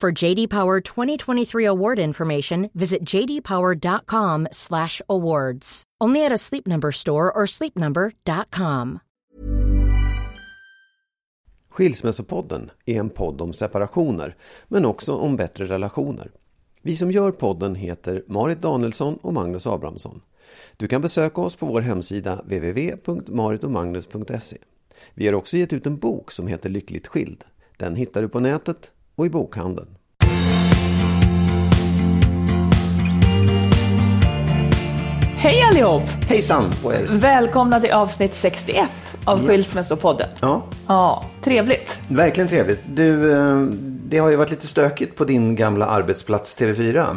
For 0.00 0.24
JD 0.24 0.48
Power 0.48 0.80
2023 0.80 1.66
award 1.66 1.98
information, 1.98 2.70
visit 2.72 3.14
jdpower.com/awards. 3.14 5.82
Only 6.04 6.26
at 6.26 6.32
a 6.32 6.38
Sleep 6.38 6.66
Number 6.66 6.92
store 6.92 7.32
or 7.32 7.46
sleepnumber.com. 7.46 8.98
Skilsmässopodden 11.70 12.70
är 12.86 13.00
en 13.00 13.10
podd 13.10 13.40
om 13.40 13.52
separationer, 13.52 14.36
men 14.68 14.84
också 14.84 15.12
om 15.12 15.36
bättre 15.36 15.66
relationer. 15.66 16.30
Vi 16.82 16.96
som 16.96 17.10
gör 17.10 17.32
podden 17.32 17.74
heter 17.74 18.24
Marit 18.26 18.62
Danielsson 18.62 19.18
och 19.22 19.34
Magnus 19.34 19.66
Abrahamsson. 19.66 20.20
Du 20.76 20.88
kan 20.88 21.02
besöka 21.02 21.40
oss 21.40 21.56
på 21.56 21.66
vår 21.66 21.80
hemsida 21.80 22.42
www.maritomagnus.se. 22.44 24.56
Vi 25.14 25.26
har 25.26 25.34
också 25.34 25.56
gett 25.56 25.72
ut 25.72 25.86
en 25.86 25.98
bok 25.98 26.30
som 26.30 26.46
heter 26.46 26.70
Lyckligt 26.70 27.06
skild. 27.06 27.44
Den 27.76 27.96
hittar 27.96 28.22
du 28.22 28.28
på 28.28 28.40
nätet 28.40 28.92
och 29.20 29.26
i 29.26 29.30
bokhandeln. 29.30 29.88
Hej 35.36 35.62
allihop! 35.62 36.02
Hejsan 36.28 36.64
på 36.82 36.92
er! 36.94 37.06
Välkomna 37.10 37.80
till 37.80 37.90
avsnitt 37.92 38.34
61 38.34 38.88
av 39.24 39.42
Ja. 39.42 39.48
Skilsmässopodden. 39.48 40.28
Ja, 40.40 40.62
Ja, 40.86 41.24
trevligt. 41.42 42.00
verkligen 42.08 42.48
trevligt. 42.48 42.80
Du, 42.86 43.32
eh, 43.32 43.60
det 44.04 44.18
har 44.18 44.28
ju 44.28 44.36
varit 44.36 44.50
lite 44.50 44.66
stökigt 44.66 45.16
på 45.16 45.24
din 45.24 45.56
gamla 45.56 45.86
arbetsplats 45.86 46.56
TV4. 46.58 47.16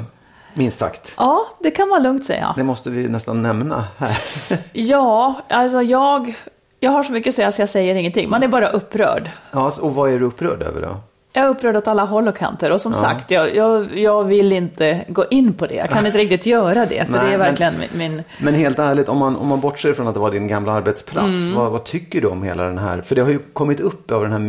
Minst 0.53 0.79
sagt. 0.79 1.13
Ja, 1.17 1.45
det 1.59 1.71
kan 1.71 1.89
man 1.89 2.03
lugnt 2.03 2.25
säga. 2.25 2.53
Det 2.57 2.63
måste 2.63 2.89
vi 2.89 3.07
nästan 3.07 3.41
nämna 3.41 3.83
här. 3.97 4.17
Ja, 4.73 5.41
alltså 5.49 5.81
jag, 5.81 6.33
jag 6.79 6.91
har 6.91 7.03
så 7.03 7.11
mycket 7.11 7.31
att 7.31 7.35
säga 7.35 7.51
så 7.51 7.61
jag 7.61 7.69
säger 7.69 7.95
ingenting. 7.95 8.29
Man 8.29 8.43
är 8.43 8.47
bara 8.47 8.69
upprörd. 8.69 9.31
Ja, 9.51 9.71
och 9.81 9.95
vad 9.95 10.09
är 10.13 10.19
du 10.19 10.25
upprörd 10.25 10.61
över 10.61 10.81
då? 10.81 10.95
Jag 11.35 11.45
är 11.45 11.49
upprörd 11.49 11.75
åt 11.75 11.87
alla 11.87 12.05
håll 12.05 12.27
och 12.27 12.37
kanter 12.37 12.71
och 12.71 12.81
som 12.81 12.93
sagt, 12.93 13.31
jag, 13.31 13.55
jag, 13.55 13.97
jag 13.97 14.23
vill 14.23 14.51
inte 14.51 15.05
gå 15.07 15.25
in 15.29 15.53
på 15.53 15.67
det. 15.67 15.75
Jag 15.75 15.89
kan 15.89 16.05
inte 16.05 16.17
riktigt 16.23 16.45
göra 16.45 16.85
det, 16.85 17.05
för 17.05 17.11
Nej, 17.11 17.21
det 17.21 17.27
är 17.27 17.37
men- 17.37 17.39
verkligen 17.39 17.73
min... 17.79 17.89
min 18.11 18.23
Men 18.41 18.53
helt 18.53 18.79
ärligt, 18.79 19.09
om 19.09 19.17
man, 19.17 19.35
om 19.35 19.47
man 19.47 19.59
bortser 19.59 19.93
från 19.93 20.07
att 20.07 20.13
det 20.13 20.19
var 20.19 20.31
din 20.31 20.47
gamla 20.47 20.71
arbetsplats, 20.71 21.27
Mm. 21.43 21.55
vad, 21.55 21.71
vad 21.71 21.83
tycker 21.83 22.21
du 22.21 22.27
om 22.27 22.43
hela 22.43 22.63
den 22.63 22.77
här? 22.77 23.01
För 23.01 23.15
det 23.15 23.21
har 23.21 23.29
ju 23.29 23.39
kommit 23.39 23.79
upp 23.79 24.11
över 24.11 24.25
den 24.25 24.31
här 24.31 24.39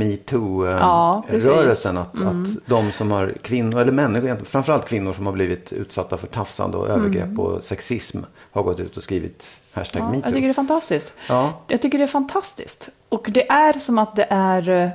Ja, 0.81 1.25
precis. 1.31 1.49
metoo-rörelsen 1.51 1.99
att, 1.99 2.15
Mm. 2.17 2.43
att 2.43 2.49
de 2.67 2.93
som 2.93 3.11
har 3.11 3.35
kvinnor, 3.43 3.81
eller 3.81 3.93
människor, 3.93 4.37
framförallt 4.45 4.89
kvinnor 4.89 5.13
som 5.13 5.27
har 5.27 5.33
blivit 5.33 5.73
utsatta 5.73 6.17
för 6.17 6.27
tafsande 6.27 6.77
och 6.77 6.89
övergrepp 6.89 7.39
och 7.39 7.63
sexism 7.63 8.19
har 8.53 8.63
gått 8.63 8.81
ut 8.81 8.97
och 8.97 9.03
skrivit 9.03 9.61
hashtag 9.73 10.01
Mm. 10.03 10.13
ja, 10.13 10.17
metoo. 10.17 10.29
jag 10.29 10.35
tycker 10.35 10.49
det 10.49 10.53
är 10.53 10.55
fantastiskt. 10.55 11.15
Ja. 11.29 11.53
Jag 11.69 11.83
tycker 11.83 11.99
det 11.99 12.05
är 12.05 12.09
fantastiskt. 12.09 12.89
Och 13.09 13.27
det 13.31 13.51
är 13.51 13.73
som 13.73 13.99
att 13.99 14.17
det 14.17 14.27
är... 14.31 14.91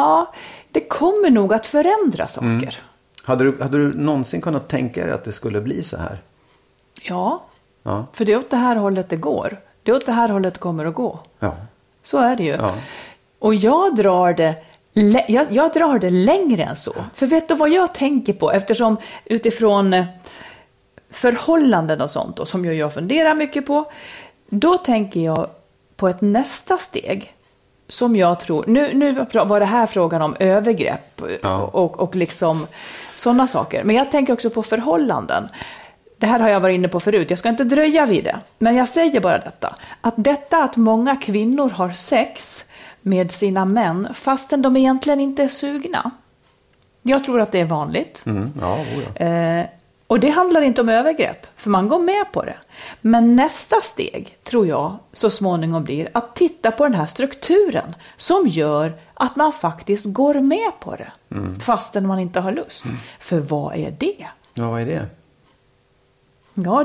Ja, 0.00 0.32
det 0.70 0.80
kommer 0.80 1.30
nog 1.30 1.54
att 1.54 1.66
förändra 1.66 2.26
saker. 2.26 2.46
Mm. 2.48 2.68
Hade, 3.24 3.44
du, 3.44 3.62
hade 3.62 3.78
du 3.78 3.92
någonsin 3.94 4.40
kunnat 4.40 4.68
tänka 4.68 5.04
dig 5.04 5.12
att 5.14 5.24
det 5.24 5.32
skulle 5.32 5.60
bli 5.60 5.82
så 5.82 5.96
här? 5.96 6.18
Ja, 7.02 7.42
Ja. 7.82 8.06
för 8.12 8.24
det 8.24 8.32
är 8.32 8.38
åt 8.38 8.50
det 8.50 8.56
här 8.56 8.76
hållet 8.76 9.08
det 9.08 9.16
går. 9.16 9.56
Det 9.82 9.90
är 9.90 9.96
åt 9.96 10.06
det 10.06 10.12
här 10.12 10.28
hållet 10.28 10.54
det 10.54 10.60
kommer 10.60 10.84
att 10.84 10.94
gå. 10.94 11.18
Ja. 11.38 11.56
Så 12.02 12.18
är 12.18 12.36
det 12.36 12.42
ju. 12.44 12.50
Ja. 12.52 12.74
Och 13.38 13.54
jag 13.54 13.96
drar 13.96 14.32
det 14.32 14.54
jag, 15.28 15.46
jag 15.52 15.72
drar 15.72 15.98
det 15.98 16.10
längre 16.10 16.62
än 16.62 16.76
så. 16.76 16.92
För 17.14 17.26
vet 17.26 17.48
du 17.48 17.54
vad 17.54 17.70
jag 17.70 17.94
tänker 17.94 18.32
på? 18.32 18.52
Eftersom 18.52 18.96
utifrån 19.24 19.94
eh, 19.94 20.04
förhållanden 21.10 22.00
och 22.00 22.10
sånt 22.10 22.36
då, 22.36 22.44
som 22.44 22.64
jag 22.64 22.94
funderar 22.94 23.34
mycket 23.34 23.66
på. 23.66 23.92
Då 24.48 24.76
tänker 24.78 25.20
jag 25.20 25.50
på 25.96 26.08
ett 26.08 26.20
nästa 26.20 26.78
steg. 26.78 27.34
Som 27.90 28.16
jag 28.16 28.40
tror, 28.40 28.64
nu, 28.66 28.94
nu 28.94 29.26
var 29.32 29.60
det 29.60 29.66
här 29.66 29.86
frågan 29.86 30.22
om 30.22 30.36
övergrepp 30.40 31.22
Ja. 31.42 31.62
och, 31.62 32.00
och 32.00 32.16
liksom 32.16 32.66
sådana 33.16 33.46
saker. 33.46 33.84
Men 33.84 33.96
jag 33.96 34.10
tänker 34.10 34.32
också 34.32 34.50
på 34.50 34.62
förhållanden. 34.62 35.48
Det 36.18 36.26
här 36.26 36.38
har 36.40 36.48
jag 36.48 36.60
varit 36.60 36.74
inne 36.74 36.88
på 36.88 37.00
förut, 37.00 37.30
jag 37.30 37.38
ska 37.38 37.48
inte 37.48 37.64
dröja 37.64 38.06
vid 38.06 38.24
det. 38.24 38.40
Men 38.58 38.76
jag 38.76 38.88
säger 38.88 39.20
bara 39.20 39.38
detta. 39.38 39.76
Att 40.00 40.14
detta 40.16 40.64
att 40.64 40.76
många 40.76 41.16
kvinnor 41.16 41.70
har 41.70 41.90
sex 41.90 42.64
med 43.02 43.32
sina 43.32 43.64
män 43.64 44.08
fastän 44.14 44.62
de 44.62 44.76
egentligen 44.76 45.20
inte 45.20 45.42
är 45.42 45.48
sugna. 45.48 46.10
Jag 47.02 47.24
tror 47.24 47.40
att 47.40 47.52
det 47.52 47.60
är 47.60 47.64
vanligt. 47.64 48.22
Mm. 48.26 48.52
Ja. 48.60 48.76
Eh, 49.24 49.66
och 50.10 50.20
det 50.20 50.30
handlar 50.30 50.60
inte 50.62 50.80
om 50.80 50.88
övergrepp, 50.88 51.46
för 51.56 51.70
man 51.70 51.88
går 51.88 51.98
med 51.98 52.32
på 52.32 52.42
det. 52.44 52.56
Men 53.00 53.36
nästa 53.36 53.80
steg, 53.82 54.36
tror 54.44 54.66
jag, 54.66 54.96
så 55.12 55.30
småningom 55.30 55.84
blir 55.84 56.08
att 56.12 56.34
titta 56.36 56.70
på 56.70 56.84
den 56.84 56.94
här 56.94 57.06
strukturen 57.06 57.94
som 58.16 58.46
gör 58.46 58.92
att 59.14 59.36
man 59.36 59.52
faktiskt 59.52 60.04
går 60.06 60.34
med 60.34 60.70
på 60.80 60.96
det, 60.96 61.12
fastän 61.60 62.06
man 62.06 62.18
inte 62.18 62.40
har 62.40 62.52
lust. 62.52 62.84
För 63.20 63.38
vad 63.40 63.74
är 63.76 63.90
det? 63.98 64.26
ja, 64.54 64.70
vad 64.70 64.80
är 64.80 64.86
det? 64.86 65.06
Ja, 66.54 66.84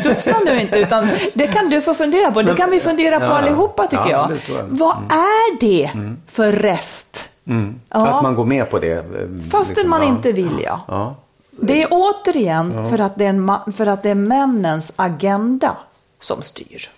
studsa 0.00 0.36
nu 0.44 0.60
inte, 0.60 0.78
utan 0.78 1.08
det 1.34 1.46
kan 1.46 1.70
du 1.70 1.80
få 1.80 1.94
fundera 1.94 2.30
på. 2.30 2.42
Det 2.42 2.54
kan 2.54 2.70
vi 2.70 2.80
fundera 2.80 3.18
på 3.18 3.24
Ja, 3.26 3.38
allihopa, 3.38 3.82
tycker 3.86 3.96
Ja, 4.02 4.10
jag. 4.10 4.20
absolut, 4.20 4.48
jag. 4.48 4.64
Vad 4.68 4.96
är 5.10 5.60
det 5.60 5.90
för 6.26 6.52
rest? 6.52 7.28
Mm. 7.46 7.80
Ja. 7.88 8.06
Att 8.16 8.22
man 8.22 8.34
går 8.34 8.44
med 8.44 8.70
på 8.70 8.78
det. 8.78 8.92
eh, 8.92 9.02
Fastän 9.50 9.74
liksom, 9.74 9.90
man 9.90 10.02
inte 10.02 10.32
vill, 10.32 10.60
ja. 10.64 11.14
Ja. 11.60 11.66
Det 11.66 11.82
är 11.82 11.88
återigen 11.90 12.88
för, 12.90 13.00
att 13.00 13.16
det 13.16 13.24
är 13.24 13.28
en 13.28 13.72
för 13.72 13.86
att 13.86 14.02
det 14.02 14.10
är 14.10 14.14
männens 14.14 14.92
agenda 14.96 15.76
som 16.20 16.42
styr. 16.42 16.88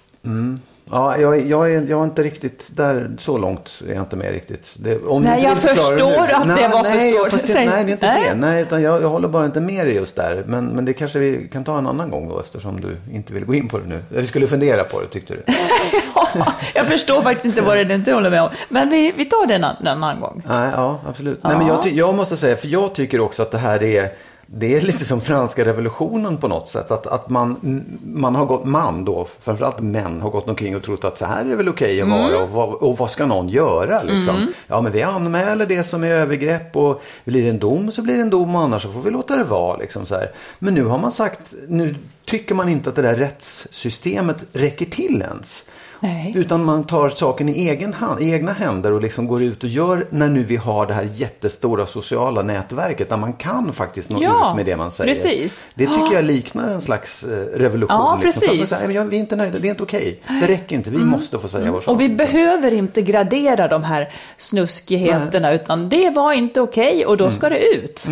Ja, 0.93 1.17
jag, 1.17 1.47
jag, 1.47 1.73
är, 1.75 1.87
jag 1.91 2.01
är 2.01 2.05
inte 2.05 2.23
riktigt 2.23 2.71
där, 2.77 3.11
så 3.19 3.39
långt 3.39 3.83
är 3.89 3.93
jag 3.95 4.03
inte 4.03 4.17
med 4.17 4.31
riktigt. 4.31 4.75
Det, 4.77 5.05
om 5.07 5.23
Nej, 5.23 5.43
jag 5.43 5.59
förstår 5.59 5.97
nu. 5.97 6.03
att 6.03 6.57
det 6.59 6.69
var 6.69 6.85
för 6.85 6.97
nej, 6.97 7.13
svårt. 7.13 7.31
det- 7.31 7.39
Säg- 7.39 7.67
Nej, 7.67 7.85
det 7.85 7.91
är 7.91 7.93
inte 7.93 8.07
Nej. 8.07 8.29
det. 8.29 8.35
Nej, 8.35 8.63
utan 8.63 8.83
jag, 8.83 9.03
jag 9.03 9.09
håller 9.09 9.29
bara 9.29 9.45
inte 9.45 9.61
med 9.61 9.87
dig 9.87 9.95
just 9.95 10.17
där. 10.17 10.45
Men, 10.47 10.67
men 10.67 10.85
det 10.85 10.93
kanske 10.93 11.19
vi 11.19 11.49
kan 11.53 11.65
ta 11.65 11.79
en 11.79 11.87
annan 11.87 12.11
gång 12.11 12.29
då, 12.29 12.41
eftersom 12.41 12.81
du 12.81 12.97
inte 13.17 13.33
vill 13.35 13.45
gå 13.45 13.55
in 13.55 13.69
på 13.69 13.79
det 13.79 13.87
nu. 13.87 13.99
Eller 14.15 14.25
skulle 14.25 14.47
fundera 14.47 14.85
på 14.85 15.01
det, 15.01 15.07
tyckte 15.07 15.35
du? 15.35 15.43
jag 16.75 16.87
förstår 16.87 17.23
faktiskt 17.23 17.47
inte 17.47 17.61
vad 17.61 17.77
det 17.77 17.81
är 17.81 17.85
du 17.85 17.95
inte 17.95 18.13
håller 18.13 18.31
med 18.31 18.43
om. 18.43 18.49
Men 18.69 18.91
vi, 18.91 19.13
vi 19.17 19.25
tar 19.25 19.47
det 19.47 19.55
en, 19.55 19.65
an- 19.65 19.77
en 19.81 19.87
annan 19.87 20.21
gång. 20.21 20.43
Nej, 20.49 20.71
ja, 20.75 20.99
absolut. 21.09 21.43
Nej, 21.45 21.57
men 21.59 21.67
jag, 21.67 21.87
jag 21.87 22.15
måste 22.15 22.37
säga, 22.37 22.57
för 22.57 22.69
jag 22.69 22.95
tycker 22.95 23.21
också 23.21 23.43
att 23.43 23.51
det 23.51 23.59
här 23.59 23.83
är 23.83 24.09
det 24.53 24.77
är 24.77 24.81
lite 24.81 25.05
som 25.05 25.21
franska 25.21 25.65
revolutionen 25.65 26.37
på 26.37 26.49
något 26.49 26.69
sätt. 26.69 26.91
Att, 26.91 27.07
att 27.07 27.31
man, 27.31 27.57
man 28.03 28.35
har 28.35 28.47
gått, 28.47 28.65
man 28.65 29.05
då, 29.05 29.27
framförallt 29.41 29.81
män, 29.81 30.21
har 30.21 30.31
gått 30.31 30.49
omkring 30.49 30.77
och 30.77 30.83
trott 30.83 31.05
att 31.05 31.19
så 31.19 31.25
här 31.25 31.45
är 31.45 31.57
väl 31.57 31.69
okej 31.69 32.03
att 32.03 32.09
vara 32.09 32.43
och, 32.43 32.51
vad, 32.51 32.75
och 32.75 32.99
vad 32.99 33.11
ska 33.11 33.27
någon 33.27 33.49
göra 33.49 34.03
liksom? 34.03 34.53
Ja 34.67 34.81
men 34.81 34.93
vi 34.93 35.03
anmäler 35.03 35.67
det 35.67 35.85
som 35.85 36.05
är 36.05 36.09
övergrepp 36.09 36.77
och 36.77 37.03
blir 37.25 37.43
det 37.43 37.49
en 37.49 37.59
dom 37.59 37.91
så 37.91 38.03
blir 38.03 38.15
det 38.15 38.21
en 38.21 38.31
dom 38.31 38.55
och 38.55 38.63
annars 38.63 38.83
så 38.83 38.93
får 38.93 39.01
vi 39.01 39.11
låta 39.11 39.37
det 39.37 39.45
vara 39.45 39.77
liksom 39.77 40.07
så 40.07 40.15
här. 40.15 40.31
Men 40.59 40.75
nu 40.75 40.85
har 40.85 40.99
man 40.99 41.13
sagt, 41.13 41.55
nu 41.69 41.95
tycker 42.25 42.55
man 42.55 42.69
inte 42.69 42.91
att 42.91 42.97
det 42.97 43.03
där 43.03 43.17
rättssystemet 43.17 44.37
räcker 44.53 44.87
till 44.87 45.23
ens. 45.23 45.65
Nej. 46.03 46.33
Utan 46.37 46.65
man 46.65 46.85
tar 46.85 47.09
saken 47.09 47.49
i 47.49 47.69
egen 47.69 47.95
hand, 47.95 48.21
i 48.23 48.33
egna 48.33 48.53
händer 48.53 48.93
och 48.93 49.01
liksom 49.03 49.27
går 49.29 49.43
ut 49.43 49.65
och 49.65 49.69
gör 49.71 50.07
när 50.11 50.29
nu 50.29 50.43
vi 50.43 50.57
har 50.57 50.87
det 50.87 50.95
här 50.95 51.09
jättestora 51.15 51.87
sociala 51.87 52.43
nätverket 52.43 53.09
där 53.09 53.17
man 53.17 53.33
kan 53.33 53.73
faktiskt 53.73 54.11
nå 54.11 54.23
Ja, 54.23 54.51
ut 54.51 54.57
med 54.57 54.67
det 54.67 54.77
man 54.77 54.91
säger. 54.91 55.15
precis. 55.15 55.67
Det 55.75 55.87
tycker 55.87 56.13
jag 56.13 56.25
liknar 56.25 56.69
en 56.69 56.81
slags 56.81 57.25
eh, 57.25 57.59
revolution. 57.59 57.97
Ja, 57.97 58.19
liksom. 58.25 58.41
Precis. 58.49 58.71
"Nej, 58.71 58.81
men 58.87 58.97
jag- 58.97 59.05
vi 59.05 59.17
är 59.17 59.21
inte 59.21 59.37
nöjda, 59.37 59.59
det 59.59 59.69
är 59.69 59.71
inte 59.71 59.83
okej. 59.83 60.21
Det 60.41 60.47
räcker 60.49 60.77
inte, 60.77 60.91
vi 60.91 60.99
måste 60.99 61.39
få 61.39 61.49
säga 61.49 61.73
vår 61.73 61.81
sak. 61.81 61.89
Och 61.95 62.01
vi 62.01 62.09
behöver 62.09 62.73
inte 62.75 63.03
gradera 63.03 63.69
de 63.69 63.85
här 63.85 64.11
snuskigheterna, 64.39 65.53
utan 65.53 65.89
det 65.89 66.11
var 66.11 66.33
inte 66.33 66.61
okej 66.61 67.07
och 67.07 67.17
då 67.17 67.31
ska 67.31 67.49
det 67.49 67.59
ut. 67.75 68.07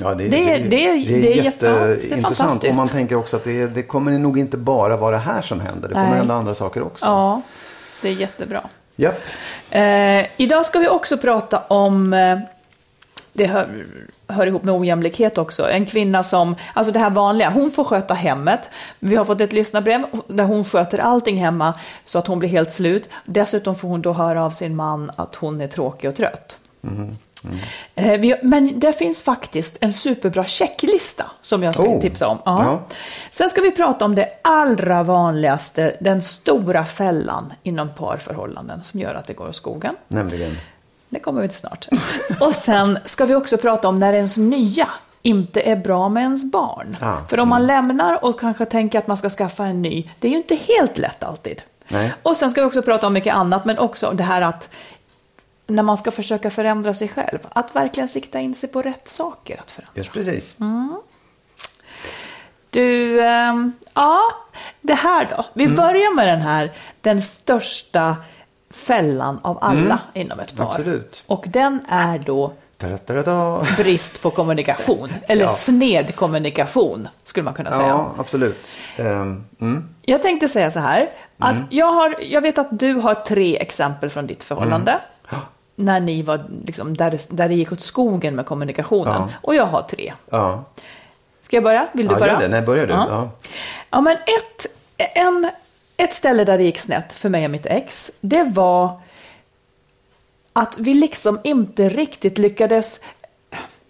Ja, 0.00 0.14
det, 0.14 0.28
Det- 0.28 0.28
det- 0.28 0.58
det 0.58 0.86
är 0.88 0.94
det 1.22 1.38
är 1.38 1.44
jätteintressant. 1.44 2.64
Och 2.64 2.74
man 2.74 2.88
tänker 2.88 3.16
också 3.16 3.36
att 3.36 3.44
det, 3.44 3.66
det 3.66 3.82
kommer 3.82 4.18
nog 4.18 4.38
inte 4.38 4.56
bara 4.56 4.96
vara 4.96 5.10
det 5.10 5.22
här 5.22 5.42
som 5.42 5.60
händer. 5.60 5.88
Det 5.88 5.94
kommer 5.94 6.08
Nej. 6.08 6.18
hända 6.18 6.34
andra 6.34 6.54
saker 6.54 6.82
också. 6.82 7.04
Ja, 7.04 7.42
det 8.02 8.08
är 8.08 8.12
jättebra. 8.12 8.60
Japp. 8.96 9.20
Eh, 9.70 10.26
idag 10.36 10.66
ska 10.66 10.78
vi 10.78 10.88
också 10.88 11.16
prata 11.18 11.58
om, 11.68 12.12
eh, 12.12 12.38
det 13.32 13.46
hör, 13.46 13.68
hör 14.28 14.46
ihop 14.46 14.62
med 14.62 14.74
ojämlikhet 14.74 15.38
också, 15.38 15.70
en 15.70 15.86
kvinna 15.86 16.22
som, 16.22 16.56
alltså 16.74 16.92
det 16.92 16.98
här 16.98 17.10
vanliga, 17.10 17.50
hon 17.50 17.70
får 17.70 17.84
sköta 17.84 18.14
hemmet. 18.14 18.70
Vi 18.98 19.16
har 19.16 19.24
fått 19.24 19.40
ett 19.40 19.52
lyssnarbrev 19.52 20.04
där 20.28 20.44
hon 20.44 20.64
sköter 20.64 20.98
allting 20.98 21.36
hemma 21.36 21.74
så 22.04 22.18
att 22.18 22.26
hon 22.26 22.38
blir 22.38 22.48
helt 22.48 22.72
slut. 22.72 23.08
Dessutom 23.24 23.74
får 23.74 23.88
hon 23.88 24.02
då 24.02 24.12
höra 24.12 24.44
av 24.44 24.50
sin 24.50 24.76
man 24.76 25.10
att 25.16 25.34
hon 25.34 25.60
är 25.60 25.66
tråkig 25.66 26.10
och 26.10 26.16
trött. 26.16 26.56
Eh, 26.84 26.90
vi, 27.94 28.34
men 28.42 28.80
det 28.80 28.92
finns 28.92 29.22
faktiskt 29.22 29.76
en 29.80 29.92
superbra 29.92 30.44
checklista 30.44 31.30
som 31.40 31.62
jag 31.62 31.74
ska 31.74 31.82
Oh. 31.82 32.00
tipsa 32.00 32.28
om. 32.28 32.38
Ja. 32.44 32.80
Sen 33.30 33.48
ska 33.50 33.60
vi 33.60 33.70
prata 33.70 34.04
om 34.04 34.14
det 34.14 34.28
allra 34.42 35.02
vanligaste, 35.02 35.96
den 36.00 36.22
stora 36.22 36.84
fällan 36.86 37.52
inom 37.62 37.88
parförhållanden 37.94 38.84
som 38.84 39.00
gör 39.00 39.14
att 39.14 39.26
det 39.26 39.32
går 39.34 39.48
åt 39.48 39.56
skogen. 39.56 39.94
Nämligen. 40.08 40.58
Det 41.08 41.20
kommer 41.20 41.42
vi 41.42 41.48
till 41.48 41.58
snart. 41.58 41.88
Och 42.40 42.54
sen 42.54 42.98
ska 43.04 43.24
vi 43.24 43.34
också 43.34 43.56
prata 43.56 43.88
om 43.88 43.98
när 43.98 44.12
ens 44.12 44.36
nya 44.36 44.88
inte 45.22 45.60
är 45.60 45.76
bra 45.76 46.08
med 46.08 46.22
ens 46.22 46.52
barn. 46.52 46.96
Ah, 47.00 47.16
För 47.28 47.40
om 47.40 47.48
man 47.48 47.66
lämnar 47.66 48.24
och 48.24 48.40
kanske 48.40 48.64
tänker 48.64 48.98
att 48.98 49.06
man 49.06 49.16
ska 49.16 49.30
skaffa 49.30 49.64
en 49.64 49.82
ny, 49.82 50.10
det 50.18 50.28
är 50.28 50.30
ju 50.32 50.36
inte 50.36 50.54
helt 50.54 50.98
lätt 50.98 51.22
alltid. 51.24 51.62
Nej. 51.88 52.12
Och 52.22 52.36
sen 52.36 52.50
ska 52.50 52.60
vi 52.60 52.66
också 52.66 52.82
prata 52.82 53.06
om 53.06 53.12
mycket 53.12 53.34
annat, 53.34 53.64
men 53.64 53.78
också 53.78 54.10
det 54.10 54.22
här 54.22 54.42
att 54.42 54.68
när 55.66 55.82
man 55.82 55.98
ska 55.98 56.10
försöka 56.10 56.50
förändra 56.50 56.94
sig 56.94 57.08
själv, 57.08 57.38
att 57.48 57.76
verkligen 57.76 58.08
sikta 58.08 58.40
in 58.40 58.54
sig 58.54 58.68
på 58.72 58.82
rätt 58.82 59.08
saker 59.08 59.60
att 59.60 59.70
förändra. 59.70 59.92
Just 59.94 60.12
precis. 60.12 60.56
Mm. 60.60 60.96
Du, 62.70 63.20
ehm, 63.24 63.72
ja, 63.94 64.20
det 64.80 64.94
här 64.94 65.34
då. 65.36 65.44
Vi 65.54 65.64
Mm. 65.64 65.76
börjar 65.76 66.14
med 66.14 66.28
den 66.28 66.40
här, 66.40 66.70
den 67.00 67.20
största 67.22 68.16
fällan 68.70 69.38
av 69.42 69.58
alla 69.60 69.98
inom 70.14 70.40
ett 70.40 70.56
par. 70.56 70.64
Mm. 70.64 70.70
Absolut. 70.74 71.24
Och 71.26 71.44
den 71.48 71.80
är 71.88 72.18
då 72.18 72.52
brist 73.76 74.22
på 74.22 74.30
kommunikation. 74.30 75.08
Eller 75.28 75.44
Ja. 75.44 75.50
sned 75.50 76.14
kommunikation, 76.16 77.08
skulle 77.24 77.44
man 77.44 77.54
kunna 77.54 77.70
säga. 77.70 77.88
Ja, 77.88 78.14
absolut. 78.18 78.76
Ehm, 78.96 79.44
mm. 79.60 79.88
Jag 80.02 80.22
tänkte 80.22 80.48
säga 80.48 80.70
så 80.70 80.78
här, 80.78 81.10
att 81.38 81.50
Mm. 81.54 81.64
jag, 81.70 81.92
har, 81.92 82.16
jag 82.20 82.40
vet 82.40 82.58
att 82.58 82.78
du 82.78 82.94
har 82.94 83.14
tre 83.14 83.56
exempel 83.56 84.10
från 84.10 84.26
ditt 84.26 84.44
förhållande. 84.44 85.00
När 85.78 86.00
ni 86.00 86.22
var, 86.22 86.44
liksom, 86.66 86.96
där, 86.96 87.10
det, 87.10 87.26
där 87.36 87.48
det 87.48 87.54
gick 87.54 87.72
åt 87.72 87.80
skogen 87.80 88.36
med 88.36 88.46
kommunikationen. 88.46 89.14
Ja. 89.14 89.28
Och 89.42 89.54
jag 89.54 89.66
har 89.66 89.82
tre. 89.82 90.12
Ja. 90.30 90.64
Ska 91.42 91.56
jag 91.56 91.64
börja? 91.64 91.88
Vill 91.92 92.06
du 92.08 92.14
Ja, 92.14 92.18
börja? 92.18 92.32
gör 92.32 92.40
det. 92.40 92.48
Nej, 92.48 92.62
börjar 92.62 92.86
du. 92.86 92.92
Ja. 92.92 93.06
Ja. 93.10 93.30
Ja, 93.90 94.00
men 94.00 94.16
ett, 94.16 94.66
en, 95.16 95.50
ett 95.96 96.14
ställe 96.14 96.44
där 96.44 96.58
det 96.58 96.64
gick 96.64 96.78
snett 96.78 97.12
för 97.12 97.28
mig 97.28 97.44
och 97.44 97.50
mitt 97.50 97.66
ex, 97.66 98.10
det 98.20 98.42
var 98.42 99.00
att 100.52 100.78
vi 100.78 100.94
liksom 100.94 101.40
inte 101.44 101.88
riktigt 101.88 102.38
lyckades 102.38 103.00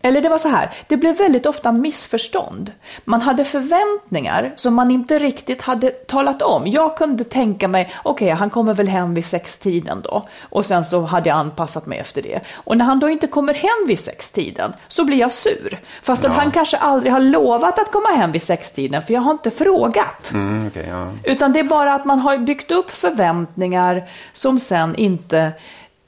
eller 0.06 0.20
det 0.20 0.28
var 0.28 0.38
så 0.38 0.48
här, 0.48 0.70
det 0.86 0.96
blev 0.96 1.16
väldigt 1.16 1.46
ofta 1.46 1.72
missförstånd. 1.72 2.72
Man 3.04 3.20
hade 3.20 3.44
förväntningar 3.44 4.52
som 4.56 4.74
man 4.74 4.90
inte 4.90 5.18
riktigt 5.18 5.62
hade 5.62 5.90
talat 5.90 6.42
om. 6.42 6.66
Jag 6.66 6.96
kunde 6.96 7.24
tänka 7.24 7.68
mig, 7.68 7.92
okej, 8.04 8.30
han 8.30 8.50
kommer 8.50 8.74
väl 8.74 8.88
hem 8.88 9.14
vid 9.14 9.24
sextiden 9.24 10.00
då. 10.04 10.28
Och 10.40 10.66
sen 10.66 10.84
så 10.84 11.00
hade 11.00 11.28
jag 11.28 11.38
anpassat 11.38 11.86
mig 11.86 11.98
efter 11.98 12.22
det. 12.22 12.40
Och 12.54 12.76
när 12.76 12.84
han 12.84 13.00
då 13.00 13.08
inte 13.08 13.26
kommer 13.26 13.54
hem 13.54 13.86
vid 13.86 13.98
sextiden 13.98 14.72
så 14.88 15.04
blir 15.04 15.16
jag 15.16 15.32
sur. 15.32 15.80
Fast 16.02 16.24
att 16.24 16.32
han 16.32 16.50
kanske 16.50 16.76
aldrig 16.76 17.12
har 17.12 17.20
lovat 17.20 17.78
att 17.78 17.92
komma 17.92 18.08
hem 18.08 18.32
vid 18.32 18.42
sextiden, 18.42 19.02
för 19.02 19.14
jag 19.14 19.20
har 19.20 19.32
inte 19.32 19.50
frågat. 19.50 20.30
Mm, 20.32 20.66
okej, 20.66 20.86
ja. 20.90 21.12
Utan 21.24 21.52
det 21.52 21.60
är 21.60 21.64
bara 21.64 21.94
att 21.94 22.04
man 22.04 22.18
har 22.18 22.38
byggt 22.38 22.70
upp 22.70 22.90
förväntningar 22.90 24.08
som 24.32 24.58
sen 24.58 24.96
inte... 24.96 25.52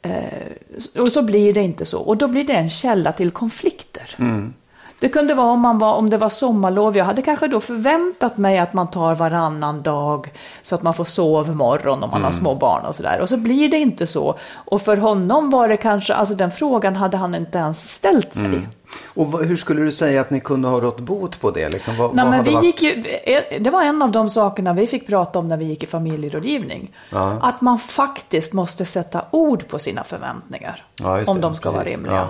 Eh, 0.02 1.00
och 1.02 1.12
så 1.12 1.22
blir 1.22 1.54
det 1.54 1.62
inte 1.62 1.84
så. 1.84 2.00
Och 2.00 2.16
då 2.16 2.28
blir 2.28 2.44
det 2.44 2.52
en 2.52 2.70
källa 2.70 3.12
till 3.12 3.30
konflikter. 3.30 4.14
Mm. 4.18 4.54
Det 5.00 5.08
kunde 5.08 5.34
vara 5.34 5.46
om, 5.46 5.60
man 5.60 5.78
var 5.78 5.94
om 5.94 6.10
det 6.10 6.16
var 6.16 6.28
sommarlov. 6.28 6.96
Jag 6.96 7.04
hade 7.04 7.22
kanske 7.22 7.48
då 7.48 7.60
förväntat 7.60 8.36
mig 8.38 8.58
att 8.58 8.72
man 8.72 8.90
tar 8.90 9.14
varannan 9.14 9.82
dag 9.82 10.32
så 10.62 10.74
att 10.74 10.82
man 10.82 10.94
får 10.94 11.04
sovmorgon 11.04 12.02
om 12.02 12.10
man 12.10 12.24
har 12.24 12.32
små 12.32 12.54
barn 12.54 12.84
och 12.86 12.94
sådär. 12.94 13.20
Och 13.20 13.28
så 13.28 13.36
blir 13.36 13.68
det 13.68 13.76
inte 13.76 14.06
så. 14.06 14.34
Och 14.54 14.82
för 14.82 14.96
honom 14.96 15.50
var 15.50 15.68
det 15.68 15.76
kanske, 15.76 16.14
alltså 16.14 16.34
den 16.34 16.50
frågan 16.50 16.96
hade 16.96 17.16
han 17.16 17.34
inte 17.34 17.58
ens 17.58 17.88
ställt 17.88 18.34
sig. 18.34 18.68
Och 19.14 19.32
vad, 19.32 19.44
hur 19.46 19.56
skulle 19.56 19.82
du 19.82 19.92
säga 19.92 20.20
att 20.20 20.30
ni 20.30 20.40
kunde 20.40 20.68
ha 20.68 20.80
rått 20.80 21.00
bot 21.00 21.40
på 21.40 21.50
det? 21.50 21.68
Liksom, 21.68 21.96
vad, 21.96 22.14
Nej, 22.14 22.24
vad 22.24 22.34
men 22.34 22.44
vi 22.44 22.54
varit- 22.54 22.64
gick 22.64 22.82
ju, 22.82 23.04
eh, 23.24 23.42
det 23.62 23.70
var 23.70 23.82
en 23.82 24.02
av 24.02 24.10
de 24.12 24.30
sakerna 24.30 24.72
vi 24.72 24.86
fick 24.86 25.06
prata 25.06 25.38
om 25.38 25.48
när 25.48 25.56
vi 25.56 25.64
gick 25.64 25.82
i 25.82 25.86
familjerådgivning. 25.86 26.92
Ja. 27.10 27.38
Att 27.42 27.60
man 27.60 27.78
faktiskt 27.78 28.52
måste 28.52 28.84
sätta 28.84 29.22
ord 29.30 29.68
på 29.68 29.78
sina 29.78 30.04
förväntningar. 30.04 30.84
Ja, 30.96 31.22
om 31.26 31.40
de 31.40 31.54
ska 31.54 31.70
vara 31.70 31.82
precis. 31.82 31.96
rimliga. 31.98 32.14
Ja. 32.14 32.28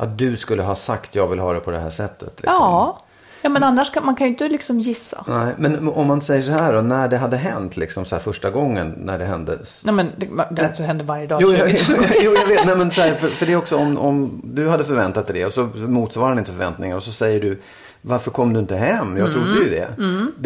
Att 0.00 0.18
du 0.18 0.36
skulle 0.36 0.62
ha 0.62 0.74
sagt 0.74 1.14
jag 1.14 1.26
vill 1.26 1.38
ha 1.38 1.52
det 1.52 1.60
på 1.60 1.70
det 1.70 1.78
här 1.78 1.90
sättet. 1.90 2.32
Liksom. 2.36 2.54
Ja, 2.58 3.00
ja 3.42 3.48
men 3.48 3.62
annars 3.64 3.90
kan 3.92 4.04
man 4.06 4.14
kan 4.14 4.26
ju 4.26 4.32
inte 4.32 4.48
liksom 4.48 4.80
gissa. 4.80 5.24
Nej, 5.28 5.54
men 5.58 5.88
om 5.88 6.06
man 6.06 6.22
säger 6.22 6.42
så 6.42 6.52
här 6.52 6.72
då, 6.72 6.80
när 6.80 7.08
det 7.08 7.16
hade 7.16 7.36
hänt 7.36 7.76
liksom 7.76 8.04
så 8.04 8.14
här 8.14 8.22
första 8.22 8.50
gången 8.50 8.94
när 8.96 9.18
det 9.18 9.24
hände. 9.24 9.58
Nej 9.84 9.94
men 9.94 10.10
det, 10.16 10.28
det 10.50 10.66
alltså 10.66 10.82
händer 10.82 11.04
varje 11.04 11.26
dag. 11.26 11.42
Jo, 11.42 11.48
så 11.48 11.54
jag 11.56 11.78
så- 11.78 11.94
jo, 12.22 12.32
jag 12.40 12.46
vet. 12.46 12.66
Nej, 12.66 12.76
men 12.76 12.90
så 12.90 13.00
här, 13.00 13.14
för, 13.14 13.28
för 13.28 13.46
det 13.46 13.52
är 13.52 13.56
också 13.56 13.76
om, 13.76 13.98
om 13.98 14.40
du 14.44 14.68
hade 14.68 14.84
förväntat 14.84 15.26
dig 15.26 15.36
det 15.40 15.46
och 15.46 15.52
så 15.52 15.62
motsvarar 15.76 16.28
han 16.28 16.38
inte 16.38 16.52
förväntningar 16.52 16.96
och 16.96 17.02
så 17.02 17.12
säger 17.12 17.40
du 17.40 17.60
varför 18.02 18.30
kom 18.30 18.52
du 18.52 18.60
inte 18.60 18.76
hem? 18.76 19.16
Jag 19.16 19.32
trodde 19.32 19.50
Mm. 19.50 19.62
ju 19.62 19.70
det. 19.70 19.88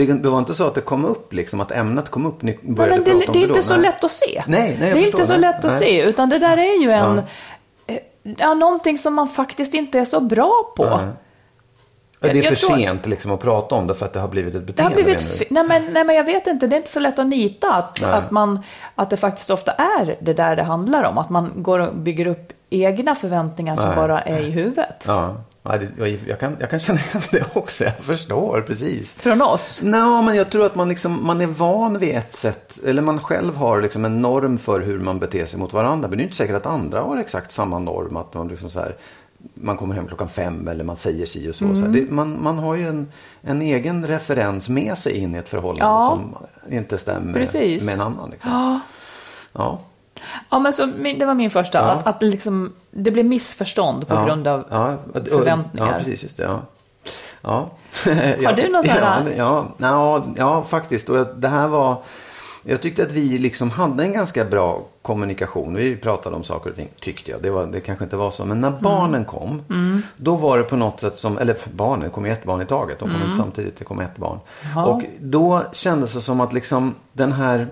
det. 0.07 0.13
Det 0.13 0.29
var 0.29 0.39
inte 0.39 0.55
så 0.55 0.67
att 0.67 0.75
det 0.75 0.81
kom 0.81 1.05
upp 1.05 1.33
liksom, 1.33 1.61
att 1.61 1.73
ämnet 1.73 2.09
kom 2.11 2.27
upp. 2.27 2.43
Ni 2.43 2.59
Nej, 2.63 2.75
började 2.75 2.95
men 2.97 3.05
det, 3.05 3.11
prata 3.11 3.27
om 3.27 3.33
det 3.33 3.45
är 3.45 3.49
då? 3.49 3.55
inte 3.55 3.69
så 3.69 3.75
Nej. 3.75 3.83
lätt 3.83 4.05
att 4.05 4.11
se. 4.11 4.43
Nej, 4.47 4.77
nej, 4.81 4.93
det 4.95 5.01
är 5.01 5.07
inte 5.07 5.27
så 5.27 5.33
Nej, 5.33 5.41
lätt 5.41 5.65
att 5.65 5.73
se, 5.79 6.03
utan 6.03 6.29
det 6.29 6.39
där 6.39 6.57
är 6.57 6.83
ju 6.83 6.91
en... 6.91 7.19
eh, 7.19 7.25
Ja, 8.39 8.55
någonting 8.55 8.99
som 8.99 9.15
man 9.15 9.29
faktiskt 9.29 9.75
inte 9.75 9.99
är 9.99 10.05
så 10.05 10.21
bra 10.21 10.73
på. 10.77 10.85
Ja, 12.21 12.29
det 12.33 12.39
är 12.39 12.43
för 12.43 12.55
tror- 12.57 12.77
sent 12.77 13.07
liksom, 13.07 13.33
att 13.33 13.41
prata 13.41 13.75
om 13.75 13.87
det 13.87 13.95
för 13.95 14.07
att 14.07 14.13
det 14.13 14.21
har 14.21 14.29
blivit 14.29 14.55
ett 14.55 14.67
Det 14.77 14.83
har 14.83 14.91
beteende. 14.91 15.05
blivit... 15.13 15.39
fi- 15.39 15.47
Nej 15.51 15.65
men, 15.65 15.85
nej 15.93 16.05
men 16.05 16.17
jag 16.17 16.25
vet 16.25 16.47
inte, 16.47 16.67
det 16.67 16.77
är 16.77 16.79
inte 16.79 16.91
så 16.93 17.01
lätt 17.01 17.19
att 17.19 17.27
nita 17.27 17.75
att, 17.75 17.99
Nej. 18.03 18.13
att, 18.13 18.31
man, 18.31 18.61
att 18.95 19.11
det 19.11 19.17
faktiskt 19.17 19.51
ofta 19.51 19.73
är 19.73 20.17
det 20.21 20.33
där 20.33 20.57
det 20.57 20.63
handlar 20.63 21.05
om. 21.05 21.19
Att 21.19 21.31
man 21.31 21.53
går 21.57 21.79
och 21.79 21.95
bygger 21.95 22.27
upp 22.27 22.53
egna 22.71 23.15
förväntningar 23.15 23.77
som 23.77 23.87
Nej. 23.87 23.97
bara 23.97 24.21
är 24.23 24.41
i 24.41 24.51
huvudet. 24.51 25.05
Ja, 25.07 25.37
ja 25.65 25.79
det, 25.79 26.09
jag, 26.27 26.41
kan, 26.41 26.57
jag 26.61 26.71
kan 26.71 26.79
känna 26.79 26.99
igen 27.01 27.23
det 27.31 27.45
också. 27.57 27.85
Jag 27.85 27.97
förstår 27.97 28.61
precis. 28.67 29.15
Från 29.15 29.43
oss. 29.43 29.81
Nej, 29.83 30.23
men 30.23 30.35
jag 30.37 30.51
tror 30.51 30.67
att 30.67 30.75
man, 30.75 30.89
liksom, 30.89 31.27
man 31.27 31.41
är 31.41 31.47
van 31.47 31.99
vid 31.99 32.17
ett 32.17 32.33
sätt. 32.33 32.79
Eller 32.87 33.03
man 33.03 33.19
själv 33.21 33.57
har 33.57 33.83
liksom 33.83 34.05
en 34.05 34.23
norm 34.23 34.59
för 34.59 34.81
hur 34.81 34.99
man 35.01 35.19
beter 35.19 35.47
sig 35.47 35.59
mot 35.59 35.73
varandra. 35.73 36.09
Men 36.09 36.19
det 36.19 36.23
är 36.23 36.25
inte 36.25 36.37
säkert 36.37 36.57
att 36.57 36.67
andra 36.67 37.01
har 37.01 37.17
exakt 37.17 37.53
samma 37.53 37.79
norm. 37.79 38.17
Att 38.17 38.35
man, 38.35 38.49
liksom 38.49 38.71
så 38.71 38.81
här, 38.81 38.97
man 39.55 39.77
kommer 39.77 39.95
hem 39.95 40.07
klockan 40.07 40.29
fem 40.29 40.69
eller 40.69 40.85
man 40.85 40.97
säger 40.97 41.27
si 41.27 41.51
och 41.51 41.55
så. 41.55 41.65
Mm. 41.65 41.77
så 41.77 41.87
det, 41.87 42.11
man, 42.11 42.43
man 42.43 42.59
har 42.59 42.75
ju 42.75 42.89
en, 42.89 43.13
en 43.43 43.63
egen 43.63 44.07
referens 44.07 44.69
med 44.69 44.99
sig 44.99 45.17
in 45.19 45.35
i 45.35 45.39
ett 45.39 45.49
förhållande 45.49 45.85
Ja. 45.85 46.09
som 46.11 46.37
inte 46.75 46.99
stämmer 46.99 47.33
Precis. 47.33 47.85
med 47.85 47.95
en 47.95 48.01
annan. 48.01 48.31
Liksom. 48.31 48.51
Ja. 48.51 48.81
Ja. 49.53 49.79
Ja, 50.51 50.59
men 50.59 50.73
så, 50.73 50.87
det 51.19 51.25
var 51.25 51.35
min 51.35 51.51
första. 51.51 51.79
Ja. 51.79 51.85
Att, 51.85 52.07
att 52.07 52.23
liksom, 52.23 52.73
det 52.91 53.11
blev 53.11 53.27
missförstånd 53.27 54.09
på 54.09 54.15
ja. 54.15 54.25
grund 54.25 54.47
av 54.47 54.65
ja. 54.71 54.97
förväntningar. 55.13 55.93
Ja, 55.93 55.99
precis. 55.99 56.23
Just 56.23 56.37
det, 56.37 56.43
ja. 56.43 56.61
Ja. 57.43 57.71
Har 58.45 58.53
du 58.53 58.69
någon 58.69 58.83
sån 58.83 58.93
ja, 58.97 59.05
här? 59.05 59.35
ja, 59.37 59.67
ja, 59.79 60.25
ja, 60.37 60.65
faktiskt. 60.69 61.09
Och 61.09 61.27
det 61.37 61.49
här 61.49 61.69
var... 61.69 61.97
Jag 62.67 62.81
tyckte 62.81 63.03
att 63.03 63.13
vi 63.13 63.39
liksom 63.39 63.71
hade 63.71 64.05
en 64.05 64.13
ganska 64.13 64.45
bra 64.45 64.83
kommunikation. 65.03 65.75
Vi 65.75 65.97
pratade 65.97 66.37
om 66.37 66.45
saker 66.45 66.71
och 66.71 66.77
ting, 66.77 66.89
tyckte 67.01 67.31
jag. 67.31 67.43
Det, 67.43 67.51
var, 67.51 67.67
det 67.67 67.81
kanske 67.81 68.05
inte 68.05 68.17
var 68.17 68.31
så. 68.31 68.45
Men 68.45 68.61
när 68.61 68.71
barnen 68.71 69.25
kom, 69.25 69.63
då 70.17 70.37
var 70.37 70.59
det 70.59 70.65
på 70.65 70.77
något 70.77 71.01
sätt 71.01 71.17
som, 71.17 71.39
eller 71.39 71.57
barnen, 71.73 72.01
det 72.01 72.11
kom 72.11 72.27
ju 72.27 72.33
ett 72.33 72.45
barn 72.45 72.63
i 72.63 72.67
taget. 72.67 72.99
De 72.99 73.11
kom 73.11 73.23
inte 73.23 73.37
samtidigt, 73.37 73.79
det 73.79 73.85
kom 73.85 74.01
ett 74.01 74.17
barn. 74.17 74.39
Jaha. 74.75 74.87
Och 74.87 75.03
då 75.21 75.63
kändes 75.73 76.15
det 76.15 76.21
som 76.21 76.41
att 76.41 76.53
liksom 76.53 76.95
den 77.13 77.33
här 77.33 77.69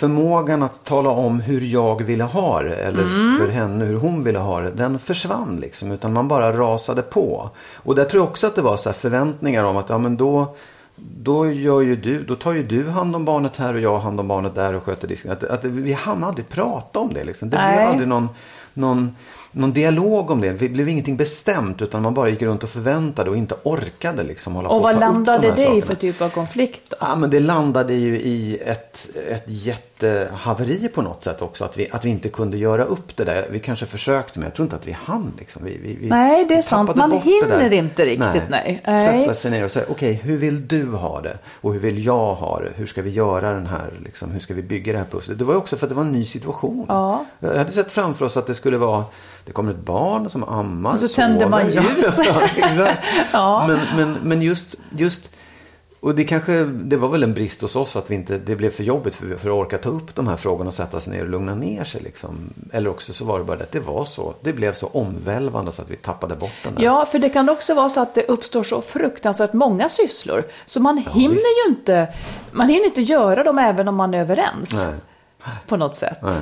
förmågan 0.00 0.62
att 0.62 0.84
tala 0.84 1.10
om 1.10 1.40
hur 1.40 1.60
jag 1.60 2.02
ville 2.02 2.24
ha 2.24 2.62
det 2.62 2.74
eller 2.74 3.02
för 3.38 3.48
henne 3.48 3.84
hur 3.84 3.96
hon 3.96 4.24
ville 4.24 4.38
ha 4.38 4.60
det, 4.60 4.70
den 4.70 4.98
försvann 4.98 5.58
liksom. 5.60 5.92
Utan 5.92 6.12
man 6.12 6.28
bara 6.28 6.52
rasade 6.52 7.02
på. 7.02 7.50
Och 7.74 7.94
där 7.94 8.04
tror 8.04 8.22
jag 8.22 8.30
också 8.30 8.46
att 8.46 8.54
det 8.54 8.62
var 8.62 8.76
så 8.76 8.88
här 8.88 8.96
förväntningar 8.96 9.64
om 9.64 9.76
att 9.76 9.88
ja 9.88 9.98
men 9.98 10.16
då 10.16 10.54
då, 11.02 11.52
gör 11.52 11.80
ju 11.80 11.96
du, 11.96 12.22
då 12.22 12.34
tar 12.34 12.52
ju 12.52 12.62
du 12.62 12.88
hand 12.88 13.16
om 13.16 13.24
barnet 13.24 13.56
här 13.56 13.74
och 13.74 13.80
jag 13.80 13.98
hand 13.98 14.20
om 14.20 14.28
barnet 14.28 14.54
där 14.54 14.74
och 14.74 14.82
sköter 14.82 15.08
disken. 15.08 15.30
Att, 15.30 15.44
att 15.44 15.64
vi 15.64 15.92
hann 15.92 16.24
aldrig 16.24 16.48
prata 16.48 16.98
om 16.98 17.14
det. 17.14 17.24
Liksom. 17.24 17.50
Det 17.50 17.56
Nej. 17.56 17.76
blev 17.76 17.88
aldrig 17.88 18.08
någon, 18.08 18.28
någon, 18.74 19.16
någon 19.52 19.72
dialog 19.72 20.30
om 20.30 20.40
det. 20.40 20.52
Det 20.52 20.68
blev 20.68 20.88
ingenting 20.88 21.16
bestämt 21.16 21.82
utan 21.82 22.02
man 22.02 22.14
bara 22.14 22.28
gick 22.28 22.42
runt 22.42 22.62
och 22.62 22.70
förväntade 22.70 23.30
och 23.30 23.36
inte 23.36 23.54
orkade 23.62 24.22
liksom 24.22 24.54
hålla 24.54 24.68
på 24.68 24.74
Och 24.74 24.82
vad 24.82 25.00
landade 25.00 25.52
det 25.56 25.76
i 25.76 25.82
för 25.82 25.94
typ 25.94 26.22
av 26.22 26.28
konflikt? 26.28 26.82
Då? 26.90 26.96
Ja, 27.00 27.16
men 27.16 27.30
det 27.30 27.40
landade 27.40 27.94
ju 27.94 28.20
i 28.20 28.58
ett, 28.64 29.08
ett 29.28 29.44
jättehaveri 30.02 30.88
på 30.88 31.02
något 31.02 31.24
sätt 31.24 31.42
också. 31.42 31.64
Att 31.64 31.76
vi, 31.76 31.88
att 31.90 32.04
vi 32.04 32.08
inte 32.08 32.28
kunde 32.28 32.56
göra 32.56 32.84
upp 32.84 33.16
det 33.16 33.24
där. 33.24 33.46
Vi 33.50 33.60
kanske 33.60 33.86
försökte 33.86 34.38
men 34.38 34.46
jag 34.46 34.54
tror 34.54 34.64
inte 34.66 34.76
att 34.76 34.86
vi 34.88 34.92
hann. 34.92 35.32
Liksom. 35.38 35.64
Vi, 35.64 35.78
vi, 35.82 35.96
vi, 36.00 36.08
Nej, 36.08 36.44
det 36.48 36.54
är 36.54 36.62
sant. 36.62 36.96
Man 36.96 37.12
hinner 37.12 37.72
inte 37.72 38.04
riktigt, 38.04 38.42
nej. 38.48 38.82
Nej. 38.86 39.04
Sätta 39.04 39.34
sig 39.34 39.50
ner 39.50 39.64
och 39.64 39.70
säga, 39.70 39.84
okej, 39.88 40.12
hur 40.12 40.36
vill 40.38 40.68
du 40.68 40.86
ha 40.86 41.20
det? 41.20 41.38
Och 41.60 41.72
hur 41.72 41.80
vill 41.80 42.04
jag 42.04 42.34
ha 42.34 42.60
det? 42.60 42.72
Hur 42.76 42.86
ska 42.86 43.02
vi 43.02 43.10
göra 43.10 43.52
den 43.52 43.66
här, 43.66 43.90
liksom, 44.04 44.30
hur 44.30 44.40
ska 44.40 44.54
vi 44.54 44.62
bygga 44.62 44.92
det 44.92 44.98
här 44.98 45.06
pusslet? 45.10 45.38
Det 45.38 45.44
var 45.44 45.54
ju 45.54 45.58
också 45.58 45.76
för 45.76 45.86
att 45.86 45.90
det 45.90 45.94
var 45.94 46.02
en 46.02 46.12
ny 46.12 46.24
situation. 46.24 46.84
Ja. 46.88 47.24
Jag 47.38 47.54
hade 47.54 47.72
sett 47.72 47.90
framför 47.92 48.26
oss 48.26 48.36
att 48.36 48.46
det 48.46 48.54
skulle 48.54 48.78
vara, 48.78 49.04
det 49.44 49.52
kommer 49.52 49.70
ett 49.70 49.78
barn 49.84 50.30
som 50.30 50.44
ammar, 50.44 50.92
Och 50.92 50.98
så 50.98 51.08
sover. 51.08 51.48
man 51.48 51.70
ljus. 51.70 52.20
Ja, 52.26 52.40
exakt. 52.56 53.02
Ja. 53.32 53.66
Men, 53.68 53.78
men, 53.96 54.18
men 54.22 54.42
just, 54.42 54.74
just 54.90 55.30
och 56.00 56.14
det 56.14 56.24
kanske, 56.24 56.64
det 56.64 56.96
var 56.96 57.08
väl 57.08 57.22
en 57.22 57.34
brist 57.34 57.62
hos 57.62 57.76
oss 57.76 57.96
att 57.96 58.10
vi 58.10 58.14
inte, 58.14 58.38
det 58.38 58.56
blev 58.56 58.70
för 58.70 58.84
jobbigt 58.84 59.14
för, 59.14 59.36
för 59.36 59.48
att 59.48 59.54
orka 59.54 59.78
ta 59.78 59.88
upp 59.88 60.14
de 60.14 60.28
här 60.28 60.36
frågorna 60.36 60.68
och 60.68 60.74
sätta 60.74 61.00
sig 61.00 61.12
ner 61.12 61.22
och 61.22 61.28
lugna 61.28 61.54
ner 61.54 61.84
sig 61.84 62.00
liksom. 62.02 62.54
Eller 62.72 62.90
också 62.90 63.12
så 63.12 63.24
var 63.24 63.38
det 63.38 63.44
bara 63.44 63.56
det 63.56 63.64
att 63.64 63.72
det 63.72 63.80
var 63.80 64.04
så, 64.04 64.34
det 64.40 64.52
blev 64.52 64.72
så 64.72 64.86
omvälvande 64.86 65.72
så 65.72 65.82
att 65.82 65.90
vi 65.90 65.96
tappade 65.96 66.36
bort 66.36 66.52
den 66.64 66.74
där. 66.74 66.82
Ja, 66.82 67.06
för 67.06 67.18
det 67.18 67.28
kan 67.28 67.48
också 67.48 67.74
vara 67.74 67.88
så 67.88 68.00
att 68.00 68.14
det 68.14 68.24
uppstår 68.24 68.62
så 68.62 68.80
fruktansvärt 68.80 69.52
många 69.52 69.88
sysslor. 69.88 70.44
Så 70.66 70.80
man 70.80 70.98
hinner 70.98 71.34
visst. 71.34 71.46
ju 71.66 71.70
inte, 71.70 72.08
man 72.52 72.68
hinner 72.68 72.86
inte 72.86 73.02
göra 73.02 73.44
dem 73.44 73.58
även 73.58 73.88
om 73.88 73.94
man 73.94 74.14
är 74.14 74.20
överens. 74.20 74.84
Nej. 74.84 74.94
På 75.66 75.76
något 75.76 75.96
sätt. 75.96 76.18
Nej. 76.22 76.40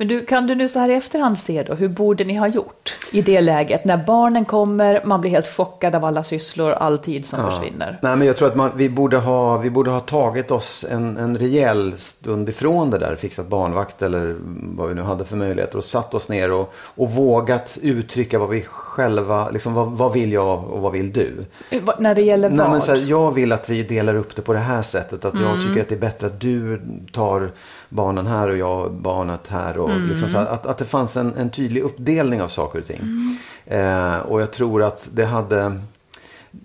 Men 0.00 0.08
du, 0.08 0.24
kan 0.24 0.46
du 0.46 0.54
nu 0.54 0.68
så 0.68 0.78
här 0.78 0.88
i 0.88 0.94
efterhand 0.94 1.38
se 1.38 1.62
då, 1.62 1.74
hur 1.74 1.88
borde 1.88 2.24
ni 2.24 2.36
ha 2.36 2.48
gjort 2.48 2.98
i 3.12 3.22
det 3.22 3.40
läget? 3.40 3.84
När 3.84 3.96
barnen 3.96 4.44
kommer, 4.44 5.04
man 5.04 5.20
blir 5.20 5.30
helt 5.30 5.56
chockad 5.56 5.94
av 5.94 6.04
alla 6.04 6.24
sysslor, 6.24 6.72
all 6.72 6.98
tid 6.98 7.24
som 7.24 7.50
försvinner. 7.50 7.98
Nej, 8.02 8.16
men 8.16 8.26
jag 8.26 8.36
tror 8.36 8.48
att 8.48 8.56
man, 8.56 8.70
vi, 8.76 8.88
borde 8.88 9.16
ha, 9.16 9.56
vi 9.56 9.70
borde 9.70 9.90
ha 9.90 10.00
tagit 10.00 10.50
oss 10.50 10.84
en, 10.90 11.16
en 11.16 11.38
rejäl 11.38 11.98
stund 11.98 12.48
ifrån 12.48 12.90
det 12.90 12.98
där, 12.98 13.16
fixat 13.16 13.46
barnvakt 13.46 14.02
eller 14.02 14.36
vad 14.76 14.88
vi 14.88 14.94
nu 14.94 15.02
hade 15.02 15.24
för 15.24 15.36
möjligheter 15.36 15.78
och 15.78 15.84
satt 15.84 16.14
oss 16.14 16.28
ner 16.28 16.52
och, 16.52 16.74
och 16.74 17.10
vågat 17.10 17.78
uttrycka 17.82 18.38
vad 18.38 18.48
vi 18.48 18.66
själva, 18.90 19.50
liksom 19.50 19.74
vad, 19.74 19.90
vad 19.90 20.12
vill 20.12 20.32
jag 20.32 20.64
och 20.64 20.80
vad 20.80 20.92
vill 20.92 21.12
du? 21.12 21.44
Eh, 21.70 21.82
När 21.98 22.14
det 22.14 22.22
gäller 22.22 22.48
Nej, 22.50 22.58
vad? 22.58 22.70
men 22.70 22.80
så 22.80 22.94
här, 22.94 23.04
jag 23.06 23.32
vill 23.34 23.52
att 23.52 23.68
vi 23.68 23.82
delar 23.82 24.14
upp 24.14 24.36
det 24.36 24.42
på 24.42 24.52
det 24.52 24.58
här 24.58 24.82
sättet. 24.82 25.24
Att 25.24 25.34
Mm. 25.34 25.46
jag 25.46 25.66
tycker 25.66 25.80
att 25.82 25.88
det 25.88 25.94
är 25.94 25.98
bättre 25.98 26.26
att 26.26 26.40
du 26.40 26.80
tar 27.12 27.50
barnen 27.88 28.26
här 28.26 28.48
och 28.48 28.56
jag 28.56 28.92
barnet 28.92 29.48
här. 29.48 29.78
Och 29.78 29.90
Mm. 29.90 30.08
liksom 30.08 30.28
så 30.28 30.38
här, 30.38 30.46
att, 30.46 30.66
att 30.66 30.78
det 30.78 30.84
fanns 30.84 31.16
en, 31.16 31.34
en 31.36 31.50
tydlig 31.50 31.82
uppdelning 31.82 32.42
av 32.42 32.48
saker 32.48 32.78
och 32.78 32.86
ting. 32.86 33.00
Mm. 33.02 33.36
Eh, 33.66 34.18
och 34.20 34.40
jag 34.42 34.50
tror 34.52 34.82
att 34.82 35.08
det 35.12 35.24
hade... 35.24 35.80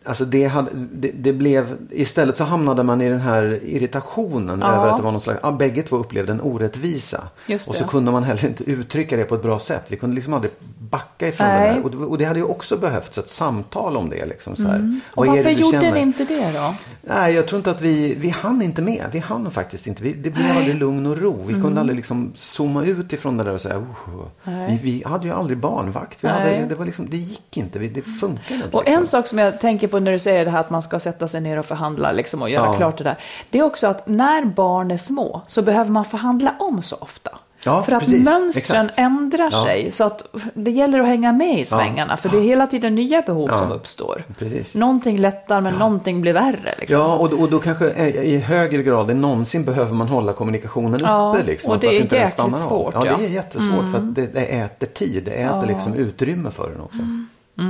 Alltså 0.05 0.25
det, 0.25 0.43
hade, 0.45 0.69
det, 0.93 1.11
det 1.11 1.33
blev, 1.33 1.77
istället 1.91 2.37
så 2.37 2.43
hamnade 2.43 2.83
man 2.83 3.01
i 3.01 3.09
den 3.09 3.19
här 3.19 3.59
irritationen 3.63 4.59
Ja. 4.61 4.67
över 4.75 4.87
att 4.87 4.97
det 4.97 5.03
var 5.03 5.11
någon 5.11 5.21
slags, 5.21 5.39
ja, 5.43 5.51
bägge 5.51 5.81
två 5.83 5.95
upplevde 5.95 6.31
en 6.31 6.41
orättvisa. 6.41 7.23
Och 7.53 7.61
så 7.61 7.73
det. 7.73 7.83
kunde 7.89 8.11
man 8.11 8.23
heller 8.23 8.45
inte 8.45 8.63
uttrycka 8.63 9.17
det 9.17 9.23
på 9.23 9.35
ett 9.35 9.41
bra 9.41 9.59
sätt. 9.59 9.85
Vi 9.89 9.97
kunde 9.97 10.15
liksom 10.15 10.33
aldrig 10.33 10.51
backa 10.79 11.27
ifrån 11.27 11.47
Nej. 11.47 11.69
det 11.69 11.75
där. 11.75 11.83
Och, 11.83 11.91
det- 11.91 11.97
och 11.97 12.17
det 12.17 12.25
hade 12.25 12.39
ju 12.39 12.45
också 12.45 12.77
behövts 12.77 13.17
ett 13.17 13.29
samtal 13.29 13.97
om 13.97 14.09
det. 14.09 14.25
Liksom, 14.25 14.55
så 14.55 14.63
här. 14.63 14.75
Mm. 14.75 14.99
Och 15.13 15.27
varför 15.27 15.43
det 15.43 15.51
gjorde 15.51 15.71
känner? 15.71 15.93
ni 15.93 15.99
inte 15.99 16.25
det 16.25 16.51
då? 16.51 16.75
Nej, 17.07 17.33
jag 17.33 17.47
tror 17.47 17.57
inte 17.57 17.71
att 17.71 17.81
vi, 17.81 18.15
vi 18.15 18.29
hann 18.29 18.61
inte 18.61 18.81
med. 18.81 19.05
Vi 19.11 19.19
hann 19.19 19.51
faktiskt 19.51 19.87
inte. 19.87 20.03
Vi, 20.03 20.13
det 20.13 20.29
blev 20.29 20.57
aldrig 20.57 20.75
lugn 20.75 21.05
och 21.05 21.17
ro. 21.17 21.43
Vi 21.45 21.53
kunde 21.53 21.79
aldrig 21.79 21.95
liksom 21.95 22.31
zooma 22.35 22.83
ut 22.85 23.13
ifrån 23.13 23.37
det 23.37 23.43
där 23.43 23.51
och 23.51 23.61
säga, 23.61 23.77
oh, 23.77 24.25
vi, 24.43 24.79
vi 24.83 25.03
hade 25.05 25.27
ju 25.27 25.33
aldrig 25.33 25.57
barnvakt. 25.57 26.23
Vi 26.23 26.27
Nej. 26.27 26.37
hade, 26.55 26.65
det, 26.65 26.75
var 26.75 26.85
liksom, 26.85 27.09
det 27.09 27.17
gick 27.17 27.57
inte, 27.57 27.79
vi, 27.79 27.87
det 27.87 28.01
funkade 28.01 28.55
inte. 28.55 28.77
Och 28.77 28.83
liksom. 28.83 29.01
en 29.01 29.07
sak 29.07 29.27
som 29.27 29.37
jag 29.39 29.59
tänker 29.59 29.87
på 29.87 29.99
när 29.99 30.11
du 30.11 30.19
säger 30.19 30.45
det 30.45 30.51
här 30.51 30.59
att 30.59 30.69
man 30.69 30.81
ska 30.81 30.99
sätta 30.99 31.27
sig 31.27 31.41
ner 31.41 31.59
och 31.59 31.65
förhandla 31.65 32.11
liksom 32.11 32.41
och 32.41 32.49
göra 32.49 32.65
Ja. 32.65 32.73
klart 32.73 32.97
det 32.97 33.03
där. 33.03 33.17
Det 33.49 33.59
är 33.59 33.63
också 33.63 33.87
att 33.87 34.07
när 34.07 34.45
barn 34.45 34.91
är 34.91 34.97
små 34.97 35.41
så 35.47 35.61
behöver 35.61 35.91
man 35.91 36.05
förhandla 36.05 36.55
om 36.59 36.83
så 36.83 36.95
ofta. 36.99 37.31
Ja, 37.65 37.83
för 37.83 37.91
att 37.91 37.99
precis. 37.99 38.25
mönstren 38.25 38.85
Exakt. 38.85 38.99
ändrar 38.99 39.49
Ja. 39.51 39.65
sig. 39.65 39.91
Så 39.91 40.03
att 40.03 40.25
det 40.53 40.71
gäller 40.71 40.99
att 40.99 41.07
hänga 41.07 41.31
med 41.31 41.59
i 41.59 41.65
svängarna. 41.65 42.17
För 42.17 42.29
det 42.29 42.37
är 42.37 42.41
hela 42.41 42.67
tiden 42.67 42.95
nya 42.95 43.21
behov 43.21 43.47
som 43.57 43.71
uppstår. 43.71 44.23
Precis. 44.39 44.73
Någonting 44.73 45.17
lättar 45.17 45.61
men 45.61 45.73
någonting 45.73 46.21
blir 46.21 46.33
värre. 46.33 46.75
Liksom. 46.79 46.97
Ja, 46.99 47.15
och, 47.17 47.29
då- 47.29 47.37
och 47.37 47.49
då 47.49 47.59
kanske 47.59 47.89
eh, 47.89 48.07
i 48.07 48.37
högre 48.37 48.83
grad 48.83 49.09
än 49.09 49.21
någonsin 49.21 49.65
behöver 49.65 49.93
man 49.93 50.07
hålla 50.07 50.33
kommunikationen 50.33 50.99
Ja, 51.03 51.35
uppe. 51.35 51.45
Liksom, 51.45 51.71
och 51.71 51.79
det 51.79 51.87
är 51.87 52.01
inte 52.01 52.15
jäkligt 52.15 52.33
stannar 52.33 52.57
av. 52.63 52.67
svårt, 52.67 52.93
Ja, 52.93 53.01
ja. 53.05 53.11
Mm. 53.11 53.21
det 53.21 53.27
är 53.27 53.31
jättesvårt 53.31 53.91
för 53.91 53.97
att 53.97 54.15
det, 54.15 54.33
det 54.33 54.45
äter 54.45 54.87
tid. 54.87 55.23
Det 55.23 55.31
äter 55.31 55.65
liksom 55.67 55.93
utrymme 55.93 56.51
för 56.51 56.69
den 56.69 56.81
också. 56.81 56.99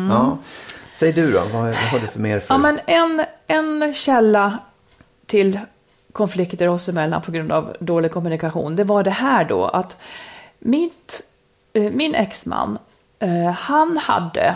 Ja. 0.10 0.38
Säg 0.96 1.12
du 1.14 1.32
då, 1.32 1.40
vad, 1.54 1.62
vad 1.64 1.76
har 1.76 2.00
du 2.00 2.08
för 2.08 2.20
mer 2.20 2.40
för? 2.40 2.56
Mm. 2.56 2.78
Ja, 2.88 2.94
men 2.96 3.20
en, 3.48 3.82
en 3.84 3.94
källa 3.94 4.58
till 5.26 5.60
konflikter 6.16 6.68
oss 6.68 6.90
emellan 6.90 7.22
på 7.22 7.32
grund 7.32 7.52
av 7.52 7.76
dålig 7.80 8.12
kommunikation, 8.12 8.76
det 8.76 8.84
var 8.84 9.04
det 9.04 9.12
här 9.12 9.46
då 9.46 9.66
att 9.66 9.98
mitt, 10.60 11.22
eh, 11.74 11.92
min 11.92 12.16
exman, 12.16 12.78
eh, 13.20 13.52
han 13.52 13.98
hade, 13.98 14.56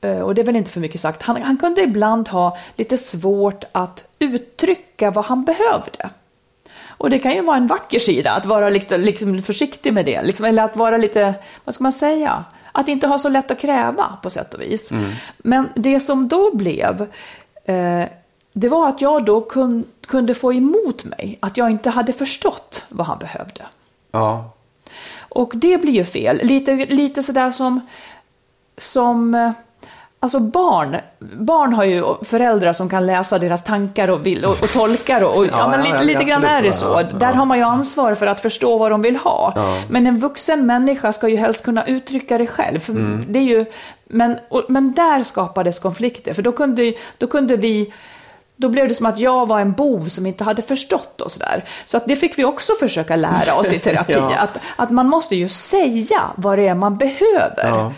eh, 0.00 0.20
och 0.20 0.34
det 0.34 0.42
är 0.42 0.46
väl 0.46 0.56
inte 0.56 0.70
för 0.70 0.80
mycket 0.80 1.00
sagt, 1.00 1.22
han, 1.22 1.42
han 1.42 1.56
kunde 1.56 1.82
ibland 1.82 2.28
ha 2.28 2.58
lite 2.76 2.98
svårt 2.98 3.64
att 3.72 4.04
uttrycka 4.18 5.10
vad 5.10 5.24
han 5.24 5.44
behövde. 5.44 6.10
Och 6.88 7.10
det 7.10 7.18
kan 7.18 7.34
ju 7.34 7.42
vara 7.42 7.56
en 7.56 7.66
vacker 7.66 7.98
sida, 7.98 8.30
att 8.30 8.46
vara 8.46 8.70
lite, 8.70 8.96
liksom 8.96 9.42
försiktig 9.42 9.92
med 9.92 10.04
det. 10.04 10.22
Liksom, 10.22 10.46
eller 10.46 10.62
att 10.62 10.76
vara 10.76 10.96
lite, 10.96 11.34
vad 11.64 11.74
ska 11.74 11.82
man 11.82 11.92
säga? 11.92 12.44
Att 12.72 12.88
inte 12.88 13.06
ha 13.06 13.18
så 13.18 13.28
lätt 13.28 13.50
att 13.50 13.60
kräva 13.60 14.18
på 14.22 14.30
sätt 14.30 14.54
och 14.54 14.60
vis. 14.60 14.92
Men 15.38 15.68
det 15.74 16.00
som 16.00 16.28
då 16.28 16.56
blev, 16.56 17.06
eh, 17.64 18.04
det 18.52 18.68
var 18.68 18.88
att 18.88 19.00
jag 19.00 19.24
då 19.24 19.40
kun, 19.40 19.84
kunde 20.06 20.34
få 20.34 20.52
emot 20.52 21.04
mig 21.04 21.38
att 21.40 21.56
jag 21.56 21.70
inte 21.70 21.90
hade 21.90 22.12
förstått 22.12 22.84
vad 22.88 23.06
han 23.06 23.18
behövde. 23.18 23.62
Ja, 24.12 24.50
Och 25.28 25.52
det 25.54 25.78
blir 25.78 25.92
ju 25.92 26.04
fel. 26.04 26.40
Lite, 26.42 26.74
lite 26.74 27.22
sådär 27.22 27.50
som, 27.50 27.80
som 28.78 29.34
eh, 29.34 29.50
Alltså 30.20 30.40
barn, 30.40 30.96
barn 31.18 31.72
har 31.72 31.84
ju 31.84 32.04
föräldrar 32.22 32.72
som 32.72 32.88
kan 32.88 33.06
läsa 33.06 33.38
deras 33.38 33.64
tankar 33.64 34.10
och, 34.10 34.26
vill, 34.26 34.44
och, 34.44 34.50
och 34.50 34.72
tolkar 34.72 35.22
och, 35.24 35.36
och 35.36 35.46
ja, 35.46 35.50
Ja, 35.52 35.68
men 35.68 35.82
lite, 35.82 35.96
ja, 35.96 36.02
lite 36.02 36.24
grann 36.24 36.44
är 36.44 36.62
det 36.62 36.72
så. 36.72 37.02
Där 37.02 37.32
har 37.32 37.44
man 37.44 37.58
ju 37.58 37.64
ansvar 37.64 38.14
för 38.14 38.26
att 38.26 38.40
förstå 38.40 38.78
vad 38.78 38.90
de 38.90 39.02
vill 39.02 39.16
ha. 39.16 39.52
Men 39.88 40.06
en 40.06 40.18
vuxen 40.18 40.66
människa 40.66 41.12
ska 41.12 41.28
ju 41.28 41.36
helst 41.36 41.64
kunna 41.64 41.86
uttrycka 41.86 42.38
det 42.38 42.46
själv. 42.46 42.80
Mm. 42.88 43.24
det 43.28 43.38
är 43.38 43.42
ju, 43.42 43.64
men, 44.04 44.38
och, 44.48 44.64
men 44.68 44.92
där 44.92 45.22
skapades 45.22 45.78
konflikter, 45.78 46.34
för 46.34 46.42
då 46.42 46.52
kunde, 46.52 46.94
då 47.18 47.26
kunde 47.26 47.56
vi 47.56 47.92
då 48.56 48.68
blev 48.68 48.88
det 48.88 48.94
som 48.94 49.06
att 49.06 49.18
jag 49.18 49.48
var 49.48 49.60
en 49.60 49.72
bov 49.72 50.08
som 50.08 50.26
inte 50.26 50.44
hade 50.44 50.62
förstått 50.62 51.20
och 51.20 51.32
sådär. 51.32 51.64
Så 51.84 51.96
att 51.96 52.06
det 52.06 52.16
fick 52.16 52.38
vi 52.38 52.44
också 52.44 52.72
försöka 52.80 53.16
lära 53.16 53.54
oss 53.54 53.72
i 53.72 53.78
terapi. 53.78 54.12
Ja. 54.16 54.36
att, 54.36 54.58
att 54.76 54.90
man 54.90 55.08
måste 55.08 55.36
ju 55.36 55.48
säga 55.48 56.20
vad 56.36 56.58
det 56.58 56.68
är 56.68 56.74
man 56.74 56.96
behöver. 56.96 57.68
ja. 57.68 57.92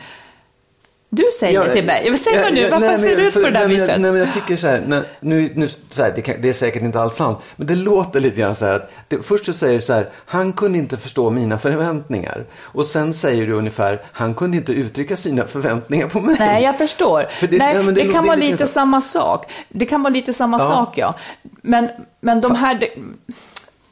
Du 1.10 1.22
säger 1.40 1.74
till 1.74 1.84
mig, 1.86 2.18
säg 2.18 2.32
mig 2.38 2.52
nu, 2.52 2.70
varför 2.70 2.86
nej, 2.86 2.98
ser 3.00 3.16
du 3.16 3.28
ut 3.28 3.34
på 3.34 3.40
det 3.40 3.50
där 3.50 3.52
nej, 3.52 3.68
men 3.68 3.76
jag- 3.76 3.80
viset? 3.86 4.00
Nej, 4.00 4.12
men 4.12 4.20
jag 4.20 4.32
tycker 4.34 4.56
så 4.56 4.66
här, 4.66 4.82
när, 4.86 5.02
nu, 5.20 5.50
nu, 5.54 5.68
så 5.88 6.02
här 6.02 6.12
det, 6.16 6.22
kan, 6.22 6.34
det 6.42 6.48
är 6.48 6.52
säkert 6.52 6.82
inte 6.82 7.00
alls 7.00 7.14
sant, 7.16 7.38
men 7.56 7.66
det 7.66 7.74
låter 7.74 8.20
lite 8.20 8.36
grann 8.40 8.54
så 8.54 8.66
här 8.66 8.72
att 8.74 8.90
det, 9.08 9.22
först 9.26 9.44
så 9.46 9.52
säger 9.52 9.74
du 9.74 9.80
så 9.80 9.92
här, 9.92 10.08
han 10.26 10.52
kunde 10.52 10.78
inte 10.78 10.96
förstå 10.96 11.30
mina 11.30 11.58
förväntningar. 11.58 12.44
Och 12.60 12.86
sen 12.86 13.14
säger 13.14 13.46
du 13.46 13.52
ungefär, 13.52 14.02
han 14.12 14.34
kunde 14.34 14.56
inte 14.56 14.72
uttrycka 14.72 15.16
sina 15.16 15.44
förväntningar 15.46 16.06
på 16.06 16.20
mig. 16.20 16.36
Nej, 16.38 16.62
jag 16.64 16.78
förstår. 16.78 17.26
För 17.30 17.46
det- 17.46 17.58
Nej, 17.58 17.84
det, 17.84 17.92
det- 17.92 18.12
kan 18.12 18.26
vara 18.26 18.36
lite 18.36 18.66
samma 18.66 19.00
sak. 19.00 19.50
Det 19.68 19.86
kan 19.86 20.02
vara 20.02 20.12
lite 20.14 20.32
samma 20.32 20.58
Ja. 20.58 20.68
sak, 20.68 20.98
ja. 20.98 21.14
Men, 21.62 21.88
men 22.20 22.40
de 22.40 22.54
här... 22.54 22.88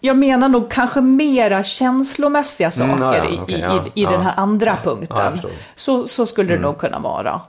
Det, 0.06 0.08
jag 0.08 0.16
menar 0.18 0.48
nog 0.48 0.70
kanske 0.70 1.00
mera 1.00 1.62
känslomässiga 1.62 2.70
saker 2.70 2.92
Mm, 2.92 3.02
ja, 3.02 3.16
ja, 3.16 3.24
i, 3.30 3.38
okej, 3.42 3.54
i, 3.54 3.60
ja, 3.60 3.84
i 3.94 4.02
ja. 4.02 4.10
den 4.10 4.20
här 4.20 4.34
andra 4.36 4.66
Ja, 4.70 4.90
punkten. 4.90 5.32
Mm. 5.32 5.50
så, 5.76 6.06
så 6.06 6.26
skulle 6.26 6.54
det 6.54 6.60
nog 6.60 6.78
kunna 6.78 6.98
vara. 6.98 7.40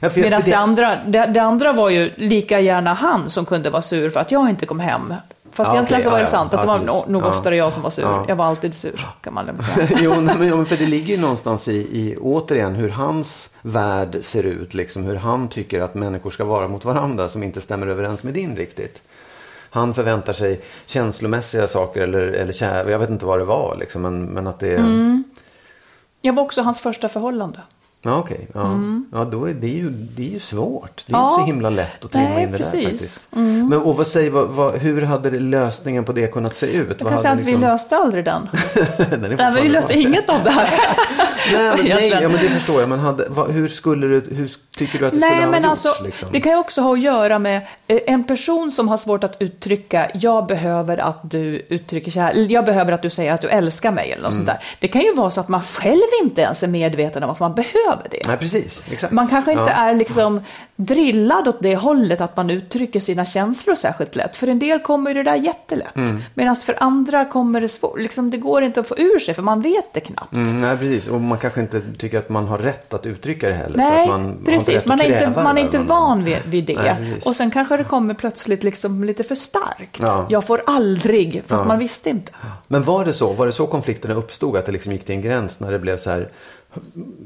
Ja, 0.00 0.10
för- 0.10 0.20
Medan 0.20 0.42
för 0.42 0.50
det, 0.50 0.56
andra, 0.56 0.96
det, 1.06 1.26
det 1.26 1.40
andra 1.42 1.72
var 1.72 1.90
ju 1.90 2.10
lika 2.16 2.60
gärna 2.60 2.94
han 2.94 3.30
som 3.30 3.44
kunde 3.44 3.70
vara 3.70 3.82
sur 3.82 4.10
för 4.10 4.20
att 4.20 4.30
jag 4.32 4.50
inte 4.50 4.66
kom 4.66 4.80
hem 4.80 5.14
Fast 5.52 5.68
Ja, 5.68 5.74
egentligen 5.74 6.00
okej, 6.00 6.04
så 6.04 6.10
var 6.10 6.18
ja, 6.18 6.24
det 6.24 6.30
ja. 6.30 6.30
sant 6.38 6.54
att 6.54 6.60
Ja, 6.60 6.60
det 6.60 6.66
var 6.66 6.78
nog 6.78 7.08
nog 7.08 7.22
Ja. 7.22 7.26
oftare 7.26 7.56
jag 7.56 7.72
som 7.72 7.82
var 7.82 7.90
sur. 7.90 8.02
Ja. 8.04 8.24
Jag 8.28 8.36
var 8.36 8.44
alltid 8.46 8.74
sur 8.74 9.06
kan 9.20 9.34
man 9.34 9.62
säga. 9.62 9.88
jo, 10.00 10.12
ja, 10.14 10.20
men 10.36 10.66
för 10.66 10.76
det 10.76 10.86
ligger 10.86 11.14
ju 11.14 11.20
någonstans 11.20 11.68
i, 11.68 11.72
i, 11.76 12.16
återigen, 12.20 12.74
hur 12.74 12.88
hans 12.88 13.54
värld 13.62 14.16
ser 14.20 14.42
ut. 14.42 14.74
Liksom, 14.74 15.04
hur 15.04 15.16
han 15.16 15.48
tycker 15.48 15.80
att 15.80 15.94
människor 15.94 16.30
ska 16.30 16.44
vara 16.44 16.68
mot 16.68 16.84
varandra 16.84 17.28
som 17.28 17.42
inte 17.42 17.60
stämmer 17.60 17.86
överens 17.86 18.24
med 18.24 18.34
din 18.34 18.56
riktigt. 18.56 19.02
Han 19.70 19.94
förväntar 19.94 20.32
sig 20.32 20.60
känslomässiga 20.86 21.66
saker 21.66 22.00
eller, 22.00 22.20
eller 22.20 22.52
kär, 22.52 22.88
jag 22.88 22.98
vet 22.98 23.10
inte 23.10 23.26
vad 23.26 23.38
det 23.38 23.44
var. 23.44 23.76
Liksom, 23.80 24.02
men, 24.02 24.22
men 24.24 24.46
att 24.46 24.60
det... 24.60 24.76
Mm. 24.76 25.24
Jag 26.22 26.32
var 26.32 26.42
också 26.42 26.62
hans 26.62 26.80
första 26.80 27.08
förhållande. 27.08 27.58
Ja, 28.02 28.16
okej. 28.18 28.48
Ja. 28.54 28.80
ja, 29.12 29.24
då 29.24 29.44
är 29.48 29.54
det, 29.54 29.68
ju, 29.68 29.90
det 29.90 30.26
är 30.28 30.30
ju 30.32 30.40
svårt. 30.40 31.04
Det 31.06 31.12
är 31.12 31.16
Mm. 31.16 31.20
Ja. 31.24 31.30
inte 31.30 31.40
så 31.42 31.46
himla 31.46 31.70
lätt 31.70 32.04
att 32.04 32.10
trimma 32.12 32.40
in 32.42 32.52
det 32.52 32.58
precis. 32.58 32.74
Mm. 32.74 32.84
där 32.84 32.90
faktiskt. 32.90 33.28
Men 33.70 33.72
och 33.78 33.96
vad 33.96 34.06
säger, 34.06 34.30
vad, 34.30 34.48
vad, 34.48 34.74
hur 34.74 35.02
hade 35.02 35.30
det- 35.30 35.40
lösningen 35.40 36.04
på 36.04 36.12
det 36.12 36.26
kunnat 36.32 36.56
se 36.56 36.66
ut? 36.72 36.96
Jag 37.00 37.08
kan 37.08 37.18
säga 37.18 37.32
att 37.34 37.40
vi 37.40 37.56
löste 37.56 37.96
aldrig 37.96 38.24
den. 38.24 38.48
Den 39.10 39.20
Nej, 39.38 39.62
vi 39.62 39.68
löste 39.68 39.94
inget 39.94 40.30
av 40.30 40.44
det 40.44 40.50
här. 40.50 40.68
Nej, 41.52 41.76
men, 41.76 41.86
nej, 41.96 42.08
ja, 42.08 42.20
men 42.28 42.32
det 42.32 42.48
förstår 42.50 42.80
jag. 42.80 42.88
Men 42.88 42.98
hade, 42.98 43.26
vad, 43.28 43.50
hur, 43.50 43.68
skulle 43.68 44.06
du, 44.06 44.34
hur 44.34 44.50
tycker 44.78 44.98
du 44.98 45.06
att 45.06 45.12
det 45.12 45.20
skulle 45.20 45.34
Nej, 45.34 45.44
ha 45.44 45.50
men 45.50 45.62
gjorts? 45.62 45.86
alltså, 45.86 46.04
liksom? 46.04 46.28
det 46.32 46.40
kan 46.40 46.52
ju 46.52 46.58
också 46.58 46.80
ha 46.80 46.92
att 46.92 47.00
göra 47.00 47.38
med 47.38 47.66
eh, 47.86 47.98
en 48.06 48.24
person 48.24 48.70
som 48.70 48.88
har 48.88 48.96
svårt 48.96 49.24
att 49.24 49.36
uttrycka, 49.40 50.10
jag 50.14 50.46
behöver 50.46 50.98
att 50.98 51.30
du 51.30 51.66
uttrycker 51.68 52.10
kärlek, 52.10 52.50
jag 52.50 52.64
behöver 52.64 52.92
att 52.92 53.02
du 53.02 53.10
säger 53.10 53.32
att 53.34 53.42
du 53.42 53.48
älskar 53.48 53.90
mig 53.90 54.12
eller 54.12 54.22
något 54.22 54.32
Mm. 54.32 54.46
sånt 54.46 54.58
där. 54.58 54.66
Det 54.80 54.88
kan 54.88 55.02
ju 55.02 55.14
vara 55.14 55.30
så 55.30 55.40
att 55.40 55.48
man 55.48 55.62
själv 55.62 56.00
inte 56.22 56.40
ens 56.42 56.62
är 56.62 56.68
medveten 56.68 57.22
om 57.22 57.30
att 57.30 57.40
man 57.40 57.54
behöver 57.54 58.06
det. 58.10 58.22
Nej, 58.26 58.36
precis. 58.36 58.84
Exakt. 58.90 59.12
Man 59.12 59.28
kanske 59.28 59.50
inte 59.52 59.64
ja. 59.70 59.88
är 59.88 59.94
liksom 59.94 60.40
drillad 60.76 61.48
åt 61.48 61.62
det 61.62 61.76
hållet 61.76 62.20
att 62.20 62.36
man 62.36 62.50
uttrycker 62.50 63.00
sina 63.00 63.24
känslor 63.24 63.74
särskilt 63.74 64.16
lätt. 64.16 64.36
För 64.36 64.46
en 64.46 64.58
del 64.58 64.78
kommer 64.78 65.14
det 65.14 65.22
där 65.22 65.34
jättelätt. 65.36 65.96
Mm. 65.96 66.22
Medan 66.34 66.56
för 66.56 66.82
andra 66.82 67.24
kommer 67.24 67.60
det 67.60 67.68
svårt. 67.68 67.98
Liksom, 67.98 68.30
det 68.30 68.36
går 68.36 68.62
inte 68.62 68.80
att 68.80 68.88
få 68.88 68.98
ur 68.98 69.18
sig 69.18 69.34
för 69.34 69.42
man 69.42 69.60
vet 69.60 69.94
det 69.94 70.00
knappt. 70.00 70.32
Mm, 70.34 70.60
nej, 70.60 70.76
precis. 70.76 71.08
Och 71.08 71.20
man 71.20 71.38
kanske 71.38 71.60
inte 71.60 71.82
tycker 71.98 72.18
att 72.18 72.28
man 72.28 72.46
har 72.46 72.58
rätt 72.58 72.94
att 72.94 73.06
uttrycka 73.06 73.48
det 73.48 73.54
heller. 73.54 73.72
för 73.72 73.78
Nej, 73.78 74.02
att 74.02 74.08
man 74.08 74.26
inte 74.46 74.67
precis. 74.72 74.86
Man 74.86 75.00
är 75.00 75.04
inte, 75.04 75.42
man 75.42 75.58
är 75.58 75.62
inte 75.62 75.78
van 75.78 76.24
vid, 76.24 76.38
vid 76.46 76.64
det. 76.64 76.82
Nej, 76.82 77.20
och 77.24 77.36
sen 77.36 77.50
kanske 77.50 77.76
det 77.76 77.84
kommer 77.84 78.14
plötsligt 78.14 78.64
liksom 78.64 79.04
lite 79.04 79.24
för 79.24 79.34
starkt. 79.34 80.00
Ja. 80.00 80.26
Jag 80.28 80.44
får 80.44 80.62
aldrig, 80.66 81.42
fast 81.46 81.64
man 81.66 81.78
visste 81.78 82.10
inte. 82.10 82.32
Men 82.66 82.82
var 82.82 83.04
det 83.04 83.12
så? 83.12 83.32
Var 83.32 83.46
det 83.46 83.52
så 83.52 83.66
konflikterna 83.66 84.14
uppstod? 84.14 84.56
Att 84.56 84.66
det 84.66 84.72
liksom 84.72 84.92
gick 84.92 85.04
till 85.04 85.14
en 85.14 85.22
gräns 85.22 85.60
när 85.60 85.72
det 85.72 85.78
blev 85.78 85.98
så 85.98 86.10
här... 86.10 86.28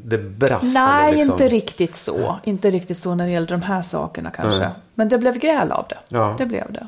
Det 0.05 0.19
brast? 0.19 0.75
Nej, 0.75 1.15
liksom... 1.15 1.33
inte 1.33 1.49
riktigt 1.49 1.95
så. 1.97 2.39
Inte 2.45 2.71
riktigt 2.71 2.99
så 2.99 3.15
när 3.15 3.27
det 3.27 3.33
gällde 3.33 3.55
de 3.55 3.63
här 3.63 3.83
sakerna 3.83 4.31
kanske. 4.31 4.61
Nej. 4.61 4.71
Men 4.95 5.09
det 5.09 5.19
blev 5.19 5.39
gräl 5.39 5.73
av 5.73 5.87
det. 5.89 5.99
Ja. 6.09 6.35
Det 6.39 6.47
blev 6.47 6.73
det. 6.73 6.87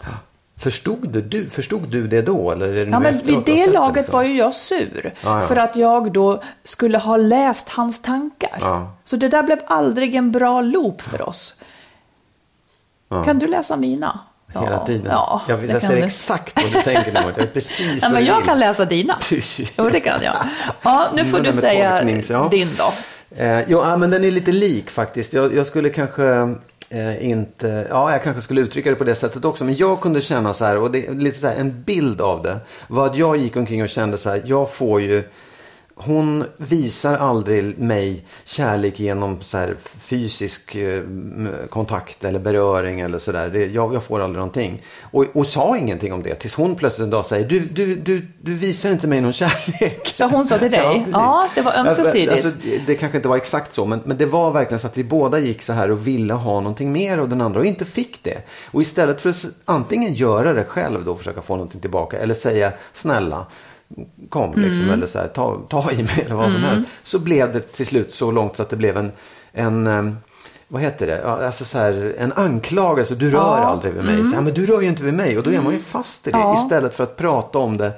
Förstod 0.59 1.09
du, 1.09 1.21
du, 1.21 1.47
förstod 1.51 1.89
du 1.89 2.07
det 2.07 2.23
då? 2.23 2.51
Eller 2.51 2.69
är 2.69 2.85
det 2.85 2.91
Ja, 2.91 2.99
men 3.01 3.19
vid 3.19 3.43
det 3.47 3.67
laget 3.67 3.97
liksom? 3.97 4.13
var 4.13 4.23
ju 4.23 4.37
jag 4.37 4.55
sur. 4.55 5.13
Ja, 5.23 5.41
ja. 5.41 5.47
För 5.47 5.57
att 5.57 5.77
jag 5.77 6.13
då 6.13 6.43
skulle 6.65 6.99
ha 6.99 7.17
läst 7.17 7.69
hans 7.69 8.03
tankar. 8.03 8.59
Ja. 8.61 8.93
Så 9.05 9.17
det 9.17 9.29
där 9.29 9.43
blev 9.43 9.59
aldrig 9.67 10.15
en 10.15 10.33
bra 10.33 10.61
loop 10.61 11.03
för 11.03 11.29
oss. 11.29 11.55
Kan 13.25 13.39
du 13.39 13.47
läsa 13.47 13.77
mina? 13.77 14.19
Hela 14.55 14.71
Ja, 14.71 14.87
tiden. 14.87 15.07
Ja, 15.11 15.43
jag 15.49 15.59
det 15.59 15.67
jag 15.67 15.83
ser 15.83 15.97
du. 15.97 16.03
exakt 16.03 16.63
vad 16.63 16.73
du 16.73 16.81
tänker 16.83 17.13
nu. 17.13 17.21
Jag 17.21 17.33
vet 17.37 17.53
precis 17.55 18.03
Ja, 18.03 18.09
men 18.09 18.25
jag 18.25 18.37
vill. 18.37 18.45
kan 18.45 18.59
läsa 18.59 18.85
dina. 18.85 19.19
Jo, 19.77 19.91
det 19.91 20.01
kan 20.01 20.23
jag. 20.23 20.37
Ja, 20.83 21.09
nu 21.15 21.25
får 21.25 21.39
du 21.39 21.45
det 21.45 21.53
säga 21.53 22.01
tolknings- 22.03 22.51
din 22.51 22.69
då. 22.79 22.93
Eh, 23.37 23.61
jo, 23.71 23.79
ja, 23.85 23.97
men 23.97 24.11
den 24.11 24.25
är 24.25 24.31
lite 24.31 24.53
lik 24.53 24.91
faktiskt. 24.91 25.33
Jag, 25.33 25.55
jag 25.55 25.67
skulle 25.67 25.91
kanske 25.91 26.55
eh, 26.91 27.31
inte, 27.31 27.87
ja 27.91 28.13
jag 28.13 28.23
kanske 28.23 28.43
skulle 28.43 28.61
uttrycka 28.61 28.91
det 28.91 28.97
på 28.97 29.05
det 29.05 29.15
sättet 29.15 29.45
också. 29.45 29.65
Men 29.65 29.77
jag 29.77 30.01
kunde 30.01 30.21
känna 30.21 30.55
så 30.55 30.65
här, 30.65 30.79
och 30.79 30.91
det 30.91 31.07
är 31.07 31.15
lite 31.15 31.39
så 31.39 31.47
här 31.47 31.57
en 31.57 31.83
bild 31.83 32.21
av 32.21 32.43
det. 32.43 32.59
Var 32.89 33.07
att 33.07 33.17
jag 33.17 33.37
gick 33.37 33.57
omkring 33.57 33.83
och 33.83 33.89
kände 33.89 34.19
så 34.19 34.31
här, 34.31 34.43
jag 34.45 34.71
får 34.71 35.01
ju 35.01 35.23
hon 35.97 36.45
visar 36.57 37.17
aldrig 37.17 37.79
mig 37.79 38.25
kärlek 38.45 39.01
genom 39.01 39.43
så 39.43 39.59
här 39.59 39.77
fysisk 39.99 40.75
eh, 40.75 41.03
kontakt 41.71 42.25
eller 42.25 42.39
beröring 42.39 43.01
eller 43.01 43.19
sådär. 43.19 43.71
Jag, 43.75 43.95
jag 43.95 44.03
får 44.05 44.21
aldrig 44.21 44.39
någonting. 44.39 44.83
Och, 45.01 45.25
och 45.35 45.47
sa 45.47 45.77
ingenting 45.77 46.13
om 46.13 46.23
det 46.23 46.35
tills 46.35 46.55
hon 46.55 46.75
plötsligt 46.75 47.05
en 47.05 47.11
dag 47.11 47.27
säger 47.27 47.49
du, 47.49 47.61
du, 47.61 47.97
du, 47.97 48.27
du 48.41 48.55
visar 48.55 48.91
inte 48.91 49.09
mig 49.09 49.21
någon 49.21 49.33
kärlek. 49.43 50.11
Så 50.15 50.27
hon 50.27 50.45
sa 50.45 50.59
till 50.59 50.71
dig? 50.71 50.95
precis. 50.99 51.13
Ja, 51.13 51.49
det 51.55 51.61
var 51.61 51.73
ömsesidigt. 51.73 52.33
Alltså, 52.33 52.51
det 52.87 52.95
kanske 52.95 53.19
inte 53.19 53.29
var 53.29 53.37
exakt 53.37 53.73
så, 53.73 53.85
men, 53.85 54.01
men 54.05 54.17
det 54.17 54.27
var 54.27 54.51
verkligen 54.51 54.79
så 54.79 54.87
att 54.87 54.99
vi 54.99 55.05
båda 55.05 55.39
gick 55.39 55.63
så 55.63 55.73
här 55.73 55.91
och 55.91 56.07
ville 56.07 56.35
ha 56.35 56.61
någonting 56.61 56.93
mer 56.93 57.19
av 57.19 57.29
den 57.29 57.41
andra 57.41 57.61
och 57.61 57.67
inte 57.67 57.85
fick 57.85 58.23
det. 58.23 58.43
Och 58.71 58.83
istället 58.83 59.21
för 59.21 59.31
att 59.31 59.47
antingen 59.65 60.15
göra 60.15 60.53
det 60.53 60.65
själv 60.65 61.05
då 61.05 61.13
och 61.13 61.19
försöka 61.19 61.43
få 61.43 61.55
någonting 61.55 61.81
tillbaka 61.81 62.19
eller 62.19 62.35
säga 62.35 62.73
snälla 62.93 63.47
kom 64.29 64.53
liksom 64.61 64.83
Mm. 64.83 64.95
eller 64.95 65.07
så 65.07 65.19
här, 65.19 65.29
ta, 65.29 65.61
ta 65.69 65.91
i 65.93 65.97
mig 65.97 66.23
eller 66.27 66.35
vad 66.35 66.53
som 66.53 66.63
helst. 66.63 66.91
Så 67.03 67.19
blev 67.19 67.53
det 67.53 67.61
till 67.61 67.87
slut 67.87 68.13
så 68.13 68.31
långt 68.31 68.57
så 68.57 68.63
att 68.63 68.71
det 68.71 68.77
blev 68.77 68.97
en, 68.97 69.13
en 69.53 70.17
vad 70.69 70.83
heter 70.83 71.07
det? 71.07 71.25
Alltså 71.25 71.65
så 71.65 71.79
här, 71.79 72.15
en 72.19 72.33
anklagelse. 72.33 73.15
Du 73.15 73.31
rör 73.31 73.39
Ja. 73.39 73.57
Mm. 73.57 73.69
aldrig 73.69 73.93
vid 73.95 74.05
mig. 74.05 74.25
Så, 74.25 74.35
ja, 74.37 74.41
men 74.41 74.55
du 74.55 74.67
rör 74.67 74.81
ju 74.81 74.89
inte 74.89 75.03
vid 75.05 75.15
mig. 75.15 75.39
Och 75.39 75.45
då 75.45 75.53
är 75.53 75.61
man 75.61 75.73
ju 75.73 75.79
fast 75.79 76.27
i 76.27 76.31
det. 76.31 76.39
Ja. 76.39 76.63
Istället 76.65 76.95
för 76.95 77.05
att 77.05 77.17
prata 77.17 77.59
om 77.59 77.77
det. 77.77 77.93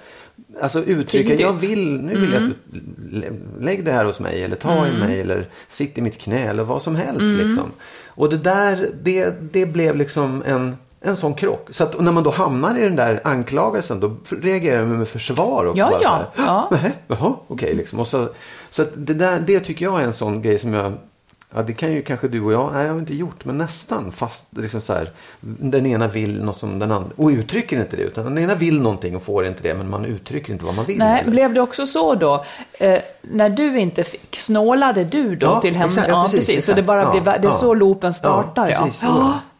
Alltså 0.61 0.83
uttrycka, 0.85 1.29
Tidigt. 1.29 1.41
jag 1.41 1.53
vill, 1.53 2.01
nu 2.01 2.21
vill 2.21 2.33
jag 2.33 2.43
Mm. 2.43 2.51
att 2.51 2.73
du 2.73 3.19
lä- 3.19 3.33
lägg 3.61 3.85
det 3.85 3.93
här 3.93 4.05
hos 4.05 4.21
mig. 4.21 4.43
Eller 4.45 4.57
ta 4.57 4.87
i 4.87 4.99
mig. 4.99 5.21
Eller 5.21 5.47
sitt 5.69 5.99
i 5.99 6.01
mitt 6.03 6.19
knä. 6.19 6.39
Eller 6.49 6.63
vad 6.63 6.83
som 6.83 6.97
helst 6.97 7.21
Mm. 7.21 7.47
liksom. 7.47 7.71
Och 8.07 8.31
det 8.31 8.37
där, 8.39 8.91
det, 9.03 9.35
det 9.53 9.67
blev 9.67 9.97
liksom 9.97 10.43
en, 10.47 10.77
en 11.07 11.17
sån 11.17 11.35
krock. 11.35 11.69
Så 11.71 11.85
att 11.85 12.01
när 12.01 12.13
man 12.13 12.23
då 12.23 12.31
hamnar 12.31 12.79
i 12.79 12.83
den 12.83 12.97
där 12.97 13.21
anklagelsen. 13.25 14.01
Då 14.01 14.17
reagerar 14.43 14.85
man 14.85 14.99
med 14.99 15.09
försvar 15.09 15.67
också. 15.67 15.79
Ja, 15.79 15.91
bara 15.91 16.03
ja, 16.03 16.27
så 16.37 16.43
här, 16.43 16.93
ja. 17.09 17.17
Jaha, 17.17 17.35
okej 17.49 17.75
liksom. 17.75 18.01
Och 18.01 18.07
så, 18.07 18.29
så 18.71 18.85
det, 18.95 19.15
där, 19.15 19.41
det 19.41 19.61
tycker 19.61 19.85
jag 19.85 20.01
är 20.01 20.05
en 20.05 20.13
sån 20.13 20.43
grej 20.43 20.59
som 20.59 20.75
jag 20.75 20.93
Ja, 21.55 21.63
det 21.63 21.73
kan 21.73 21.93
ju 21.93 22.03
kanske 22.03 22.29
du 22.29 22.41
och 22.41 22.53
jag, 22.53 22.73
nej 22.73 22.87
jag 22.87 22.93
har 22.93 22.99
inte 22.99 23.15
gjort, 23.15 23.45
men 23.45 23.59
nästan. 23.59 24.13
Fast 24.13 24.47
liksom 24.57 24.81
så 24.81 24.93
här, 24.93 25.11
den 25.41 25.87
ena 25.87 26.09
vill 26.09 26.45
något 26.45 26.59
som 26.59 26.79
den 26.79 26.93
andra, 26.93 27.11
och 27.17 27.29
uttrycker 27.29 27.81
inte 27.81 27.97
det. 27.97 28.03
Utan 28.03 28.25
den 28.25 28.39
ena 28.39 28.55
vill 28.55 28.81
någonting 28.81 29.17
och 29.17 29.23
får 29.23 29.47
inte 29.47 29.63
det, 29.63 29.75
men 29.75 29.91
man 29.91 30.05
uttrycker 30.05 30.53
inte 30.53 30.65
vad 30.65 30.75
man 30.75 30.85
vill. 30.85 30.99
Nej, 30.99 31.25
blev 31.27 31.55
det 31.55 31.61
också 31.61 31.87
så 31.87 32.15
då, 32.15 32.45
eh, 32.73 32.99
när 33.23 33.49
du 33.49 33.79
inte 33.79 34.05
fick, 34.05 34.37
snålade 34.41 35.05
du 35.05 35.37
då 35.37 35.47
Ja, 35.47 35.61
till 35.61 35.75
henne? 35.75 35.87
exakt, 35.87 36.09
ja, 36.09 36.29
precis, 36.31 36.67
Så 36.67 36.75
det 36.75 36.83
bara 36.83 37.03
Ja, 37.03 37.11
blir, 37.11 37.21
det 37.23 37.31
är 37.31 37.43
ja. 37.43 37.53
så 37.53 37.75
loopen 37.75 38.15
startar 38.15 38.69
ja. 38.71 38.85
precis. 38.85 39.03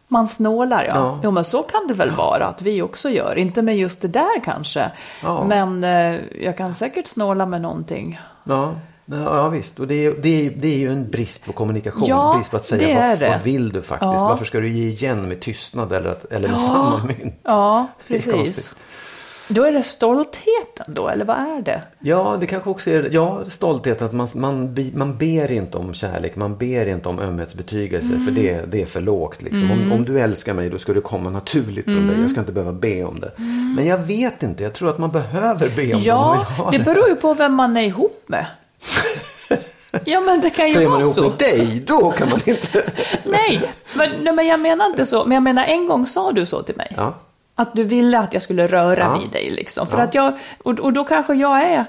Man 0.07 0.27
snålar 0.27 0.83
ja. 0.83 0.95
Ja. 0.95 1.19
Jo 1.23 1.31
men 1.31 1.43
så 1.43 1.63
kan 1.63 1.87
det 1.87 1.93
väl 1.93 2.11
vara 2.11 2.47
att 2.47 2.61
vi 2.61 2.81
också 2.81 3.09
gör. 3.09 3.35
Inte 3.35 3.61
med 3.61 3.77
just 3.77 4.01
det 4.01 4.07
där 4.07 4.43
kanske. 4.43 4.91
Ja. 5.23 5.43
Men 5.43 5.83
eh, 5.83 6.19
jag 6.41 6.57
kan 6.57 6.73
säkert 6.73 7.07
snåla 7.07 7.45
med 7.45 7.61
någonting. 7.61 8.19
Ja, 8.43 8.73
ja, 9.05 9.17
ja 9.17 9.49
visst. 9.49 9.79
Och 9.79 9.87
det 9.87 10.05
är, 10.05 10.13
det, 10.21 10.45
är, 10.45 10.49
det 10.49 10.67
är 10.67 10.77
ju 10.77 10.91
en 10.91 11.09
brist 11.09 11.45
på 11.45 11.53
kommunikation. 11.53 12.05
Ja, 12.07 12.33
brist 12.35 12.51
på 12.51 12.57
att 12.57 12.63
det 12.63 12.69
säga 12.69 13.03
är 13.03 13.09
vad, 13.09 13.19
det. 13.19 13.29
vad 13.29 13.41
vill 13.41 13.69
du 13.69 13.81
faktiskt. 13.81 14.13
Ja. 14.13 14.27
Varför 14.27 14.45
ska 14.45 14.59
du 14.59 14.69
ge 14.69 14.87
igen 14.87 15.27
med 15.27 15.39
tystnad 15.39 15.93
eller, 15.93 16.09
att, 16.09 16.25
eller 16.25 16.49
med 16.49 16.61
samma 16.61 17.03
mynt? 17.03 17.39
Ja, 17.43 17.87
precis. 18.07 18.71
Då 19.47 19.63
är 19.63 19.71
det 19.71 19.83
stoltheten 19.83 20.85
då, 20.87 21.07
eller 21.09 21.25
vad 21.25 21.37
är 21.37 21.61
det? 21.61 21.81
Ja, 21.99 22.37
det 22.39 22.47
kanske 22.47 22.69
också 22.69 22.91
är 22.91 23.09
ja, 23.11 23.39
stoltheten 23.49 24.07
att 24.07 24.13
man, 24.13 24.27
man, 24.35 24.75
man 24.95 25.17
ber 25.17 25.51
inte 25.51 25.77
om 25.77 25.93
kärlek, 25.93 26.35
man 26.35 26.57
ber 26.57 26.87
inte 26.87 27.09
om 27.09 27.19
ömhetsbetygelse 27.19 28.19
för 28.25 28.31
det, 28.31 28.71
det 28.71 28.81
är 28.81 28.85
för 28.85 29.01
lågt. 29.01 29.41
Liksom. 29.41 29.71
Om, 29.71 29.91
om 29.91 30.05
du 30.05 30.19
älskar 30.19 30.53
mig 30.53 30.69
då 30.69 30.77
ska 30.77 30.93
det 30.93 31.01
komma 31.01 31.29
naturligt 31.29 31.85
från 31.85 32.07
dig, 32.07 32.21
jag 32.21 32.29
ska 32.31 32.39
inte 32.39 32.51
behöva 32.51 32.73
be 32.73 33.03
om 33.03 33.19
det. 33.19 33.31
Men 33.75 33.85
jag 33.85 33.97
vet 33.97 34.43
inte, 34.43 34.63
jag 34.63 34.73
tror 34.73 34.89
att 34.89 34.97
man 34.97 35.11
behöver 35.11 35.69
be 35.75 35.93
om 35.93 35.99
det 36.01 36.05
Ja, 36.07 36.45
vill 36.47 36.57
ha 36.57 36.71
det 36.71 36.79
beror 36.79 37.09
ju 37.09 37.15
på 37.15 37.33
vem 37.33 37.53
man 37.53 37.77
är 37.77 37.81
ihop 37.81 38.23
med. 38.27 38.45
Ja, 40.05 40.21
men 40.21 40.41
det 40.41 40.49
kan 40.49 40.67
ju 40.67 40.73
För 40.73 40.81
är 40.81 40.85
man 40.85 40.91
vara 40.91 41.01
ihop 41.01 41.15
så. 41.15 41.21
med 41.21 41.31
dig, 41.37 41.83
då 41.87 42.11
kan 42.11 42.29
man 42.29 42.39
inte... 42.45 42.83
Nej, 43.23 43.73
men, 43.95 44.09
nej, 44.23 44.33
men 44.33 44.47
jag 44.47 44.59
menar 44.59 44.85
inte 44.85 45.05
så. 45.05 45.25
Men 45.25 45.35
jag 45.35 45.43
menar, 45.43 45.63
en 45.63 45.87
gång 45.87 46.05
sa 46.05 46.31
du 46.31 46.45
så 46.45 46.63
till 46.63 46.75
mig. 46.75 46.93
Ja. 46.97 47.13
Att 47.59 47.73
du 47.75 47.83
ville 47.83 48.19
att 48.19 48.33
jag 48.33 48.41
skulle 48.43 48.67
röra 48.67 48.99
Ja. 48.99 49.17
vid 49.21 49.29
dig 49.31 49.49
liksom. 49.49 49.87
För 49.87 49.97
Ja. 49.97 50.03
att 50.03 50.13
jag, 50.15 50.33
och, 50.63 50.79
och 50.79 50.93
då 50.93 51.03
kanske 51.03 51.33
jag 51.33 51.63
är 51.63 51.85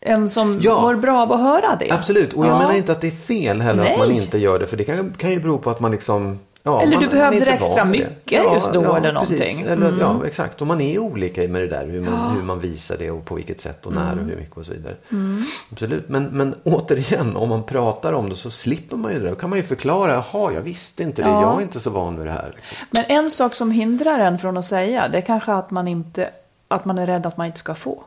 en 0.00 0.28
som 0.28 0.60
Ja. 0.62 0.80
mår 0.80 0.94
bra 0.94 1.22
av 1.22 1.32
att 1.32 1.40
höra 1.40 1.76
det. 1.80 1.90
Absolut, 1.90 2.32
och 2.32 2.46
jag 2.46 2.52
Ja. 2.52 2.58
menar 2.58 2.74
inte 2.74 2.92
att 2.92 3.00
det 3.00 3.06
är 3.06 3.10
fel 3.10 3.60
heller 3.60 3.82
att 3.92 3.98
man 3.98 4.08
Nej. 4.08 4.16
inte 4.22 4.38
gör 4.38 4.58
det. 4.58 4.66
För 4.66 4.76
det 4.76 4.84
kan, 4.84 5.14
kan 5.18 5.30
ju 5.30 5.40
bero 5.40 5.58
på 5.58 5.70
att 5.70 5.80
man 5.80 5.90
liksom... 5.90 6.38
Ja, 6.64 6.82
Eller 6.82 6.92
man, 6.92 7.02
du 7.02 7.08
behövde 7.08 7.46
extra 7.46 7.84
mycket 7.84 8.42
just 8.54 8.72
då 8.72 8.96
eller 8.96 9.14
precis. 9.14 9.40
någonting. 9.40 9.60
Mm. 9.60 9.72
Eller, 9.72 10.00
Ja, 10.00 10.26
exakt. 10.26 10.60
Och 10.60 10.66
man 10.66 10.80
är 10.80 10.98
olika 10.98 11.48
med 11.48 11.62
det 11.62 11.68
där. 11.68 11.86
Hur 11.86 12.00
man, 12.00 12.36
hur 12.36 12.42
man 12.42 12.60
visar 12.60 12.96
det 12.98 13.10
och 13.10 13.24
på 13.24 13.34
vilket 13.34 13.60
sätt 13.60 13.86
och 13.86 13.92
när 13.92 14.12
och 14.12 14.24
hur 14.24 14.36
mycket 14.36 14.56
och 14.56 14.66
så 14.66 14.72
vidare. 14.72 14.94
Mm. 15.12 15.42
Absolut. 15.72 16.08
Men, 16.08 16.24
men 16.24 16.54
återigen, 16.64 17.36
om 17.36 17.48
man 17.48 17.62
pratar 17.62 18.12
om 18.12 18.28
det 18.28 18.36
så 18.36 18.50
slipper 18.50 18.96
man 18.96 19.12
ju 19.12 19.20
det. 19.20 19.28
Då 19.28 19.34
kan 19.34 19.50
man 19.50 19.58
ju 19.58 19.62
förklara. 19.62 20.12
Jaha, 20.32 20.52
jag 20.52 20.62
visste 20.62 21.02
inte 21.02 21.22
det. 21.22 21.28
Ja. 21.28 21.42
Jag 21.42 21.58
är 21.58 21.62
inte 21.62 21.80
så 21.80 21.90
van 21.90 22.16
vid 22.16 22.26
det 22.26 22.32
här. 22.32 22.54
Men 22.90 23.04
en 23.08 23.30
sak 23.30 23.54
som 23.54 23.70
hindrar 23.70 24.18
en 24.18 24.38
från 24.38 24.56
att 24.56 24.66
säga, 24.66 25.08
det 25.08 25.18
är 25.18 25.22
kanske 25.22 25.52
att 25.52 25.70
man 25.70 25.88
inte 25.88 26.30
att 26.68 26.84
man 26.84 26.98
är 26.98 27.06
rädd 27.06 27.26
att 27.26 27.36
man 27.36 27.46
inte 27.46 27.58
ska 27.58 27.74
få. 27.74 28.02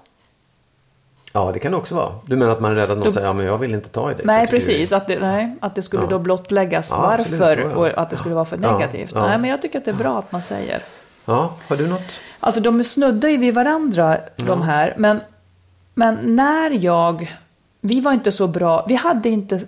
Ja, 1.36 1.52
det 1.54 1.60
kan 1.60 1.72
det 1.72 1.78
också 1.78 1.96
vara. 1.96 2.12
Du 2.26 2.36
menar 2.36 2.52
att 2.52 2.62
man 2.62 2.72
är 2.72 2.76
rädd 2.76 2.92
att 2.92 2.98
någon 2.98 3.06
Då- 3.08 3.12
säger 3.12 3.28
ja, 3.28 3.34
men 3.34 3.46
jag 3.46 3.58
vill 3.58 3.74
inte 3.74 3.90
ta 3.90 4.12
i 4.12 4.14
det. 4.14 4.22
Nej, 4.26 4.48
precis. 4.48 4.92
Att 4.92 5.08
det, 5.08 5.20
nej, 5.20 5.56
att 5.60 5.76
det 5.76 5.82
skulle 5.82 6.04
Ja. 6.04 6.10
då 6.10 6.20
blottläggas 6.20 6.88
Ja, 6.92 7.14
absolut, 7.14 7.40
varför 7.40 7.58
ja. 7.70 7.76
och 7.76 7.88
att 8.02 8.10
det 8.10 8.18
skulle 8.18 8.36
vara 8.36 8.46
för 8.46 8.58
negativt. 8.58 9.14
Nej, 9.16 9.38
men 9.38 9.50
jag 9.50 9.62
tycker 9.62 9.80
att 9.80 9.86
det 9.86 9.92
är 9.92 9.96
bra 9.96 10.20
att 10.20 10.32
man 10.32 10.42
säger. 10.42 10.82
Ja, 11.26 11.54
har 11.68 11.76
du 11.76 11.88
något? 11.88 12.22
Alltså 12.40 12.62
de 12.62 12.84
snuddar 12.84 13.30
ju 13.30 13.38
vid 13.38 13.54
varandra 13.54 14.18
de 14.36 14.62
här. 14.62 14.94
Men, 14.98 15.20
men 15.94 16.36
när 16.36 16.72
jag... 16.72 17.36
Vi 17.82 18.00
var 18.00 18.14
inte 18.14 18.32
så 18.32 18.48
bra. 18.48 18.86
Vi 18.90 18.96
hade 18.96 19.30
inte 19.30 19.62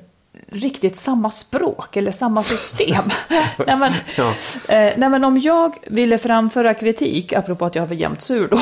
riktigt 0.49 0.97
samma 0.97 1.31
språk 1.31 1.95
eller 1.97 2.11
samma 2.11 2.43
system. 2.43 3.03
nej, 3.67 3.77
men, 3.77 3.91
Ja. 4.17 4.27
eh, 4.67 4.93
nej 4.97 5.09
men 5.09 5.23
om 5.23 5.39
jag 5.39 5.75
ville 5.87 6.17
framföra 6.17 6.73
kritik, 6.73 7.33
apropå 7.33 7.65
att 7.65 7.75
jag 7.75 7.85
var 7.85 7.95
jämt 7.95 8.21
sur 8.21 8.47
då. 8.47 8.59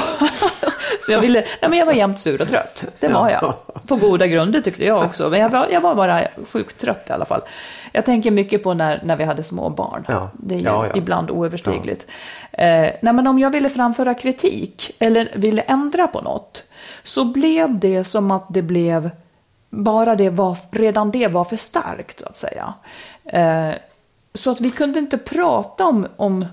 Så 1.02 1.12
jag 1.12 1.20
ville, 1.20 1.40
nej 1.62 1.70
men 1.70 1.80
jag 1.80 1.86
var 1.86 1.94
jämt 1.94 2.20
sur 2.20 2.42
och 2.42 2.48
trött. 2.48 2.86
Det 3.00 3.08
var 3.08 3.30
jag. 3.30 3.54
På 3.88 3.96
goda 3.96 4.28
grunder 4.28 4.62
tyckte 4.62 4.86
jag 4.86 5.06
också. 5.06 5.30
Men 5.30 5.40
jag 5.40 5.50
var, 5.50 5.68
jag 5.72 5.82
var 5.82 5.96
bara 5.96 6.28
sjukt 6.52 6.82
trött 6.82 7.06
i 7.10 7.14
alla 7.14 7.26
fall. 7.26 7.42
Jag 7.92 8.06
tänker 8.06 8.32
mycket 8.32 8.64
på 8.64 8.74
när, 8.74 9.02
när 9.04 9.16
vi 9.16 9.24
hade 9.24 9.44
små 9.44 9.70
barn. 9.70 10.06
Ja. 10.08 10.30
Det 10.34 10.56
är 10.56 10.60
ju 10.60 10.66
Ja, 10.66 10.86
ja. 10.88 10.96
ibland 10.96 11.32
oöverstigligt. 11.32 12.08
Eh, 12.52 12.68
nej, 13.02 13.14
men 13.14 13.28
om 13.28 13.40
jag 13.40 13.50
ville 13.50 13.70
framföra 13.70 14.14
kritik 14.14 14.92
eller 15.00 15.30
ville 15.36 15.62
ändra 15.62 16.08
på 16.08 16.22
något 16.22 16.64
så 17.04 17.26
blev 17.26 17.80
det 17.80 18.04
som 18.04 18.32
att 18.32 18.46
det 18.50 18.62
blev 18.62 19.10
bara 19.70 20.16
det 20.16 20.30
var, 20.30 20.58
redan 20.72 21.12
det 21.12 21.28
var 21.28 21.44
för 21.44 21.58
starkt 21.58 22.20
så 22.20 22.26
att 22.26 22.38
säga. 22.38 22.74
Eh, 23.26 23.72
så 24.34 24.52
att 24.52 24.62
vi 24.62 24.70
kunde 24.70 25.00
inte 25.00 25.18
prata 25.18 25.86
om, 25.86 26.08
om, 26.16 26.46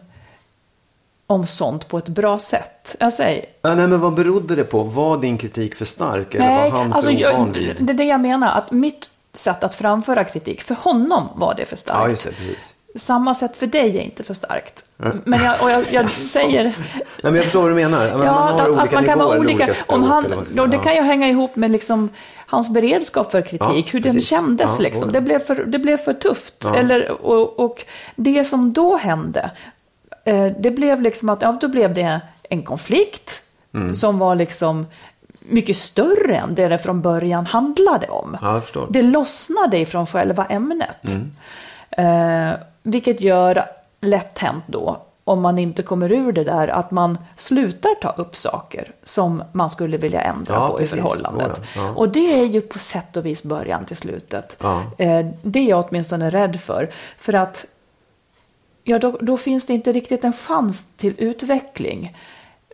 om 1.32 1.46
sånt 1.46 1.88
på 1.88 1.98
ett 1.98 2.08
bra 2.08 2.38
sätt. 2.38 2.96
Jag 3.00 3.12
säger, 3.12 3.44
Ja, 3.62 3.74
nej, 3.74 3.86
men 3.86 4.00
vad 4.00 4.14
berodde 4.14 4.56
det 4.56 4.64
på? 4.64 4.82
Var 4.82 5.16
din 5.18 5.38
kritik 5.38 5.74
för 5.74 5.84
stark? 5.84 6.34
Eller 6.34 6.70
var 6.70 6.70
han 6.78 6.88
för 6.90 6.96
alltså, 6.96 7.10
jag, 7.10 7.44
vid? 7.54 7.76
det 7.80 7.92
är 7.92 7.96
det 7.96 8.04
jag 8.04 8.20
menar, 8.20 8.58
att 8.58 8.70
mitt 8.70 9.10
sätt 9.34 9.64
att 9.64 9.74
framföra 9.74 10.24
kritik, 10.24 10.62
för 10.62 10.74
honom 10.74 11.28
var 11.34 11.54
det 11.54 11.64
för 11.64 11.76
starkt. 11.76 12.24
Ja, 12.24 12.30
det. 12.30 12.98
Samma 12.98 13.34
sätt 13.34 13.56
för 13.56 13.66
dig 13.66 13.98
är 13.98 14.02
inte 14.02 14.22
för 14.22 14.34
starkt. 14.34 14.84
Men 15.24 15.44
jag, 15.44 15.62
och 15.62 15.70
jag, 15.70 15.84
jag 15.92 16.10
säger... 16.34 16.62
Nej, 16.64 16.74
men 17.22 17.34
jag 17.34 17.44
förstår 17.44 17.60
vad 17.60 17.70
du 17.70 17.74
menar. 17.74 18.08
Men 18.08 18.18
man 18.18 18.26
Ja, 18.26 18.32
har 18.32 18.60
att, 18.60 18.68
olika 18.76 18.94
man 18.96 19.04
kan 19.04 19.18
vara 19.18 19.38
olika. 19.38 19.64
olika 19.64 19.74
om 19.86 20.02
han, 20.02 20.24
man 20.30 20.58
och 20.60 20.68
det 20.68 20.78
kan 20.78 20.94
ju 20.94 21.00
hänga 21.02 21.28
ihop 21.28 21.56
med 21.56 21.70
liksom 21.70 22.08
hans 22.46 22.68
beredskap 22.68 23.32
för 23.32 23.40
kritik, 23.42 23.60
Ja, 23.86 23.90
hur 23.92 24.00
den 24.00 24.12
precis. 24.14 24.30
kändes. 24.30 24.70
Ja, 24.78 24.82
liksom. 24.82 25.12
det, 25.12 25.20
blev 25.20 25.38
för, 25.38 25.54
det 25.64 25.78
blev 25.78 25.96
för 25.96 26.12
tufft. 26.12 26.64
Eller, 26.76 27.10
och, 27.26 27.58
och 27.60 27.84
det 28.16 28.44
som 28.44 28.72
då 28.72 28.96
hände, 28.96 29.50
det 30.58 30.70
blev 30.76 31.02
liksom 31.02 31.28
att 31.28 31.42
ja, 31.42 31.58
då 31.60 31.68
blev 31.68 31.94
det 31.94 32.20
en 32.42 32.62
konflikt 32.62 33.38
Mm. 33.74 33.94
som 33.94 34.18
var 34.18 34.34
liksom 34.34 34.86
mycket 35.40 35.76
större 35.76 36.36
än 36.36 36.54
det 36.54 36.68
det 36.68 36.78
från 36.78 37.00
början 37.02 37.46
handlade 37.46 38.06
om. 38.08 38.36
Ja. 38.42 38.62
Det 38.90 39.02
lossnade 39.02 39.78
ifrån 39.78 40.06
själva 40.06 40.44
ämnet. 40.46 40.96
Mm. 41.04 42.50
Eh, 42.50 42.56
vilket 42.82 43.20
gör 43.20 43.64
lätt 44.00 44.38
hänt 44.38 44.64
då, 44.66 44.96
om 45.24 45.40
man 45.42 45.58
inte 45.58 45.82
kommer 45.82 46.12
ur 46.12 46.32
det 46.32 46.44
där, 46.44 46.68
att 46.68 46.90
man 46.90 47.18
slutar 47.36 47.94
ta 48.02 48.08
upp 48.10 48.36
saker 48.36 48.92
som 49.04 49.42
man 49.52 49.70
skulle 49.70 49.96
vilja 49.96 50.20
ändra 50.20 50.54
Ja, 50.54 50.68
på 50.68 50.76
precis. 50.76 50.92
i 50.92 50.96
förhållandet. 50.96 51.60
Ja. 51.76 51.90
Och 51.96 52.08
det 52.08 52.40
är 52.40 52.44
ju 52.44 52.60
på 52.60 52.78
sätt 52.78 53.16
och 53.16 53.26
vis 53.26 53.42
början 53.42 53.84
till 53.84 53.96
slutet. 53.96 54.62
Eh, 54.98 55.26
det 55.42 55.58
är 55.58 55.68
jag 55.68 55.84
åtminstone 55.88 56.30
rädd 56.30 56.60
för. 56.60 56.90
För 57.18 57.32
att 57.32 57.64
ja, 58.84 58.98
då, 58.98 59.18
då 59.20 59.36
finns 59.36 59.66
det 59.66 59.72
inte 59.72 59.92
riktigt 59.92 60.24
en 60.24 60.32
chans 60.32 60.96
till 60.96 61.14
utveckling. 61.18 62.16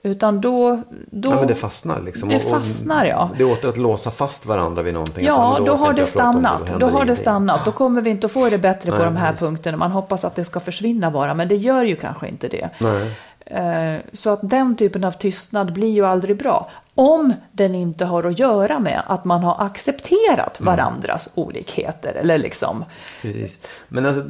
Utan 0.03 0.41
då... 0.41 0.83
då 1.11 1.31
Ja, 1.31 1.37
men 1.37 1.47
det 1.47 1.55
fastnar 1.55 2.01
liksom. 2.01 2.29
Det 2.29 2.41
fastnar, 2.41 3.05
ja. 3.05 3.31
Det 3.39 3.43
är 3.43 3.53
åt 3.53 3.65
att 3.65 3.77
låsa 3.77 4.11
fast 4.11 4.47
varandra 4.47 4.83
vid 4.83 4.95
någonting. 4.95 5.25
Ja, 5.25 5.57
då 5.59 5.73
orkar 5.73 5.77
har 5.77 5.93
det 5.93 6.07
stannat. 6.07 6.71
händer 6.71 6.87
Då 6.87 6.93
har 6.93 7.05
det 7.05 7.17
stannat. 7.17 7.65
Då 7.65 7.73
kommer 7.73 8.03
vi 8.03 8.11
inte 8.11 8.27
att 8.27 8.33
få 8.33 8.51
det 8.51 8.59
bättre 8.59 8.91
på 8.91 8.97
Nej, 8.97 9.07
de 9.07 9.17
här 9.17 9.31
precis. 9.31 9.47
punkterna. 9.47 9.77
Man 9.77 9.91
hoppas 9.91 10.25
att 10.25 10.37
det 10.37 10.45
ska 10.45 10.61
försvinna 10.61 11.11
bara, 11.11 11.35
men 11.35 11.49
det 11.49 11.57
gör 11.57 11.85
ju 11.85 11.97
kanske 11.97 12.29
inte 12.29 12.49
det. 12.49 12.71
Nej. 12.79 13.11
Eh, 13.51 13.97
Så 14.13 14.31
att 14.31 14.41
den 14.43 14.77
typen 14.77 15.05
av 15.05 15.13
tystnad 15.13 15.73
blir 15.73 15.91
ju 15.93 16.07
aldrig 16.07 16.37
bra. 16.37 16.71
Om 16.95 17.35
den 17.53 17.75
inte 17.75 18.05
har 18.05 18.25
att 18.25 18.39
göra 18.39 18.79
med 18.79 19.03
att 19.07 19.25
man 19.25 19.41
har 19.43 19.65
accepterat 19.67 20.61
Mm. 20.61 20.77
varandras 20.77 21.29
olikheter. 21.35 22.15
Eller 22.15 22.39
liksom, 22.39 22.85
Precis. 23.23 23.59
Men 23.89 24.07
alltså, 24.07 24.23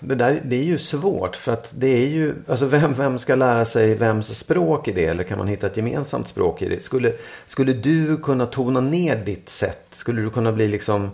det 0.00 0.14
där 0.14 0.40
det 0.44 0.56
är 0.56 0.64
ju 0.64 0.78
svårt. 0.78 1.36
För 1.36 1.52
att 1.52 1.72
det 1.76 1.86
är 2.04 2.08
ju, 2.08 2.34
alltså 2.48 2.66
vem, 2.66 2.94
vem 2.94 3.18
ska 3.18 3.34
lära 3.34 3.64
sig 3.64 3.94
vems 3.94 4.38
språk 4.38 4.88
i 4.88 4.92
det? 4.92 5.06
Eller 5.06 5.24
kan 5.24 5.38
man 5.38 5.46
hitta 5.48 5.66
ett 5.66 5.76
gemensamt 5.76 6.28
språk 6.28 6.62
i 6.62 6.68
det? 6.68 6.82
Skulle, 6.84 7.12
skulle 7.46 7.72
du 7.72 8.16
kunna 8.16 8.46
tona 8.46 8.80
ner 8.80 9.16
ditt 9.16 9.48
sätt? 9.48 9.86
Skulle 9.90 10.22
du 10.22 10.30
kunna 10.30 10.52
bli 10.52 10.68
liksom 10.68 11.10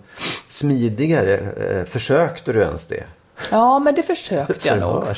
smidigare? 0.49 1.35
Eh, 1.39 1.85
försökte 1.85 2.53
du 2.53 2.61
ens 2.61 2.87
det? 2.87 3.05
Ja 3.51 3.79
men 3.79 3.95
det 3.95 4.03
försökte 4.03 4.69
jag 4.69 4.79
nog. 4.79 5.05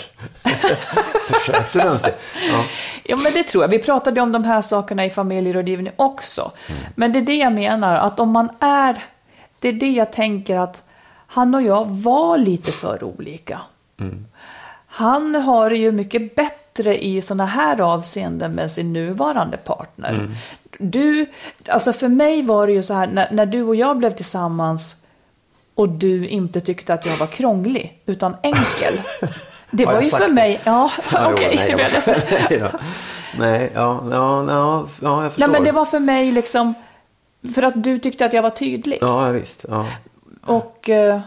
Försökte 1.24 1.78
du 1.78 1.84
ens 1.84 2.02
det? 2.02 2.14
Ja. 2.48 2.64
Ja, 3.04 3.16
men 3.16 3.32
det 3.32 3.42
tror 3.42 3.64
jag. 3.64 3.68
Vi 3.68 3.78
pratade 3.78 4.20
om 4.20 4.32
de 4.32 4.44
här 4.44 4.62
sakerna 4.62 5.04
i 5.04 5.10
familjerådgivning 5.10 5.92
också. 5.96 6.50
Men 6.94 7.12
det 7.12 7.18
är 7.18 7.22
det 7.22 7.34
jag 7.34 7.52
menar, 7.52 7.94
att 7.94 8.20
om 8.20 8.30
man 8.30 8.50
är... 8.60 9.04
Det 9.58 9.68
är 9.68 9.72
det 9.72 9.90
jag 9.90 10.12
tänker 10.12 10.58
att 10.58 10.82
han 11.26 11.54
och 11.54 11.62
jag 11.62 11.86
var 11.88 12.38
lite 12.38 12.72
för 12.72 13.04
olika. 13.04 13.60
Han 14.86 15.34
har 15.34 15.70
ju 15.70 15.92
mycket 15.92 16.36
bättre 16.36 17.04
i 17.04 17.22
sådana 17.22 17.46
här 17.46 17.80
avseenden 17.80 18.52
med 18.52 18.72
sin 18.72 18.92
nuvarande 18.92 19.56
partner. 19.56 20.28
Du, 20.78 21.26
alltså 21.68 21.92
för 21.92 22.08
mig 22.08 22.42
var 22.42 22.66
det 22.66 22.72
ju 22.72 22.82
så 22.82 22.94
här, 22.94 23.06
när, 23.06 23.28
när 23.32 23.46
du 23.46 23.62
och 23.62 23.76
jag 23.76 23.98
blev 23.98 24.10
tillsammans 24.10 24.99
och 25.80 25.88
du 25.88 26.28
inte 26.28 26.60
tyckte 26.60 26.94
att 26.94 27.06
jag 27.06 27.16
var 27.16 27.26
krånglig, 27.26 28.02
utan 28.06 28.36
enkel. 28.42 29.00
Det 29.70 29.84
var 29.86 30.02
ju 30.02 30.08
för 30.10 30.28
det? 30.28 30.34
mig, 30.34 30.60
ja, 30.64 30.90
Ja, 31.12 31.32
okej. 31.32 31.48
jo, 31.52 31.56
nej, 31.56 31.66
det 31.66 31.68
jag 31.68 31.76
blev 31.76 31.88
jag 31.94 32.04
så- 32.04 32.12
nej, 32.50 32.58
då. 32.72 32.78
nej, 33.38 33.70
ja, 33.74 34.02
ja, 34.10 34.44
ja, 34.48 34.86
ja, 35.02 35.22
jag 35.22 35.32
förstår. 35.32 35.46
Nej, 35.48 35.52
men 35.52 35.64
det 35.64 35.72
var 35.72 35.84
för 35.84 35.98
mig 36.00 36.32
liksom, 36.32 36.74
för 37.54 37.62
att 37.62 37.82
du 37.84 37.98
tyckte 37.98 38.24
att 38.26 38.32
jag 38.32 38.42
var 38.42 38.50
tydlig. 38.50 38.98
Ja, 39.00 39.28
visst. 39.28 39.64
Ja. 39.68 39.86
Och, 40.46 40.88
eh, 40.90 41.20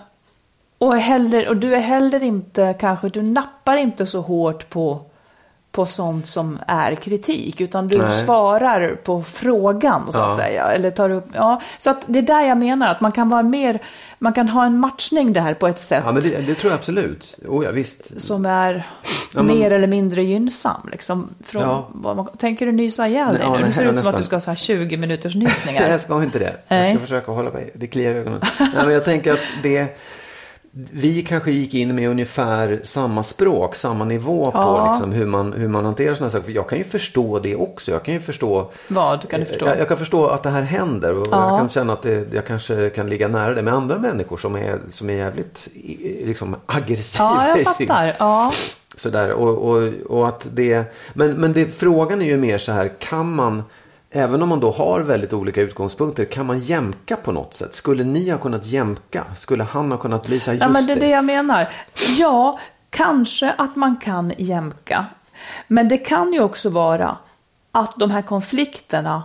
och, 0.78 0.98
heller, 0.98 1.48
och 1.48 1.58
du 1.58 1.76
är 1.76 1.80
heller 1.80 2.24
inte, 2.24 2.76
kanske, 2.80 3.10
du 3.10 3.22
nappar 3.22 3.78
inte 3.78 4.06
så 4.06 4.22
hårt 4.22 4.70
på, 4.70 5.02
på 5.74 5.86
sånt 5.86 6.28
som 6.28 6.60
är 6.68 6.96
kritik, 6.96 7.62
utan 7.62 7.88
du 7.88 7.98
Nej. 7.98 8.26
svarar 8.26 8.96
på 9.04 9.24
frågan, 9.24 10.12
så 10.12 10.20
att 10.22 10.30
Ja. 10.38 10.44
säga. 10.44 10.64
Eller 10.72 10.92
tar 10.92 11.10
upp, 11.10 11.26
ja, 11.34 11.62
så 11.80 11.90
att 11.90 12.04
det 12.08 12.20
är 12.20 12.24
där 12.24 12.42
jag 12.42 12.58
menar, 12.58 12.88
att 12.88 13.02
man 13.02 13.12
kan 13.12 13.30
vara 13.30 13.44
mer, 13.44 13.80
man 14.20 14.34
kan 14.34 14.50
ha 14.50 14.66
en 14.66 14.78
matchning 14.80 15.34
där 15.34 15.54
på 15.54 15.68
ett 15.68 15.80
sätt 15.80 16.04
Ja, 16.06 16.12
men 16.12 16.22
det, 16.22 16.48
det 16.48 16.56
tror 16.56 16.72
jag 16.72 16.78
absolut. 16.78 17.36
Oh, 17.48 17.66
ja, 17.66 17.72
visst. 17.72 18.22
som 18.22 18.46
är 18.46 18.88
Ja, 19.36 19.44
men- 19.44 19.58
mer 19.58 19.72
eller 19.72 19.88
mindre 19.88 20.24
gynnsam. 20.24 20.90
Liksom, 20.92 21.30
från, 21.46 21.62
Ja. 21.62 21.88
man, 21.94 22.28
tänker 22.38 22.66
du 22.66 22.72
nysa 22.72 23.08
ihjäl 23.08 23.34
dig 23.38 23.50
nu? 23.52 23.58
Det 23.68 23.74
ser 23.74 23.86
ut 23.92 24.00
som 24.00 24.08
att 24.08 24.18
du 24.18 24.24
ska 24.24 24.36
ha 24.36 24.42
så 24.42 24.52
här 24.52 24.56
20 24.56 24.98
minuters 24.98 25.36
nysningar. 25.46 25.88
jag 25.90 26.02
ska 26.02 26.24
inte 26.24 26.40
det. 26.40 26.54
Jag 26.68 26.78
Nej. 26.80 26.96
ska 26.96 27.00
försöka 27.02 27.32
hålla 27.32 27.52
mig. 27.52 27.72
Det 27.74 27.88
kliar 27.88 28.12
i 28.14 28.18
ögonen. 28.18 28.40
Nej, 28.60 28.70
men 28.76 28.94
jag 28.94 29.06
tänker 29.06 29.34
att 29.34 29.40
det... 29.64 29.98
Vi 30.76 31.22
kanske 31.24 31.52
gick 31.52 31.74
in 31.74 31.96
med 31.96 32.10
ungefär 32.10 32.80
samma 32.84 33.24
språk, 33.24 33.76
samma 33.76 34.06
nivå 34.06 34.52
på 34.52 34.58
Ja. 34.58 34.92
liksom, 34.92 35.12
hur, 35.12 35.26
man, 35.26 35.54
hur 35.54 35.68
man 35.68 35.86
hanterar 35.86 36.16
sådana 36.16 36.30
saker. 36.30 36.46
För 36.46 36.52
jag 36.52 36.70
kan 36.70 36.78
ju 36.78 36.84
förstå 36.84 37.40
det 37.40 37.56
också. 37.56 37.92
Jag 37.92 38.04
kan 38.06 38.14
ju 38.14 38.20
förstå... 38.20 38.72
Vad 38.88 39.30
kan 39.30 39.40
du 39.40 39.46
förstå? 39.46 39.66
Jag, 39.66 39.80
jag 39.80 39.88
kan 39.88 39.98
förstå 39.98 40.28
att 40.28 40.44
det 40.44 40.50
här 40.50 40.62
händer 40.62 41.14
och 41.18 41.28
Ja. 41.32 41.50
jag 41.50 41.60
kan 41.60 41.70
känna 41.70 41.94
att 41.94 42.02
det, 42.02 42.34
jag 42.34 42.46
kanske 42.46 42.90
kan 42.90 43.10
ligga 43.10 43.28
nära 43.28 43.54
det 43.54 43.62
med 43.62 43.74
andra 43.74 43.98
människor 43.98 44.38
som 44.38 44.56
är, 44.56 44.80
som 44.92 45.10
är 45.10 45.14
jävligt 45.14 45.68
liksom, 46.26 46.56
aggressiva. 46.66 47.24
Ja, 47.24 47.58
jag 47.58 47.66
fattar. 47.66 48.16
Ja. 48.20 48.52
Sådär, 48.98 49.32
och, 49.32 49.58
och, 49.72 49.94
och 50.10 50.28
att 50.28 50.48
det, 50.54 50.94
men 51.14 51.32
men 51.34 51.54
det, 51.54 51.66
frågan 51.66 52.22
är 52.22 52.26
ju 52.26 52.38
mer 52.38 52.58
så 52.58 52.72
här, 52.72 52.92
kan 53.00 53.34
man, 53.36 53.64
även 54.14 54.42
om 54.44 54.50
man 54.50 54.60
då 54.60 54.72
har 54.72 55.00
väldigt 55.02 55.34
olika 55.34 55.62
utgångspunkter, 55.62 56.26
kan 56.26 56.46
man 56.46 56.60
jämka 56.60 57.16
på 57.16 57.32
något 57.32 57.54
sätt? 57.54 57.76
Skulle 57.76 58.04
ni 58.04 58.30
ha 58.30 58.38
kunnat 58.38 58.66
jämka? 58.66 59.24
Skulle 59.38 59.64
han 59.64 59.92
ha 59.92 59.98
kunnat 59.98 60.28
här, 60.28 60.36
just 60.36 60.48
Ja, 60.48 60.70
men 60.70 60.86
det 60.86 60.94
är 60.94 60.96
det. 60.96 61.02
det 61.06 61.12
jag 61.12 61.26
menar. 61.26 61.70
Ja, 62.18 62.60
kanske 62.90 63.52
att 63.52 63.76
man 63.76 63.98
kan 63.98 64.34
jämka. 64.38 65.06
Men 65.68 65.88
det 65.88 65.98
kan 65.98 66.34
ju 66.34 66.42
också 66.42 66.70
vara 66.70 67.18
att 67.72 68.00
de 68.00 68.12
här 68.12 68.22
konflikterna, 68.22 69.24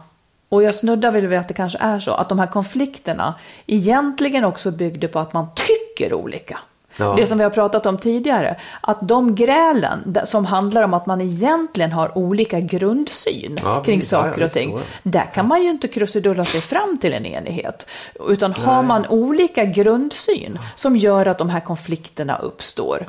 och 0.48 0.62
jag 0.62 0.74
snuddar 0.74 1.10
väl 1.10 1.26
vid 1.26 1.38
att 1.38 1.48
det 1.48 1.54
kanske 1.54 1.78
är 1.78 2.00
så, 2.00 2.12
att 2.12 2.28
de 2.28 2.38
här 2.38 2.46
konflikterna 2.46 3.34
egentligen 3.66 4.44
också 4.44 4.70
byggde 4.70 5.08
på 5.08 5.18
att 5.18 5.32
man 5.32 5.46
tycker 5.54 6.14
olika. 6.14 6.58
Ja. 6.98 7.14
Det 7.16 7.26
som 7.26 7.38
vi 7.38 7.44
har 7.44 7.50
pratat 7.50 7.86
om 7.86 7.98
tidigare, 7.98 8.56
att 8.80 8.98
de 9.00 9.34
grälen 9.34 10.16
som 10.24 10.44
handlar 10.44 10.82
om 10.82 10.94
att 10.94 11.06
man 11.06 11.20
egentligen 11.20 11.92
har 11.92 12.18
olika 12.18 12.60
grundsyn 12.60 13.58
Ja, 13.62 13.82
kring 13.82 13.98
ja, 13.98 14.06
saker 14.06 14.40
och 14.40 14.42
visst, 14.42 14.54
ting. 14.54 14.78
Där 15.02 15.30
kan 15.34 15.48
man 15.48 15.62
ju 15.62 15.70
inte 15.70 15.88
krusidulla 15.88 16.44
sig 16.44 16.60
fram 16.60 16.96
till 17.00 17.12
en 17.14 17.26
enighet. 17.26 17.86
Utan 18.28 18.52
har 18.52 18.82
man 18.82 19.06
olika 19.06 19.64
grundsyn 19.64 20.58
som 20.74 20.96
gör 20.96 21.26
att 21.26 21.38
de 21.38 21.48
här 21.48 21.60
konflikterna 21.60 22.38
uppstår, 22.38 23.04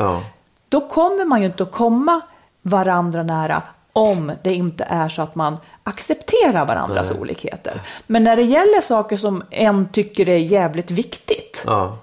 då 0.69 0.87
kommer 0.87 1.25
man 1.25 1.39
ju 1.39 1.45
inte 1.45 1.63
att 1.63 1.71
komma 1.71 2.21
varandra 2.61 3.23
nära 3.23 3.61
om 3.93 4.31
det 4.43 4.53
inte 4.53 4.83
är 4.83 5.09
så 5.09 5.21
att 5.21 5.35
man 5.35 5.57
accepterar 5.83 6.65
varandras 6.65 7.11
olikheter. 7.11 7.81
Men 8.07 8.23
när 8.23 8.35
det 8.35 8.43
gäller 8.43 8.81
saker 8.81 9.17
som 9.17 9.43
en 9.49 9.89
tycker 9.89 10.29
är 10.29 10.37
jävligt 10.37 10.91
viktigt, 10.91 11.63
Ja. 11.67 11.97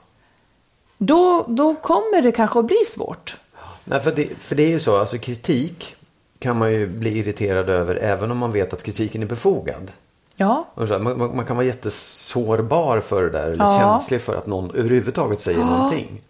Då, 0.98 1.44
då 1.48 1.74
kommer 1.74 2.22
det 2.22 2.32
kanske 2.32 2.58
att 2.58 2.66
bli 2.66 2.84
svårt. 2.86 3.36
Nej, 3.84 4.00
för, 4.00 4.12
det, 4.12 4.28
för 4.38 4.56
det 4.56 4.62
är 4.62 4.68
ju 4.70 4.80
så, 4.80 4.96
alltså 4.96 5.18
kritik 5.18 5.96
kan 6.38 6.58
man 6.58 6.72
ju 6.72 6.86
bli 6.86 7.18
irriterad 7.18 7.68
över 7.68 7.94
även 7.96 8.30
om 8.30 8.38
man 8.38 8.52
vet 8.52 8.72
att 8.72 8.82
kritiken 8.82 9.22
är 9.22 9.26
befogad. 9.26 9.92
Ja, 10.36 10.68
här, 10.76 10.98
Man, 10.98 11.36
man, 11.36 11.44
kan 11.44 11.56
vara 11.56 11.66
jättesårbar 11.66 13.00
för 13.00 13.22
det 13.22 13.30
där 13.30 13.46
eller 13.48 13.64
Ja. 13.64 13.78
känslig 13.80 14.20
för 14.20 14.34
att 14.36 14.46
någon 14.46 14.70
överhuvudtaget 14.74 15.40
säger 15.40 15.58
någonting. 15.58 16.20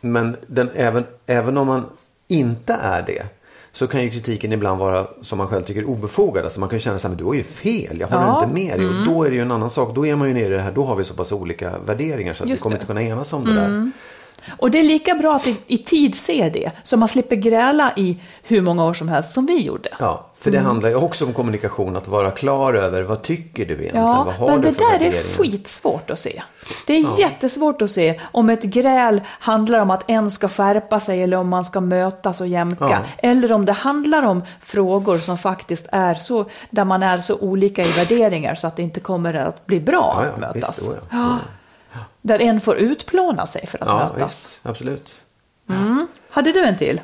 Men 0.00 0.36
den, 0.46 0.70
även, 0.74 1.04
även 1.26 1.58
om 1.58 1.66
man 1.66 1.84
inte 2.28 2.72
är 2.72 3.02
det 3.02 3.22
så 3.74 3.86
kan 3.86 4.02
ju 4.02 4.10
kritiken 4.10 4.52
ibland 4.52 4.78
vara 4.80 5.06
som 5.22 5.38
man 5.38 5.48
själv 5.48 5.62
tycker 5.62 5.84
obefogad. 5.84 6.44
Alltså 6.44 6.60
man 6.60 6.68
kan 6.68 6.76
ju 6.76 6.80
känna 6.80 6.98
så 6.98 7.08
här, 7.08 7.10
men 7.10 7.18
du 7.18 7.24
har 7.24 7.34
ju 7.34 7.42
fel, 7.42 8.00
jag 8.00 8.06
håller 8.08 8.22
Ja. 8.26 8.44
Mm. 8.44 8.50
inte 8.50 8.54
med 8.70 8.80
dig. 8.80 8.98
Och 8.98 9.06
då 9.14 9.24
är 9.24 9.30
det 9.30 9.36
ju 9.36 9.42
en 9.42 9.50
annan 9.50 9.70
sak. 9.70 9.94
Då 9.94 10.06
är 10.06 10.16
man 10.16 10.28
ju 10.28 10.34
nere 10.34 10.46
i 10.46 10.56
det 10.56 10.60
här, 10.62 10.72
då 10.72 10.84
har 10.84 10.96
vi 10.96 11.04
så 11.04 11.14
pass 11.14 11.32
olika 11.32 11.78
värderingar 11.86 12.34
så 12.34 12.42
att 12.44 12.48
Just 12.50 12.60
vi 12.60 12.62
kommer 12.62 12.76
det. 12.76 12.84
Mm. 12.90 12.98
inte 13.00 13.08
kunna 13.08 13.16
enas 13.16 13.32
om 13.32 13.44
det 13.44 13.54
där. 13.54 13.90
och 14.58 14.70
det 14.70 14.78
är 14.78 14.82
lika 14.82 15.14
bra 15.14 15.34
att 15.36 15.46
i, 15.46 15.56
i 15.66 15.78
tid 15.78 16.14
se 16.14 16.50
det, 16.54 16.70
så 16.84 16.96
man 16.96 17.08
slipper 17.08 17.36
gräla 17.36 17.92
i 17.96 18.16
hur 18.42 18.60
många 18.62 18.84
år 18.84 18.94
som 18.94 19.08
helst 19.08 19.32
som 19.34 19.46
vi 19.46 19.62
gjorde. 19.62 19.88
Ja, 19.98 20.26
för 20.44 20.50
det 20.50 20.58
handlar 20.58 20.88
ju 20.88 20.94
också 20.94 21.24
om 21.24 21.32
kommunikation, 21.32 21.96
att 21.96 22.08
vara 22.08 22.30
klar 22.30 22.74
över 22.74 23.02
vad 23.02 23.22
tycker 23.22 23.64
du 23.66 23.72
egentligen? 23.74 24.04
vad 24.06 24.26
Ja, 24.26 24.32
har 24.38 24.48
men 24.48 24.60
du 24.60 24.68
det 24.70 24.74
för 24.74 24.98
där 24.98 25.06
är 25.06 25.12
skitsvårt 25.12 26.10
att 26.10 26.18
se. 26.18 26.42
Det 26.86 26.94
är 26.94 27.20
jättesvårt 27.20 27.82
att 27.82 27.90
se 27.90 28.20
om 28.32 28.50
ett 28.50 28.62
gräl 28.62 29.20
handlar 29.28 29.78
om 29.78 29.90
att 29.90 30.10
en 30.10 30.30
ska 30.30 30.48
skärpa 30.48 31.00
sig 31.00 31.22
eller 31.22 31.36
om 31.36 31.48
man 31.48 31.64
ska 31.64 31.80
mötas 31.80 32.40
och 32.40 32.46
jämka. 32.46 32.88
Ja. 32.90 32.98
Eller 33.28 33.52
om 33.52 33.64
det 33.64 33.72
handlar 33.72 34.22
om 34.22 34.42
frågor 34.60 35.18
som 35.18 35.38
faktiskt 35.38 35.88
är 35.92 36.14
så, 36.14 36.44
där 36.70 36.84
man 36.84 37.02
är 37.02 37.18
så 37.18 37.36
olika 37.38 37.82
i 37.84 37.90
värderingar 37.92 38.54
så 38.54 38.66
att 38.66 38.76
det 38.76 38.82
inte 38.82 39.00
kommer 39.00 39.34
att 39.34 39.66
bli 39.66 39.80
bra 39.80 40.22
Ja, 40.22 40.22
att 40.22 40.32
ja, 40.42 40.52
mötas. 40.52 40.78
visst, 40.78 40.90
då, 40.90 40.96
ja. 41.10 41.38
Där 42.22 42.38
en 42.38 42.60
får 42.60 42.76
utplåna 42.76 43.46
sig 43.46 43.66
för 43.66 43.78
att 43.82 43.88
Ja, 43.88 43.98
mötas. 43.98 44.28
visst, 44.48 44.60
absolut. 44.62 45.14
Hade 46.30 46.52
du 46.52 46.64
en 46.64 46.78
till? 46.78 47.00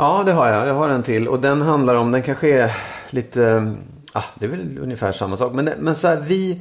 Ja, 0.00 0.22
det 0.26 0.32
har 0.32 0.48
jag. 0.48 0.66
Jag 0.68 0.74
har 0.74 0.88
en 0.88 1.02
till. 1.02 1.28
Och 1.28 1.40
den 1.40 1.62
handlar 1.62 1.94
om, 1.94 2.12
den 2.12 2.22
kanske 2.22 2.48
är 2.48 2.76
lite, 3.10 3.74
ah, 4.12 4.24
det 4.34 4.46
är 4.46 4.50
väl 4.50 4.78
ungefär 4.80 5.12
samma 5.12 5.36
sak. 5.36 5.52
Men, 5.54 5.70
men 5.78 5.96
så 5.96 6.08
här, 6.08 6.16
vi, 6.16 6.60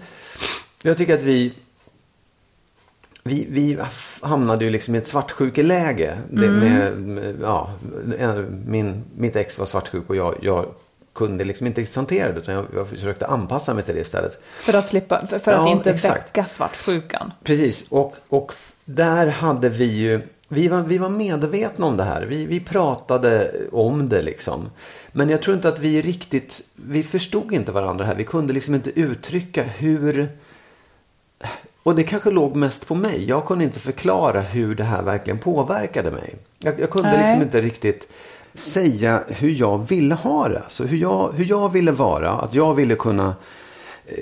jag 0.84 0.98
tycker 0.98 1.16
att 1.16 1.22
vi, 1.22 1.54
vi, 3.24 3.48
vi 3.50 3.78
hamnade 4.22 4.66
ju 4.66 4.72
liksom 4.72 4.96
i 4.96 4.98
ett 4.98 5.08
svartsjukeläge. 5.08 6.18
Det 6.30 6.50
med, 6.52 6.98
med, 6.98 7.36
ja, 7.42 7.70
min, 8.66 9.04
mitt 9.18 9.36
ex 9.36 9.58
var 9.60 9.66
svartsjuk 9.66 10.10
och 10.10 10.16
jag, 10.16 10.36
jag 10.42 10.66
kunde 11.14 11.44
liksom 11.44 11.68
inte 11.68 11.86
hantera 11.94 12.32
det. 12.34 12.40
Utan 12.40 12.54
jag, 12.54 12.66
jag 12.76 12.88
försökte 12.90 13.28
anpassa 13.28 13.74
mig 13.74 13.84
till 13.84 13.96
det 13.96 14.02
istället. 14.02 14.40
För 14.60 14.74
att, 14.74 14.88
slippa, 14.88 15.28
för, 15.28 15.40
för 15.40 15.52
Ja, 15.52 15.64
att 15.64 15.70
inte 15.78 15.92
exakt. 15.92 16.28
väcka 16.28 16.46
svartsjukan. 16.46 17.32
Precis, 17.44 17.92
och, 17.92 18.16
och 18.30 18.54
där 18.86 19.28
hade 19.28 19.70
vi 19.70 19.86
ju, 19.86 20.22
vi 20.48 20.68
var, 20.68 20.82
vi 20.82 20.98
var 20.98 21.10
medvetna 21.10 21.86
om 21.86 21.98
det 21.98 22.04
här. 22.04 22.22
Vi, 22.22 22.46
vi 22.46 22.60
pratade 22.60 23.52
om 23.72 24.10
det 24.10 24.22
liksom. 24.22 24.70
Men 25.12 25.30
jag 25.30 25.42
tror 25.42 25.56
inte 25.56 25.70
att 25.70 25.80
vi 25.80 26.02
riktigt, 26.02 26.62
vi 26.76 27.04
förstod 27.04 27.54
inte 27.54 27.72
varandra 27.72 28.06
här. 28.06 28.16
Vi 28.16 28.24
kunde 28.24 28.54
liksom 28.54 28.76
inte 28.76 29.00
uttrycka 29.00 29.64
hur, 29.64 30.30
och 31.84 31.96
det 31.96 32.04
kanske 32.04 32.32
låg 32.32 32.56
mest 32.56 32.88
på 32.88 32.96
mig. 32.96 33.26
Jag 33.30 33.46
kunde 33.46 33.64
inte 33.64 33.80
förklara 33.80 34.42
hur 34.42 34.76
det 34.76 34.84
här 34.84 35.04
verkligen 35.04 35.40
påverkade 35.40 36.12
mig. 36.12 36.36
Jag, 36.60 36.80
jag 36.80 36.90
kunde 36.90 37.12
Nej. 37.12 37.22
liksom 37.22 37.42
inte 37.42 37.62
riktigt 37.62 38.08
säga 38.54 39.24
hur 39.28 39.50
jag 39.50 39.90
ville 39.90 40.16
ha 40.16 40.48
det. 40.48 40.60
Alltså 40.60 40.84
hur 40.84 40.98
jag, 40.98 41.32
hur 41.36 41.46
jag 41.46 41.72
ville 41.72 41.92
vara. 41.92 42.32
Att 42.32 42.54
jag 42.54 42.74
ville 42.74 42.96
kunna 42.96 43.36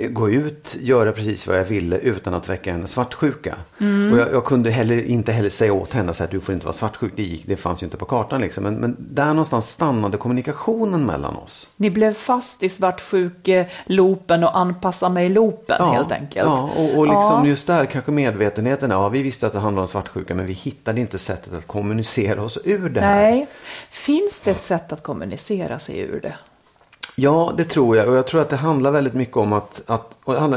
gå 0.10 0.30
ut, 0.30 0.78
göra 0.82 1.12
precis 1.12 1.48
vad 1.48 1.60
jag 1.60 1.66
ville 1.66 1.98
utan 1.98 2.34
att 2.34 2.50
väcka 2.50 2.72
en 2.72 2.88
svartsjuka. 2.88 3.56
Och 3.78 4.18
jag, 4.20 4.34
jag 4.34 4.46
kunde 4.46 4.70
heller, 4.70 5.06
inte 5.06 5.32
heller 5.32 5.50
säga 5.50 5.74
åt 5.74 5.94
henne 5.94 6.12
att 6.20 6.32
du 6.32 6.40
får 6.40 6.54
inte 6.54 6.66
vara 6.66 6.74
svartsjuk. 6.74 7.14
Det, 7.16 7.24
gick, 7.24 7.48
det 7.48 7.56
fanns 7.56 7.84
ju 7.84 7.86
inte 7.86 7.98
på 7.98 8.06
kartan 8.06 8.42
liksom. 8.42 8.64
Men, 8.64 8.76
men 8.76 8.96
där 9.00 9.28
någonstans 9.28 9.70
stannade 9.70 10.18
kommunikationen 10.18 11.06
mellan 11.06 11.36
oss. 11.36 11.70
Ni 11.78 11.90
blev 11.90 12.14
fast 12.14 12.64
i 12.64 12.70
svartsjukeloopen 12.70 14.44
och 14.44 14.58
anpassa 14.58 15.10
mig-loopen 15.10 15.92
helt 15.92 16.12
enkelt. 16.12 16.48
Ja, 16.48 16.70
och, 16.76 16.98
och 16.98 17.08
liksom 17.08 17.42
Ja. 17.44 17.48
just 17.48 17.68
där 17.68 17.86
kanske 17.86 18.12
medvetenheten. 18.12 18.92
Ja, 18.92 19.10
vi 19.10 19.22
visste 19.22 19.48
att 19.48 19.54
det 19.54 19.60
handlade 19.60 19.82
om 19.82 19.88
svartsjuka 19.88 20.36
men 20.36 20.46
vi 20.46 20.54
hittade 20.54 21.02
inte 21.02 21.18
sättet 21.18 21.54
att 21.54 21.68
kommunicera 21.68 22.42
oss 22.44 22.58
ur 22.64 22.90
det 22.90 23.02
här. 23.02 23.16
Nej. 23.22 23.48
Finns 23.90 24.40
det 24.40 24.52
ett 24.52 24.62
sätt 24.62 24.94
att 24.94 25.04
kommunicera 25.04 25.80
sig 25.80 26.00
ur 26.00 26.20
det? 26.22 26.36
Ja, 27.18 27.54
det 27.58 27.64
tror 27.64 27.98
jag. 27.98 28.08
Och 28.08 28.16
jag 28.16 28.28
tror 28.28 28.42
att 28.42 28.50
det 28.50 28.56
handlar 28.56 28.92
väldigt 28.92 29.14
mycket 29.14 29.38
om 29.38 29.54
att, 29.54 29.82
att 29.86 30.12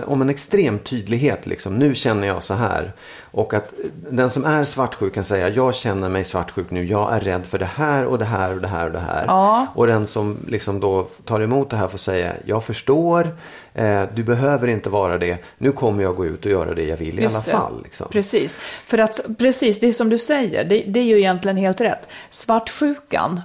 om 0.06 0.22
en 0.22 0.30
extrem 0.30 0.78
tydlighet. 0.78 1.46
Liksom. 1.46 1.76
Nu 1.76 1.94
känner 1.94 2.26
jag 2.26 2.42
så 2.42 2.54
här. 2.54 2.92
Och 3.30 3.54
att 3.54 3.72
den 4.10 4.30
som 4.30 4.44
är 4.44 4.64
svartsjuk 4.64 5.14
kan 5.14 5.24
säga 5.24 5.48
jag 5.48 5.74
känner 5.74 6.08
mig 6.08 6.24
svartsjuk 6.24 6.70
nu. 6.70 6.84
Jag 6.84 7.12
är 7.12 7.20
rädd 7.20 7.46
för 7.46 7.58
det 7.58 7.68
här 7.74 8.04
och 8.04 8.18
det 8.18 8.24
här 8.24 8.54
och 8.54 8.60
det 8.60 8.68
här 8.68 8.86
och 8.86 8.92
det 8.92 8.98
här. 8.98 9.24
Ja. 9.26 9.66
Och 9.74 9.86
den 9.86 10.06
som 10.06 10.36
liksom 10.48 10.80
då 10.80 11.06
tar 11.24 11.40
emot 11.40 11.70
det 11.70 11.76
här 11.76 11.88
får 11.88 11.98
säga 11.98 12.32
jag 12.44 12.64
förstår. 12.64 13.28
Eh, 13.74 14.02
du 14.14 14.22
behöver 14.22 14.68
inte 14.68 14.90
vara 14.90 15.18
det. 15.18 15.44
Nu 15.58 15.72
kommer 15.72 16.02
jag 16.02 16.16
gå 16.16 16.26
ut 16.26 16.44
och 16.44 16.50
göra 16.50 16.74
det 16.74 16.84
jag 16.84 16.96
vill 16.96 17.18
i 17.18 17.22
Just 17.22 17.36
alla 17.36 17.44
det. 17.44 17.50
fall. 17.50 17.82
Liksom. 17.82 18.06
Precis. 18.10 18.58
För 18.86 18.98
att, 18.98 19.20
precis, 19.38 19.80
det 19.80 19.94
som 19.94 20.08
du 20.08 20.18
säger, 20.18 20.64
det, 20.64 20.84
det 20.86 21.00
är 21.00 21.04
ju 21.04 21.18
egentligen 21.18 21.56
helt 21.56 21.80
rätt. 21.80 22.08
Svartsjukan, 22.30 23.40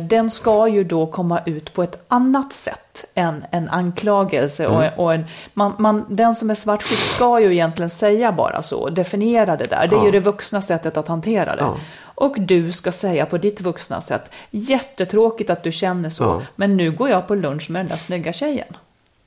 den 0.00 0.30
ska 0.30 0.68
ju 0.68 0.84
då 0.84 1.06
komma 1.06 1.40
ut 1.46 1.72
på 1.74 1.82
ett 1.82 2.04
annat 2.08 2.52
sätt 2.52 3.04
än 3.14 3.44
en 3.50 3.68
anklagelse. 3.68 4.64
Mm. 4.64 4.76
Och, 4.76 5.04
och 5.04 5.14
en, 5.14 5.24
man, 5.54 5.74
man, 5.78 6.04
den 6.08 6.34
som 6.34 6.50
är 6.50 6.54
svartsjuk 6.54 6.98
ska 6.98 7.40
ju 7.40 7.52
egentligen 7.52 7.90
säga 7.90 8.32
bara 8.32 8.62
så, 8.62 8.88
definiera 8.90 9.56
det 9.56 9.64
där. 9.64 9.86
Det 9.86 9.96
är 9.96 9.98
Ja. 9.98 10.04
ju 10.04 10.10
det 10.10 10.18
vuxna 10.20 10.62
sättet 10.62 10.96
att 10.96 11.08
hantera 11.08 11.56
det. 11.56 11.62
Ja. 11.62 11.76
Och 12.14 12.34
du 12.38 12.72
ska 12.72 12.92
säga 12.92 13.26
på 13.26 13.38
ditt 13.38 13.60
vuxna 13.60 14.00
sätt, 14.00 14.30
jättetråkigt 14.50 15.50
att 15.50 15.62
du 15.62 15.72
känner 15.72 16.10
så, 16.10 16.24
Ja. 16.24 16.40
men 16.56 16.76
nu 16.76 16.90
går 16.90 17.08
jag 17.10 17.26
på 17.26 17.34
lunch 17.34 17.70
med 17.70 17.80
den 17.80 17.88
där 17.88 17.96
snygga 17.96 18.32
tjejen. 18.32 18.76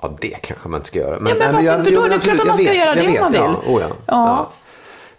Ja, 0.01 0.11
det 0.21 0.27
kanske 0.41 0.69
man 0.69 0.77
inte 0.79 0.87
ska 0.87 0.99
göra. 0.99 1.19
men 1.19 1.39
varför 1.39 1.53
nej, 1.53 1.65
jag- 1.65 1.79
inte 1.79 1.91
då? 1.91 1.95
jo, 1.95 2.07
Det 2.07 2.15
är 2.15 2.19
klart 2.19 2.39
att 2.39 2.47
man 2.47 2.57
jag 2.57 2.59
ska 2.59 2.67
vet, 2.73 2.77
göra 2.77 2.95
jag 2.95 2.97
det 3.05 3.11
vet, 3.11 3.21
man 3.21 3.31
vill. 3.31 3.41
Ja, 3.41 3.55
oh 3.67 3.81
ja, 3.81 3.87
Ja. 4.05 4.49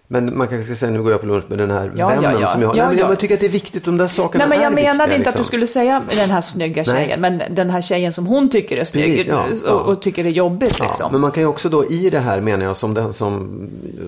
Men 0.08 0.38
man 0.38 0.48
kanske 0.48 0.64
ska 0.66 0.74
säga 0.76 0.92
nu 0.92 1.02
går 1.02 1.12
jag 1.12 1.20
på 1.20 1.26
lunch 1.26 1.44
med 1.48 1.58
den 1.58 1.70
här 1.70 1.92
Ja, 1.96 2.08
vännen 2.08 2.22
ja, 2.24 2.40
ja. 2.40 2.48
som 2.48 2.62
jag 2.62 2.68
har. 2.68 2.76
Ja, 2.76 2.82
nej, 2.86 2.94
men 2.96 3.04
ja. 3.04 3.08
jag 3.10 3.18
tycker 3.20 3.34
att 3.34 3.40
det 3.40 3.46
är 3.46 3.50
viktigt. 3.50 3.84
De 3.84 3.96
där 3.96 4.06
sakerna 4.06 4.46
Nej, 4.46 4.48
men 4.48 4.58
jag 4.64 4.72
är 4.72 4.74
menade 4.74 4.96
viktiga, 4.98 5.16
inte 5.16 5.28
att 5.28 5.34
du 5.34 5.38
liksom. 5.38 5.44
skulle 5.44 5.66
säga 5.66 6.02
den 6.16 6.30
här 6.30 6.40
snygga 6.40 6.84
Nej. 6.86 6.96
tjejen, 7.04 7.20
men 7.20 7.42
den 7.50 7.70
här 7.70 7.80
tjejen 7.80 8.12
som 8.12 8.26
hon 8.26 8.50
tycker 8.50 8.76
är 8.80 8.84
snygg 8.84 9.26
Precis, 9.26 9.62
och, 9.62 9.80
och 9.80 10.02
tycker 10.02 10.24
är 10.26 10.30
jobbigt 10.30 10.80
liksom. 10.80 11.12
men 11.12 11.20
man 11.20 11.30
kan 11.30 11.42
ju 11.42 11.46
också 11.46 11.68
då 11.68 11.84
i 11.90 12.10
det 12.10 12.18
här 12.18 12.40
menar 12.40 12.64
jag 12.66 12.76
som 12.76 12.94
den 12.94 13.12
som 13.12 13.50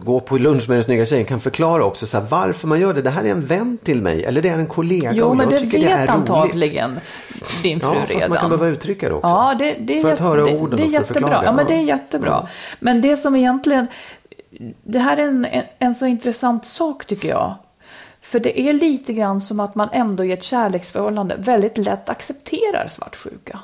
går 0.05 0.21
på 0.21 0.39
lunch 0.39 0.69
med 0.69 0.77
den 0.77 0.85
snygga 0.85 1.07
tjejen 1.07 1.25
kan 1.25 1.41
förklara 1.41 1.85
också 1.85 2.07
så 2.07 2.19
här, 2.19 2.25
varför 2.31 2.69
man 2.69 2.81
gör 2.81 2.95
det. 2.95 3.03
Det 3.03 3.11
här 3.11 3.25
är 3.25 3.31
en 3.31 3.47
vän 3.47 3.79
till 3.85 4.03
mig 4.03 4.25
eller 4.25 4.43
det 4.43 4.49
är 4.49 4.55
en 4.55 4.67
kollega 4.67 5.13
jo, 5.15 5.35
men 5.35 5.49
det 5.49 5.59
vet 5.59 5.71
det 5.71 5.85
är 5.85 5.97
roligt. 5.99 6.11
antagligen 6.11 6.99
din 7.63 7.81
fru 7.81 7.89
Ja, 7.89 7.95
fast 8.01 8.13
redan. 8.15 8.31
man 8.31 8.39
kan 8.39 8.51
behöva 8.51 8.67
uttrycka 8.69 9.09
det 9.09 9.15
också. 9.15 9.29
Ja, 9.29 9.55
det, 9.59 9.77
det 9.81 9.99
är, 9.99 10.03
För 10.03 10.13
att 10.13 10.21
höra 10.21 10.45
det, 10.45 10.57
orden 10.57 10.77
det 10.77 10.83
är 10.83 10.87
och 10.87 10.91
för 10.93 10.99
att 10.99 11.09
jättebra. 11.09 11.21
förklara. 11.29 11.45
Ja, 11.45 11.53
men 11.53 11.67
det 11.67 11.75
är 11.75 11.83
jättebra. 11.83 12.49
Men 12.81 13.01
det 13.01 13.17
som 13.17 13.37
egentligen, 13.37 13.87
det 14.83 14.99
här 14.99 15.17
är 15.17 15.29
en, 15.29 15.45
en, 15.45 15.65
en 15.79 15.95
så 15.95 16.07
intressant 16.07 16.65
sak 16.67 17.05
tycker 17.05 17.29
jag. 17.29 17.55
För 18.21 18.41
det 18.41 18.61
är 18.61 18.73
lite 18.73 19.13
grann 19.13 19.41
som 19.41 19.61
att 19.61 19.75
man 19.75 19.89
ändå 19.93 20.25
i 20.25 20.33
ett 20.33 20.43
kärleksförhållande 20.43 21.37
väldigt 21.39 21.79
lätt 21.79 22.09
accepterar 22.09 22.89
svartsjuka. 22.91 23.59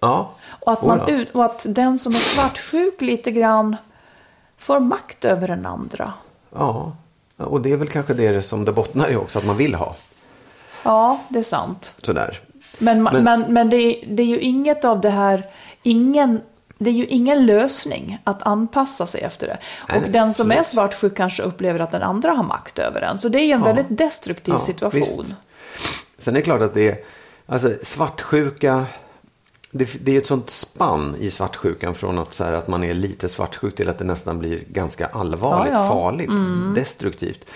Ja. 0.00 0.30
Och 0.48 0.72
att, 0.72 0.82
Oh, 0.82 0.86
man 0.88 0.98
ja. 1.06 1.08
ut, 1.14 1.30
och 1.30 1.44
att 1.44 1.66
den 1.68 1.98
som 1.98 2.12
är 2.12 2.18
svartsjuk 2.18 3.00
lite 3.00 3.30
grann 3.30 3.76
får 4.58 4.80
makt 4.80 5.24
över 5.24 5.48
den 5.48 5.66
andra. 5.66 6.12
ja, 6.54 6.92
och 7.36 7.60
det 7.60 7.72
är 7.72 7.76
väl 7.76 7.88
kanske 7.88 8.14
det 8.14 8.42
som 8.42 8.64
det 8.64 8.72
bottnar 8.72 9.10
i 9.10 9.16
också, 9.16 9.38
att 9.38 9.44
man 9.46 9.56
vill 9.56 9.74
ha. 9.74 9.96
Ja, 10.82 11.20
det 11.28 11.38
är 11.38 11.42
sant. 11.42 11.94
Sådär. 12.02 12.40
Men, 12.78 13.02
Men- 13.02 13.24
men, 13.24 13.40
men, 13.40 13.70
det, 13.70 13.76
är, 13.76 14.06
det 14.16 14.22
är 14.22 14.26
ju 14.26 14.40
inget 14.40 14.84
av 14.84 15.00
det 15.00 15.10
här, 15.10 15.44
ingen, 15.82 16.40
det 16.82 16.90
är 16.90 16.94
ju 16.94 17.06
ingen 17.06 17.46
lösning 17.46 18.18
att 18.24 18.42
anpassa 18.42 19.06
sig 19.06 19.20
efter 19.20 19.46
det. 19.46 19.58
Nej, 19.88 19.98
och 19.98 20.08
den 20.10 20.32
som 20.34 20.50
är 20.50 20.62
svartsjuk 20.62 21.16
kanske 21.16 21.42
upplever 21.42 21.80
att 21.80 21.90
den 21.90 22.02
andra 22.02 22.32
har 22.32 22.44
makt 22.44 22.78
över 22.78 23.00
den. 23.00 23.18
Så 23.18 23.28
det 23.28 23.38
är 23.40 23.44
ju 23.44 23.52
en 23.52 23.60
Ja. 23.60 23.66
väldigt 23.66 23.98
destruktiv 23.98 24.54
Ja, 24.54 24.60
situation. 24.60 25.24
visst. 25.26 25.34
Sen 26.18 26.34
är 26.36 26.38
det 26.40 26.44
klart 26.44 26.60
att 26.62 26.74
det 26.74 26.88
är, 26.88 26.98
alltså 27.46 27.72
svartsjuka, 27.82 28.86
det, 29.70 30.04
det 30.04 30.14
är 30.14 30.18
ett 30.18 30.26
sånt 30.26 30.50
spann 30.50 31.16
i 31.20 31.30
svartsjukan 31.30 31.94
från 31.94 32.18
att, 32.18 32.34
så 32.34 32.44
här, 32.44 32.52
att 32.52 32.68
man 32.68 32.84
är 32.84 32.94
lite 32.94 33.28
svartsjuk 33.28 33.76
till 33.76 33.88
att 33.88 33.98
det 33.98 34.04
nästan 34.04 34.38
blir 34.38 34.60
ganska 34.68 35.06
allvarligt, 35.06 35.72
Ja, 35.74 35.78
Mm. 35.80 35.88
farligt, 35.88 36.74
destruktivt. 36.74 37.50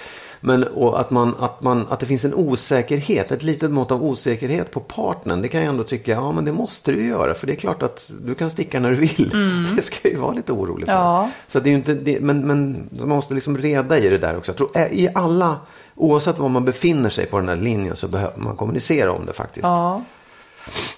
Men 0.46 0.64
att, 0.94 1.10
man, 1.10 1.34
att, 1.38 1.62
man, 1.62 1.86
att 1.90 2.00
det 2.00 2.06
finns 2.06 2.24
en 2.24 2.34
osäkerhet, 2.34 3.30
ett 3.30 3.42
litet 3.42 3.70
mått 3.70 3.90
av 3.90 4.04
osäkerhet 4.04 4.70
på 4.70 4.80
partnern. 4.80 5.42
Det 5.42 5.48
kan 5.48 5.60
jag 5.60 5.68
ändå 5.68 5.84
tycka, 5.84 6.10
ja 6.10 6.32
men 6.32 6.44
det 6.44 6.52
måste 6.52 6.92
du 6.92 7.02
ju 7.02 7.08
göra. 7.08 7.34
För 7.34 7.46
det 7.46 7.52
är 7.52 7.56
klart 7.56 7.82
att 7.82 8.10
du 8.24 8.34
kan 8.34 8.50
sticka 8.50 8.80
när 8.80 8.90
du 8.90 8.96
vill. 8.96 9.30
Det 9.76 9.82
ska 9.82 10.08
ju 10.08 10.16
vara 10.16 10.32
lite 10.32 10.52
orolig 10.52 10.86
för. 10.86 10.92
Mm. 10.92 11.04
Ja. 11.04 11.30
Så 11.46 11.60
det 11.60 11.70
är 11.70 11.74
inte, 11.74 11.94
det, 11.94 12.20
men, 12.20 12.46
men 12.46 12.88
man 12.98 13.08
måste 13.08 13.34
liksom 13.34 13.58
reda 13.58 13.98
i 13.98 14.08
det 14.08 14.18
där 14.18 14.36
också. 14.36 14.50
Jag 14.50 14.56
tror, 14.56 14.70
eh, 14.74 14.92
i 14.92 15.08
alla, 15.14 15.56
oavsett 15.94 16.38
var 16.38 16.48
man 16.48 16.64
befinner 16.64 17.08
sig 17.08 17.26
på 17.26 17.38
den 17.38 17.48
här 17.48 17.56
linjen 17.56 17.96
så 17.96 18.08
behöver 18.08 18.38
man 18.38 18.56
kommunicera 18.56 19.12
om 19.12 19.26
det 19.26 19.32
faktiskt. 19.32 19.64
Ja, 19.64 20.02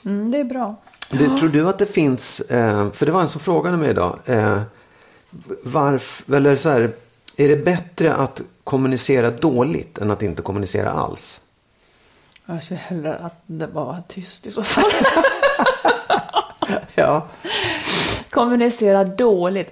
mm, 0.05 0.31
det 0.31 0.39
är 0.39 0.45
bra. 0.45 0.77
Du, 1.11 1.39
tror 1.39 1.49
du 1.49 1.69
att 1.69 1.79
det 1.79 1.87
finns, 1.87 2.41
eh, 2.41 2.91
för 2.93 3.07
det 3.07 3.13
var 3.13 3.21
en 3.21 3.29
som 3.29 3.41
frågade 3.41 3.77
mig 3.77 3.91
idag. 3.91 4.19
Eh, 4.25 4.61
varför, 5.63 6.35
eller 6.37 6.57
så 6.57 6.69
här, 6.69 6.91
är 7.37 7.49
det 7.49 7.65
bättre 7.65 8.15
att 8.15 8.43
kommunicera 8.69 9.31
dåligt 9.31 9.99
än 9.99 10.11
att 10.11 10.23
inte 10.23 10.43
kommunicera 10.43 10.91
alls? 10.91 11.41
Jag 12.47 12.63
skulle 12.63 12.81
hellre 12.81 13.17
att 13.17 13.43
det 13.47 13.67
var 13.67 14.03
tyst 14.09 14.47
i 14.47 14.51
så 14.51 14.63
fall. 14.63 14.91
Ja. 16.95 17.27
Kommunicera 18.31 19.05
dåligt. 19.05 19.71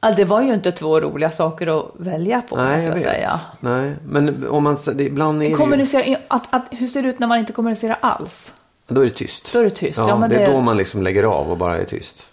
Ja, 0.00 0.10
det 0.10 0.24
var 0.24 0.40
ju 0.42 0.54
inte 0.54 0.72
två 0.72 1.00
roliga 1.00 1.30
saker 1.30 1.78
att 1.80 1.86
välja 1.96 2.42
på, 2.42 2.56
Nej, 2.56 2.84
jag 2.84 2.96
jag 2.96 3.02
säga. 3.02 3.40
Nej, 3.60 3.94
men 4.04 4.48
om 4.48 4.64
man, 4.64 4.78
det, 4.94 5.04
ibland 5.04 5.36
är 5.42 5.46
det 5.46 5.50
ju, 5.50 5.56
Kommunicera, 5.56 6.16
att, 6.28 6.54
att, 6.54 6.64
hur 6.70 6.86
ser 6.86 7.02
det 7.02 7.08
ut 7.08 7.18
när 7.18 7.26
man 7.26 7.38
inte 7.38 7.52
kommunicerar 7.52 7.98
alls? 8.00 8.60
då 8.88 9.00
är 9.00 9.04
det 9.04 9.10
tyst. 9.10 9.52
Då 9.52 9.58
är 9.58 9.64
det 9.64 9.70
tyst. 9.70 9.98
Ja, 9.98 10.08
Ja, 10.08 10.16
men 10.18 10.30
det 10.30 10.36
är 10.36 10.46
det- 10.46 10.52
då 10.52 10.60
man 10.60 10.76
liksom 10.76 11.02
lägger 11.02 11.22
av 11.22 11.50
och 11.50 11.56
bara 11.56 11.78
är 11.78 11.84
tyst. 11.84 12.26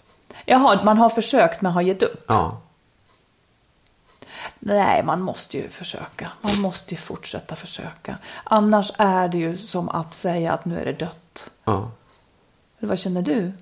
Jaha, 0.46 0.80
man 0.84 0.98
har 0.98 1.08
försökt 1.08 1.60
men 1.60 1.72
har 1.72 1.82
gett 1.82 2.02
upp. 2.02 2.24
Ja, 2.28 2.60
Nej, 4.58 5.02
man 5.02 5.20
måste 5.20 5.56
ju 5.56 5.68
försöka. 5.68 6.30
Man 6.40 6.60
måste 6.60 6.94
ju 6.94 7.00
fortsätta 7.00 7.56
försöka. 7.56 8.18
Annars 8.44 8.92
är 8.98 9.28
det 9.28 9.38
ju 9.38 9.56
som 9.56 9.88
att 9.88 10.14
säga 10.14 10.52
att 10.52 10.64
nu 10.64 10.80
är 10.80 10.84
det 10.84 10.92
dött. 10.92 11.50
ja. 11.64 11.90
Vad 12.80 12.98
känner 12.98 13.22
du? 13.22 13.52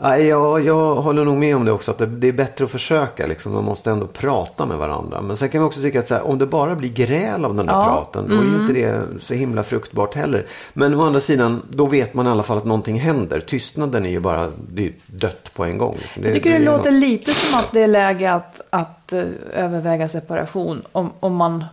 Nej, 0.00 0.26
jag, 0.26 0.94
håller 0.94 1.24
nog 1.24 1.36
med 1.38 1.56
om 1.56 1.64
det 1.64 1.72
också. 1.72 1.90
Att 1.90 1.98
det, 1.98 2.06
det 2.06 2.28
är 2.28 2.32
bättre 2.32 2.64
att 2.64 2.70
försöka. 2.70 3.26
Liksom. 3.26 3.52
Man 3.52 3.64
måste 3.64 3.90
ändå 3.90 4.06
prata 4.06 4.66
med 4.66 4.76
varandra. 4.78 5.20
Men 5.20 5.36
sen 5.36 5.48
kan 5.48 5.60
vi 5.60 5.66
också 5.66 5.80
tycka 5.82 5.98
att 5.98 6.10
här, 6.10 6.26
om 6.26 6.38
det 6.38 6.46
bara 6.46 6.74
blir 6.74 6.90
gräl 6.90 7.44
av 7.44 7.54
den 7.54 7.66
där 7.66 7.74
Ja, 7.74 7.84
praten. 7.84 8.28
Då 8.28 8.34
är 8.34 8.44
ju 8.44 8.60
inte 8.60 8.72
det 8.72 9.22
så 9.22 9.34
himla 9.34 9.62
fruktbart 9.62 10.14
heller. 10.14 10.46
Men 10.72 10.94
å 10.94 11.06
andra 11.06 11.20
sidan, 11.20 11.62
då 11.68 11.86
vet 11.86 12.14
man 12.14 12.26
i 12.26 12.30
alla 12.30 12.42
fall 12.42 12.58
att 12.58 12.64
någonting 12.64 13.00
händer. 13.00 13.40
Tystnaden 13.40 14.06
är 14.06 14.10
ju 14.10 14.20
bara 14.20 14.48
det 14.72 14.86
är 14.86 14.92
dött 15.06 15.54
på 15.54 15.64
en 15.64 15.78
gång. 15.78 15.96
Liksom. 15.98 16.24
Jag 16.24 16.32
tycker 16.32 16.50
det 16.50 16.56
är 16.56 16.60
låter 16.60 16.90
något- 16.90 17.00
lite 17.00 17.34
som 17.34 17.58
att 17.58 17.72
det 17.72 17.82
är 17.82 17.86
läge 17.88 18.32
att, 18.32 18.60
att 18.70 19.12
eh, 19.12 19.24
överväga 19.54 20.08
separation. 20.08 20.82
Om, 20.92 21.10
om, 21.20 21.34
man 21.34 21.64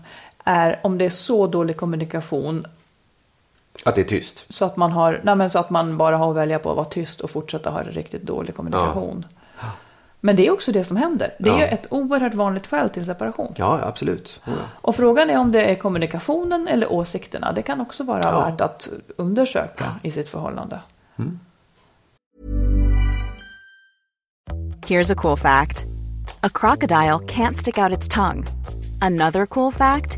är, 0.43 0.79
om 0.83 0.97
det 0.97 1.05
är 1.05 1.09
så 1.09 1.47
dålig 1.47 1.77
kommunikation 1.77 2.65
Att 3.85 3.95
det 3.95 4.01
är 4.01 4.05
tyst. 4.05 4.45
så 4.53 4.65
att 4.65 4.77
man, 4.77 4.91
har, 4.91 5.21
nej 5.23 5.35
men 5.35 5.49
så 5.49 5.59
att 5.59 5.69
man 5.69 5.97
bara 5.97 6.17
har 6.17 6.29
att 6.29 6.35
välja 6.35 6.59
på 6.59 6.69
att 6.69 6.75
vara 6.77 6.85
tyst 6.85 7.21
och 7.21 7.29
fortsätta 7.29 7.69
ha 7.69 7.79
en 7.79 7.85
riktigt 7.91 8.23
dålig 8.23 8.55
kommunikation. 8.55 9.25
Men 10.21 10.35
det 10.35 10.47
är 10.47 10.51
också 10.51 10.71
det 10.71 10.83
som 10.83 10.97
händer. 10.97 11.33
Det 11.39 11.49
är 11.49 11.59
Ja. 11.59 11.65
ett 11.65 11.87
oerhört 11.89 12.33
vanligt 12.33 12.67
skäl 12.67 12.89
till 12.89 13.05
separation. 13.05 13.53
Ja, 13.57 13.79
absolut. 13.83 14.41
Ja. 14.45 14.51
Och 14.81 14.95
frågan 14.95 15.29
är 15.29 15.37
om 15.37 15.51
det 15.51 15.63
är 15.71 15.75
kommunikationen 15.75 16.67
eller 16.67 16.91
åsikterna. 16.91 17.51
Det 17.51 17.61
kan 17.61 17.81
också 17.81 18.03
vara 18.03 18.21
Ja. 18.23 18.39
värt 18.45 18.61
att 18.61 18.89
undersöka 19.17 19.85
i 20.03 20.11
sitt 20.11 20.29
förhållande. 20.29 20.79
Here's 24.87 25.11
a 25.11 25.15
cool 25.17 25.37
fact 25.37 25.85
a 26.41 26.49
crocodile 26.53 27.19
can't 27.27 27.55
stick 27.57 27.77
out 27.77 27.97
its 27.97 28.07
tongue. 28.09 28.43
Another 29.01 29.45
cool 29.45 29.71
fact 29.73 30.17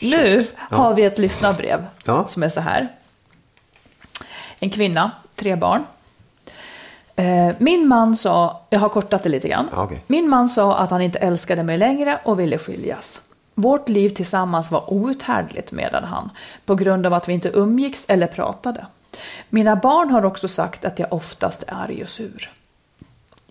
Nu 0.00 0.46
har 0.58 0.94
vi 0.94 1.04
ett 1.04 1.18
lyssnarbrev 1.18 1.86
Ja. 2.04 2.26
som 2.26 2.42
är 2.42 2.48
så 2.48 2.60
här. 2.60 2.88
En 4.58 4.70
kvinna, 4.70 5.10
tre 5.36 5.56
barn. 5.56 5.84
Eh, 7.16 7.50
Min 7.58 7.88
man 7.88 8.16
sa, 8.16 8.62
jag 8.70 8.80
har 8.80 8.88
kortat 8.88 9.22
det 9.22 9.28
lite 9.28 9.48
grann. 9.48 9.68
Ja, 9.72 9.82
okej. 9.82 10.04
Min 10.06 10.28
man 10.28 10.48
sa 10.48 10.76
att 10.78 10.90
han 10.90 11.02
inte 11.02 11.18
älskade 11.18 11.62
mig 11.62 11.78
längre 11.78 12.20
och 12.24 12.40
ville 12.40 12.58
skiljas. 12.58 13.22
Vårt 13.54 13.88
liv 13.88 14.08
tillsammans 14.08 14.70
var 14.70 14.92
outhärdligt, 14.92 15.72
menade 15.72 16.06
han, 16.06 16.30
på 16.64 16.74
grund 16.74 17.06
av 17.06 17.14
att 17.14 17.28
vi 17.28 17.32
inte 17.32 17.48
umgicks 17.48 18.04
eller 18.08 18.26
pratade. 18.26 18.86
Mina 19.48 19.76
barn 19.76 20.10
har 20.10 20.24
också 20.24 20.48
sagt 20.48 20.84
att 20.84 20.98
jag 20.98 21.12
oftast 21.12 21.62
är 21.62 21.74
arg 21.74 22.02
och 22.02 22.08
sur. 22.08 22.50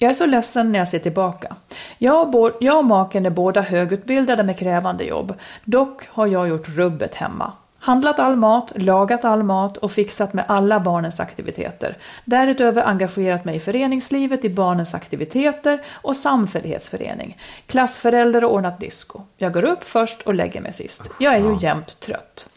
Jag 0.01 0.09
är 0.09 0.13
så 0.13 0.25
ledsen 0.25 0.71
när 0.71 0.79
jag 0.79 0.87
ser 0.87 0.99
tillbaka. 0.99 1.55
Jag 1.97 2.35
och, 2.35 2.51
jag 2.59 2.77
och 2.77 2.85
maken 2.85 3.25
är 3.25 3.29
båda 3.29 3.61
högutbildade 3.61 4.43
med 4.43 4.59
krävande 4.59 5.03
jobb. 5.03 5.33
Dock 5.63 6.07
har 6.07 6.27
jag 6.27 6.49
gjort 6.49 6.69
rubbet 6.69 7.15
hemma. 7.15 7.51
Handlat 7.79 8.19
all 8.19 8.35
mat, 8.35 8.71
lagat 8.75 9.25
all 9.25 9.43
mat 9.43 9.77
och 9.77 9.91
fixat 9.91 10.33
med 10.33 10.45
alla 10.47 10.79
barnens 10.79 11.19
aktiviteter. 11.19 11.97
Därutöver 12.25 12.83
engagerat 12.83 13.45
mig 13.45 13.55
i 13.55 13.59
föreningslivet, 13.59 14.45
i 14.45 14.49
barnens 14.49 14.93
aktiviteter 14.93 15.81
och 15.91 16.15
samfällighetsförening. 16.15 17.37
Klassförälder 17.67 18.43
och 18.43 18.53
ordnat 18.53 18.79
disco. 18.79 19.21
Jag 19.37 19.53
går 19.53 19.65
upp 19.65 19.83
först 19.83 20.21
och 20.21 20.33
lägger 20.33 20.61
mig 20.61 20.73
sist. 20.73 21.11
Jag 21.19 21.33
är 21.33 21.39
ju 21.39 21.57
jämt 21.61 21.99
trött. 21.99 22.49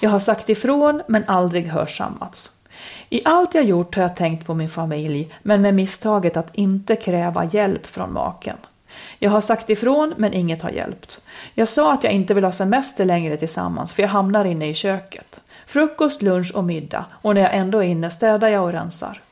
Jag 0.00 0.10
har 0.10 0.18
sagt 0.18 0.48
ifrån 0.48 1.02
men 1.08 1.24
aldrig 1.26 1.66
hörsammats. 1.66 2.59
I 3.08 3.22
allt 3.24 3.54
jag 3.54 3.64
gjort 3.64 3.94
har 3.94 4.02
jag 4.02 4.16
tänkt 4.16 4.46
på 4.46 4.54
min 4.54 4.68
familj, 4.68 5.34
men 5.42 5.62
med 5.62 5.74
misstaget 5.74 6.36
att 6.36 6.54
inte 6.54 6.96
kräva 6.96 7.44
hjälp 7.44 7.86
från 7.86 8.12
maken. 8.12 8.56
Jag 9.18 9.30
har 9.30 9.40
sagt 9.40 9.70
ifrån, 9.70 10.14
men 10.16 10.32
inget 10.32 10.62
har 10.62 10.70
hjälpt. 10.70 11.20
Jag 11.54 11.68
sa 11.68 11.92
att 11.92 12.04
jag 12.04 12.12
inte 12.12 12.34
vill 12.34 12.44
ha 12.44 12.52
semester 12.52 13.04
längre 13.04 13.36
tillsammans, 13.36 13.92
för 13.92 14.02
jag 14.02 14.10
hamnar 14.10 14.44
inne 14.44 14.68
i 14.68 14.74
köket. 14.74 15.40
Frukost, 15.66 16.22
lunch 16.22 16.52
och 16.54 16.64
middag, 16.64 17.04
och 17.12 17.34
när 17.34 17.40
jag 17.40 17.54
ändå 17.54 17.78
är 17.78 17.88
inne 17.88 18.10
städar 18.10 18.48
jag 18.48 18.64
och 18.64 18.72
rensar. 18.72 19.22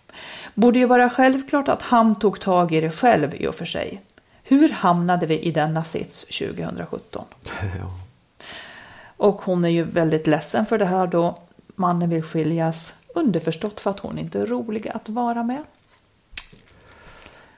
Borde 0.54 0.78
ju 0.78 0.86
vara 0.86 1.10
självklart 1.10 1.68
att 1.68 1.82
han 1.82 2.14
tog 2.14 2.40
tag 2.40 2.72
i 2.72 2.80
det 2.80 2.90
själv 2.90 3.34
i 3.34 3.46
och 3.46 3.54
för 3.54 3.64
sig. 3.64 4.00
Hur 4.42 4.68
hamnade 4.68 5.26
vi 5.26 5.38
i 5.40 5.50
denna 5.50 5.84
sits 5.84 6.24
2017? 6.24 7.24
Och 9.16 9.42
hon 9.42 9.64
är 9.64 9.68
ju 9.68 9.82
väldigt 9.82 10.26
ledsen 10.26 10.66
för 10.66 10.78
det 10.78 10.84
här 10.84 11.06
då 11.06 11.38
mannen 11.74 12.10
vill 12.10 12.22
skiljas. 12.22 12.97
Underförstått 13.14 13.80
för 13.80 13.90
att 13.90 14.00
hon 14.00 14.18
inte 14.18 14.40
är 14.40 14.46
rolig 14.46 14.88
att 14.88 15.08
vara 15.08 15.42
med. 15.42 15.62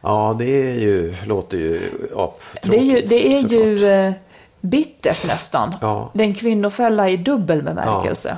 Ja, 0.00 0.36
det 0.38 0.44
är 0.70 0.74
ju, 0.80 1.14
låter 1.26 1.56
ju 1.58 1.90
aptråkigt. 2.16 2.70
Det 2.70 2.76
är 2.78 2.82
ju, 2.84 3.00
det 3.06 3.34
är 3.36 3.48
ju 3.48 3.86
eh, 3.88 4.12
bittert 4.60 5.26
nästan. 5.26 5.74
Ja. 5.80 6.10
Det 6.14 6.22
är 6.22 6.26
en 6.26 6.34
kvinnofälla 6.34 7.08
i 7.08 7.16
dubbel 7.16 7.62
bemärkelse. 7.62 8.36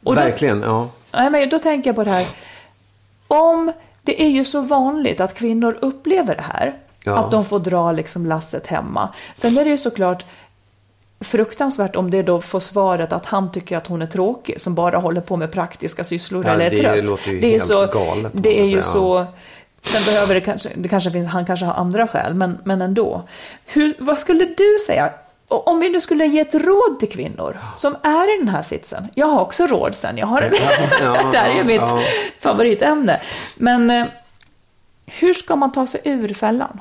då- 0.00 0.12
Verkligen, 0.12 0.62
ja. 0.62 0.88
Nej, 1.12 1.30
men 1.30 1.48
då 1.48 1.58
tänker 1.58 1.88
jag 1.90 1.96
på 1.96 2.04
det 2.04 2.10
här. 2.10 2.26
Om 3.28 3.72
det 4.02 4.22
är 4.22 4.28
ju 4.28 4.44
så 4.44 4.60
vanligt 4.60 5.20
att 5.20 5.34
kvinnor 5.34 5.78
upplever 5.82 6.34
det 6.36 6.42
här. 6.42 6.74
Ja. 7.04 7.16
Att 7.18 7.30
de 7.30 7.44
får 7.44 7.58
dra 7.58 7.92
liksom 7.92 8.26
lasset 8.26 8.66
hemma. 8.66 9.08
Sen 9.34 9.58
är 9.58 9.64
det 9.64 9.70
ju 9.70 9.78
såklart 9.78 10.24
fruktansvärt 11.22 11.96
om 11.96 12.10
det 12.10 12.22
då 12.22 12.40
får 12.40 12.60
svaret 12.60 13.12
att 13.12 13.26
han 13.26 13.52
tycker 13.52 13.76
att 13.76 13.86
hon 13.86 14.02
är 14.02 14.06
tråkig 14.06 14.60
som 14.60 14.74
bara 14.74 14.98
håller 14.98 15.20
på 15.20 15.36
med 15.36 15.52
praktiska 15.52 16.04
sysslor 16.04 16.44
Ja, 16.46 16.52
eller 16.52 16.64
är 16.64 16.70
det 16.70 16.80
trött. 16.80 17.08
låter 17.08 17.30
ju 17.30 17.40
det 17.40 17.46
är 17.46 17.50
helt 17.50 17.64
så, 17.64 17.86
galet, 17.86 18.32
Det 18.34 18.60
är 18.60 18.64
ju 18.64 18.82
så... 18.82 19.26
Sen 19.82 20.02
behöver 20.04 20.34
det 20.34 20.40
kanske, 20.40 20.68
det 20.74 20.88
kanske 20.88 21.10
finns, 21.10 21.28
han 21.28 21.46
kanske 21.46 21.66
har 21.66 21.74
andra 21.74 22.08
skäl, 22.08 22.34
men, 22.34 22.58
men 22.64 22.82
ändå. 22.82 23.28
Hur, 23.66 23.94
vad 23.98 24.18
skulle 24.18 24.44
du 24.44 24.76
säga 24.86 25.12
om 25.48 25.80
vi 25.80 25.88
nu 25.88 26.00
skulle 26.00 26.26
ge 26.26 26.40
ett 26.40 26.54
råd 26.54 27.00
till 27.00 27.08
kvinnor 27.08 27.58
som 27.76 27.96
är 28.02 28.34
i 28.34 28.38
den 28.38 28.48
här 28.48 28.62
sitsen. 28.62 29.08
Jag 29.14 29.26
har 29.26 29.40
också 29.40 29.66
råd 29.66 29.94
sen, 29.94 30.18
jag 30.18 30.26
har 30.26 30.42
ja, 30.42 30.48
det 31.32 31.38
här 31.38 31.50
är 31.50 31.58
ja, 31.58 31.64
mitt 31.64 31.80
ja. 31.80 32.02
favoritämne. 32.40 33.20
Men 33.56 33.90
eh, 33.90 34.06
hur 35.06 35.32
ska 35.32 35.56
man 35.56 35.72
ta 35.72 35.86
sig 35.86 36.00
ur 36.04 36.34
fällan? 36.34 36.80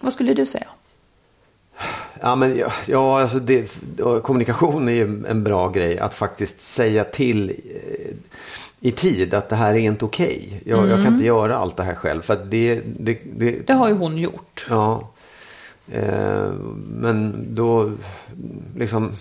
Vad 0.00 0.12
skulle 0.12 0.34
du 0.34 0.46
säga? 0.46 0.66
Ja, 2.24 2.34
men 2.34 2.56
ja, 2.56 2.72
ja 2.86 3.20
alltså 3.20 3.38
det, 3.38 3.78
kommunikation 4.22 4.88
är 4.88 4.92
ju 4.92 5.24
en 5.28 5.44
bra 5.44 5.68
grej. 5.68 5.98
Att 5.98 6.14
faktiskt 6.14 6.60
säga 6.60 7.04
till 7.04 7.50
eh, 7.50 8.14
i 8.80 8.90
tid 8.90 9.34
att 9.34 9.48
det 9.48 9.56
här 9.56 9.74
är 9.74 9.78
inte 9.78 10.04
okej. 10.04 10.62
Jag, 10.66 10.88
jag 10.88 11.04
kan 11.04 11.14
inte 11.14 11.26
göra 11.26 11.56
allt 11.56 11.76
det 11.76 11.82
här 11.82 11.94
själv. 11.94 12.22
För 12.22 12.44
det, 12.44 12.80
det, 12.98 13.18
det, 13.36 13.66
Det 13.66 13.72
har 13.72 13.88
ju 13.88 13.94
hon 13.94 14.18
gjort. 14.18 14.66
Ja. 14.70 15.08
Eh, 15.92 16.50
men 16.86 17.46
då 17.54 17.92
liksom. 18.76 19.12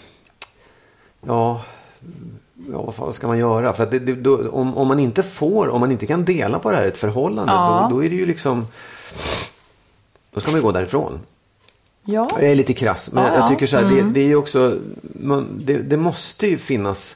Ja. 1.25 1.61
Ja, 2.71 2.93
vad 2.97 3.15
ska 3.15 3.27
man 3.27 3.37
göra? 3.37 3.73
För 3.73 3.83
att 3.83 3.91
det, 3.91 3.99
det, 3.99 4.15
då, 4.15 4.49
om, 4.49 4.77
om 4.77 4.87
man 4.87 4.99
inte 4.99 5.23
får, 5.23 5.69
om 5.69 5.79
man 5.79 5.91
inte 5.91 6.05
kan 6.05 6.25
dela 6.25 6.59
på 6.59 6.71
det 6.71 6.77
här 6.77 6.87
ett 6.87 6.97
förhållande. 6.97 7.53
Ja. 7.53 7.87
Då, 7.89 7.95
då 7.95 8.03
är 8.03 8.09
det 8.09 8.15
ju 8.15 8.25
liksom. 8.25 8.67
Då 10.33 10.39
ska 10.39 10.51
man 10.51 10.59
ju 10.59 10.65
gå 10.65 10.71
därifrån. 10.71 11.19
Ja. 12.05 12.27
Jag 12.39 12.49
är 12.51 12.55
lite 12.55 12.73
krass, 12.73 13.09
men 13.13 13.23
Ja, 13.23 13.33
jag 13.33 13.43
ja. 13.43 13.47
tycker 13.47 13.67
så 13.67 13.77
här, 13.77 13.83
Mm. 13.83 13.95
det, 14.07 14.13
det 14.13 14.19
är 14.19 14.27
ju 14.27 14.35
också, 14.35 14.75
man, 15.01 15.47
det, 15.65 15.77
det 15.77 15.97
måste 15.97 16.47
ju 16.47 16.57
finnas 16.57 17.15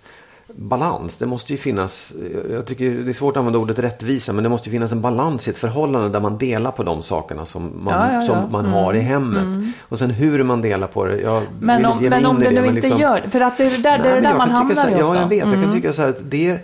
balans. 0.58 1.18
Det 1.18 1.26
måste 1.26 1.54
ju 1.54 1.58
finnas, 1.58 2.14
jag 2.52 2.66
tycker 2.66 2.90
det 2.92 3.12
är 3.12 3.14
svårt 3.14 3.34
att 3.34 3.38
använda 3.38 3.60
ordet 3.60 3.80
rättvisa, 3.80 4.34
men 4.34 4.44
det 4.44 4.50
måste 4.50 4.70
ju 4.70 4.72
finnas 4.74 4.92
en 4.92 5.02
balans 5.02 5.48
i 5.48 5.52
ett 5.52 5.58
förhållande 5.58 6.10
där 6.10 6.20
man 6.20 6.38
delar 6.38 6.72
på 6.72 6.84
de 6.84 7.04
sakerna 7.04 7.46
som 7.46 7.72
man, 7.84 8.14
Ja. 8.14 8.22
Som 8.22 8.52
man 8.52 8.66
har 8.66 8.94
i 8.94 9.00
hemmet. 9.00 9.74
Och 9.82 10.00
sen 10.00 10.10
hur 10.10 10.44
man 10.44 10.62
delar 10.62 10.88
på 10.88 11.06
det, 11.06 11.22
jag 11.22 11.44
Men 11.60 11.78
vill 11.78 11.86
om, 11.86 11.92
inte 11.92 12.04
ge 12.04 12.10
mig 12.10 12.22
men 12.22 12.30
om 12.30 12.36
in 12.38 12.42
i 12.42 12.46
det 12.46 12.52
nu 12.52 12.62
men 12.62 12.70
inte 12.70 12.82
liksom- 12.82 13.02
gör 13.02 13.22
det, 13.24 13.30
för 13.30 13.42
att 13.42 13.58
det 13.58 13.64
är 13.66 13.70
det 13.70 13.78
där, 13.78 13.98
det 13.98 14.04
Nej, 14.04 14.12
är 14.12 14.16
det 14.16 14.22
men 14.22 14.32
där 14.32 14.38
man 14.38 14.50
hamnar 14.52 14.76
här, 14.76 14.92
Ja, 15.00 15.16
jag 15.16 15.28
vet. 15.30 15.38
Jag 15.40 15.54
kan 15.54 15.64
Mm. 15.64 15.76
tycka 15.76 15.94
så 15.94 16.02
här 16.02 16.10
att 16.10 16.32
det, 16.32 16.58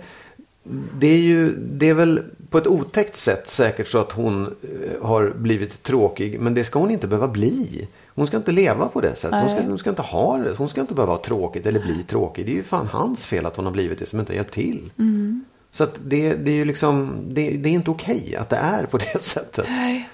det 0.98 1.06
är 1.06 1.18
ju, 1.18 1.54
det 1.56 1.88
är 1.88 1.94
väl 1.94 2.22
på 2.52 2.58
ett 2.58 2.66
otäckt 2.66 3.16
sätt 3.16 3.48
säkert 3.48 3.88
så 3.88 3.98
att 3.98 4.12
hon 4.12 4.42
eh, 4.46 5.06
har 5.06 5.32
blivit 5.36 5.82
tråkig. 5.82 6.40
Men 6.40 6.54
det 6.54 6.64
ska 6.64 6.78
hon 6.78 6.90
inte 6.90 7.06
behöva 7.06 7.28
bli. 7.28 7.88
Hon 8.14 8.26
ska 8.26 8.36
inte 8.36 8.52
leva 8.52 8.88
på 8.88 9.00
det 9.00 9.14
sättet. 9.14 9.40
Hon 9.40 9.50
ska, 9.50 9.62
hon 9.62 9.78
ska 9.78 9.90
inte 9.90 10.02
ha 10.02 10.38
det. 10.38 10.54
Hon 10.58 10.68
ska 10.68 10.80
inte 10.80 10.94
behöva 10.94 11.12
ha 11.12 11.22
tråkigt 11.22 11.66
eller 11.66 11.80
bli 11.80 12.02
tråkig. 12.02 12.46
Det 12.46 12.52
är 12.52 12.56
ju 12.56 12.62
fan 12.62 12.88
hans 12.92 13.26
fel 13.26 13.46
att 13.46 13.56
hon 13.56 13.64
har 13.64 13.72
blivit 13.72 13.98
det 13.98 14.06
som 14.06 14.20
inte 14.20 14.32
har 14.32 14.36
hjälpt 14.36 14.54
till. 14.54 14.90
Mm. 14.98 15.44
Så 15.70 15.84
att 15.84 15.94
det, 16.04 16.34
det 16.34 16.50
är 16.50 16.54
ju 16.54 16.64
liksom, 16.64 17.14
det, 17.28 17.50
det 17.50 17.68
är 17.68 17.72
inte 17.72 17.90
okej 17.90 18.36
att 18.36 18.48
det 18.48 18.56
är 18.56 18.86
på 18.86 18.98
det 18.98 19.18
sättet. 19.22 19.66
Nej. 19.68 20.08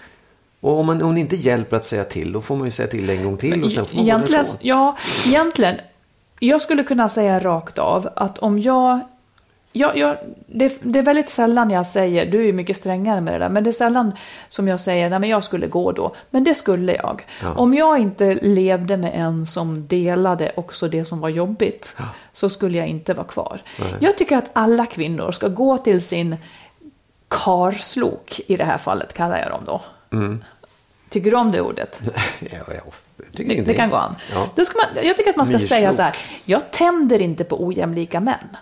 Och 0.61 0.79
om 0.79 0.87
man, 0.87 1.15
det 1.15 1.21
inte 1.21 1.37
hjälper 1.37 1.77
att 1.77 1.85
säga 1.85 2.05
till, 2.05 2.33
då 2.33 2.41
får 2.41 2.57
man 2.57 2.65
ju 2.65 2.71
säga 2.71 2.89
till 2.89 3.11
en 3.11 3.25
gång 3.25 3.37
till 3.37 3.65
och 3.65 3.73
sen 3.73 3.87
får 3.87 3.97
man 3.97 4.05
egentligen, 4.05 4.45
ja, 4.61 4.97
egentligen, 5.27 5.77
jag 6.39 6.61
skulle 6.61 6.85
kunna 6.85 7.09
säga 7.09 7.41
rakt 7.41 7.79
av 7.79 8.09
att 8.17 8.39
om 8.39 8.59
jag 8.59 9.01
jag, 9.73 9.97
jag, 9.97 10.17
det, 10.47 10.79
det 10.83 10.99
är 10.99 11.03
väldigt 11.03 11.29
sällan 11.29 11.71
jag 11.71 11.87
säger, 11.87 12.27
du 12.27 12.39
är 12.41 12.45
ju 12.45 12.53
mycket 12.53 12.77
strängare 12.77 13.21
med 13.21 13.35
det 13.35 13.39
där, 13.39 13.49
men 13.49 13.65
det 13.65 13.71
är 13.71 13.73
sällan 13.73 14.13
som 14.49 14.69
jag 14.69 14.81
säger, 14.81 15.11
nej 15.11 15.19
men 15.19 15.29
jag 15.31 15.45
skulle 15.45 15.67
gå 15.67 15.93
då. 15.93 16.15
Men 16.31 16.45
det 16.45 16.55
skulle 16.55 16.95
jag. 16.95 17.27
Om 17.57 17.75
jag 17.75 17.99
inte 17.99 18.35
levde 18.35 18.97
med 18.97 19.13
en 19.15 19.47
som 19.47 19.87
delade 19.87 20.53
också 20.57 20.89
det 20.89 21.05
som 21.05 21.21
var 21.21 21.29
jobbigt, 21.29 21.97
så 22.33 22.51
skulle 22.51 22.79
jag 22.79 22.87
inte 22.87 23.15
vara 23.15 23.27
kvar. 23.27 23.61
Jag 24.01 24.19
tycker 24.19 24.37
att 24.37 24.51
alla 24.53 24.87
kvinnor 24.87 25.33
ska 25.33 25.49
gå 25.49 25.79
till 25.79 26.03
sin 26.03 26.37
karslok, 27.29 28.41
i 28.47 28.57
det 28.57 28.65
här 28.65 28.79
fallet 28.79 29.15
kallar 29.15 29.39
jag 29.39 29.51
dem 29.51 29.63
då. 29.67 29.81
Mm. 30.13 30.45
Tycker 31.11 31.31
du 31.31 31.37
om 31.37 31.53
det 31.53 31.61
ordet? 31.61 32.01
Ja, 32.41 32.59
ja, 32.69 32.93
Det, 33.33 33.61
det 33.67 33.75
kan 33.75 33.91
gå 33.91 33.97
an. 33.97 34.15
Ja. 34.33 34.47
Då 34.55 34.65
ska 34.65 34.79
man, 34.79 35.05
jag 35.05 35.17
tycker 35.17 35.31
att 35.31 35.37
man 35.37 35.47
ska 35.47 35.53
Myrslok. 35.53 35.69
säga 35.69 35.93
så 35.93 36.03
här, 36.03 36.17
jag 36.45 36.71
tänder 36.71 37.23
inte 37.23 37.45
på 37.45 37.65
ojämlika 37.67 38.21
män. 38.21 38.57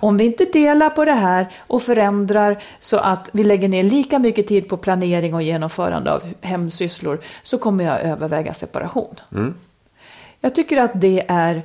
Om 0.00 0.16
vi 0.16 0.24
inte 0.24 0.44
delar 0.44 0.90
på 0.90 1.04
det 1.04 1.12
här 1.12 1.52
och 1.58 1.82
förändrar 1.82 2.62
så 2.80 2.96
att 2.96 3.30
vi 3.32 3.44
lägger 3.44 3.68
ner 3.68 3.82
lika 3.82 4.18
mycket 4.18 4.46
tid 4.46 4.68
på 4.68 4.76
planering 4.76 5.34
och 5.34 5.42
genomförande 5.42 6.12
av 6.12 6.22
hemsysslor 6.40 7.20
så 7.42 7.58
kommer 7.58 7.84
jag 7.84 8.00
överväga 8.00 8.54
separation. 8.54 9.14
Mm. 9.32 9.54
Jag 10.40 10.54
tycker 10.54 10.76
att 10.76 10.90
det 10.94 11.24
är, 11.28 11.62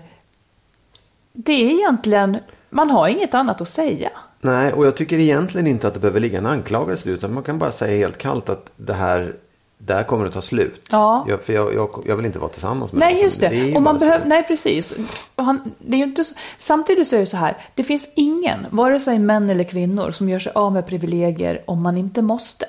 det 1.34 1.53
är 1.53 1.70
egentligen, 1.70 2.38
man 2.70 2.89
har 2.89 3.07
inget 3.07 3.34
annat 3.34 3.62
att 3.62 3.68
säga. 3.68 4.09
Nej, 4.41 4.74
och 4.74 4.86
jag 4.86 4.95
tycker 4.95 5.18
egentligen 5.18 5.68
inte 5.68 5.88
att 5.88 5.93
det 5.93 5.99
behöver 5.99 6.20
ligga 6.20 6.38
en 6.38 6.45
anklagelse 6.45 7.09
utan 7.09 7.34
man 7.34 7.43
kan 7.43 7.59
bara 7.59 7.72
säga 7.72 7.97
helt 7.97 8.18
kallt 8.18 8.49
att 8.49 8.72
det 8.78 8.93
här, 8.93 9.36
där 9.86 10.04
kommer 10.04 10.28
att 10.28 10.34
ta 10.34 10.42
slut. 10.42 10.88
Ja. 10.92 11.26
Jag, 11.28 11.42
för 11.42 11.54
jag, 11.54 11.74
jag, 11.74 12.04
jag 12.06 12.16
vill 12.16 12.26
inte 12.26 12.40
vara 12.40 12.50
tillsammans 12.50 12.94
med 12.94 13.00
Nej, 13.00 13.14
någon 13.14 13.24
just 13.24 13.40
det. 13.40 13.56
ju 13.56 13.76
och 13.76 13.82
man 13.82 13.98
behöver, 13.98 14.26
nej, 14.26 14.44
precis. 14.44 14.96
Han, 15.36 15.72
det 15.78 15.96
är 15.96 15.98
ju 15.98 16.04
inte 16.04 16.24
så, 16.24 16.36
samtidigt 16.58 17.08
så 17.08 17.16
är 17.16 17.20
det 17.20 17.26
så 17.26 17.38
här, 17.38 17.58
det 17.76 17.84
finns 17.84 18.10
ingen, 18.16 18.66
vare 18.70 19.00
sig 19.00 19.20
män 19.20 19.50
eller 19.50 19.64
kvinnor, 19.64 20.12
som 20.12 20.30
gör 20.30 20.40
sig 20.40 20.52
av 20.56 20.74
med 20.74 20.88
privilegier 20.88 21.62
om 21.66 21.84
man 21.84 21.98
inte 21.98 22.22
måste. 22.22 22.66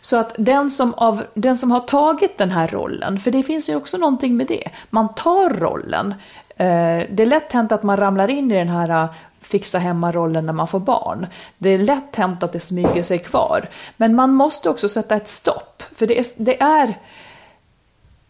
Så 0.00 0.16
att 0.16 0.34
den 0.38 0.70
som, 0.70 0.94
av, 0.94 1.22
den 1.34 1.56
som 1.56 1.70
har 1.70 1.80
tagit 1.80 2.38
den 2.38 2.50
här 2.50 2.68
rollen, 2.68 3.18
för 3.18 3.30
det 3.30 3.42
finns 3.42 3.68
ju 3.68 3.76
också 3.76 3.96
någonting 3.96 4.36
med 4.36 4.46
det, 4.46 4.68
man 4.90 5.14
tar 5.14 5.50
rollen. 5.50 6.14
Eh, 6.48 6.66
det 7.10 7.22
är 7.22 7.26
lätt 7.26 7.52
hänt 7.52 7.72
att 7.72 7.82
man 7.82 7.96
ramlar 7.96 8.30
in 8.30 8.50
i 8.50 8.54
den 8.54 8.68
här 8.68 9.08
fixa 9.52 9.78
hemma-rollen 9.78 10.46
när 10.46 10.52
man 10.52 10.68
får 10.68 10.80
barn. 10.80 11.26
Det 11.58 11.70
är 11.70 11.78
lätt 11.78 12.16
hänt 12.16 12.42
att 12.42 12.52
det 12.52 12.60
smyger 12.60 13.02
sig 13.02 13.18
kvar. 13.18 13.68
Men 13.96 14.14
man 14.14 14.34
måste 14.34 14.70
också 14.70 14.88
sätta 14.88 15.16
ett 15.16 15.28
stopp, 15.28 15.82
för 15.96 16.06
det 16.06 16.18
är, 16.18 16.26
det 16.36 16.62
är 16.62 16.98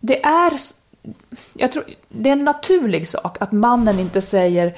det 0.01 0.25
är, 0.25 0.53
jag 1.55 1.73
tror, 1.73 1.85
det 2.09 2.29
är 2.29 2.33
en 2.33 2.45
naturlig 2.45 3.09
sak 3.09 3.37
att 3.41 3.53
mannen 3.53 3.99
inte 3.99 4.23
säger 4.23 4.75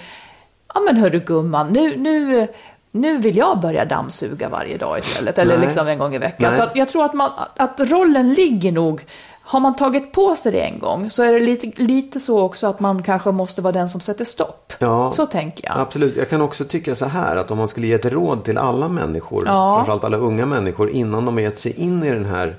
ja 0.75 0.81
men 0.81 0.97
hörru 0.97 1.21
gumman, 1.21 1.73
nu, 1.73 1.97
nu, 1.97 2.49
nu 2.91 3.19
vill 3.19 3.37
jag 3.37 3.61
börja 3.61 3.85
dammsuga 3.85 4.49
varje 4.49 4.77
dag 4.77 4.99
istället, 4.99 5.39
eller 5.39 5.57
Nej. 5.57 5.67
liksom 5.67 5.89
en 5.89 5.99
gång 5.99 6.15
i 6.15 6.19
veckan. 6.19 6.53
Nej. 6.57 6.61
Så 6.61 6.79
jag 6.79 6.89
tror 6.89 7.05
att, 7.05 7.15
man, 7.15 7.31
att 7.57 7.81
rollen 7.81 8.35
ligger 8.35 8.73
nog, 8.73 9.05
har 9.47 9.61
man 9.61 9.77
tagit 9.77 10.13
på 10.13 10.37
sig 10.37 10.53
det 10.53 10.61
en 10.61 10.79
gång 10.79 11.11
så 11.11 11.23
är 11.23 11.33
det 11.33 11.39
lite, 11.39 11.83
lite 11.83 12.21
så 12.21 12.41
också 12.41 12.67
att 12.67 12.81
man 12.81 13.03
kanske 13.03 13.31
måste 13.33 13.63
vara 13.63 13.73
den 13.73 13.89
som 13.89 14.01
sätter 14.01 14.25
stopp. 14.25 14.73
Ja, 14.79 15.13
Så 15.13 15.27
tänker 15.27 15.65
jag. 15.69 15.79
Absolut. 15.79 16.17
Jag 16.17 16.31
kan 16.31 16.41
också 16.41 16.65
tycka 16.65 16.95
så 16.95 17.07
här 17.07 17.37
att 17.37 17.51
om 17.51 17.59
man 17.59 17.69
skulle 17.69 17.87
ge 17.87 17.93
ett 17.93 18.05
råd 18.05 18.45
till 18.45 18.59
alla 18.59 18.89
människor, 18.89 19.43
Ja. 19.47 19.75
framförallt 19.77 20.05
alla 20.05 20.17
unga 20.17 20.47
människor, 20.47 20.91
innan 20.91 21.25
de 21.25 21.35
har 21.35 21.41
gett 21.41 21.59
sig 21.61 21.73
in 21.81 22.03
i 22.05 22.11
den 22.11 22.25
här 22.25 22.57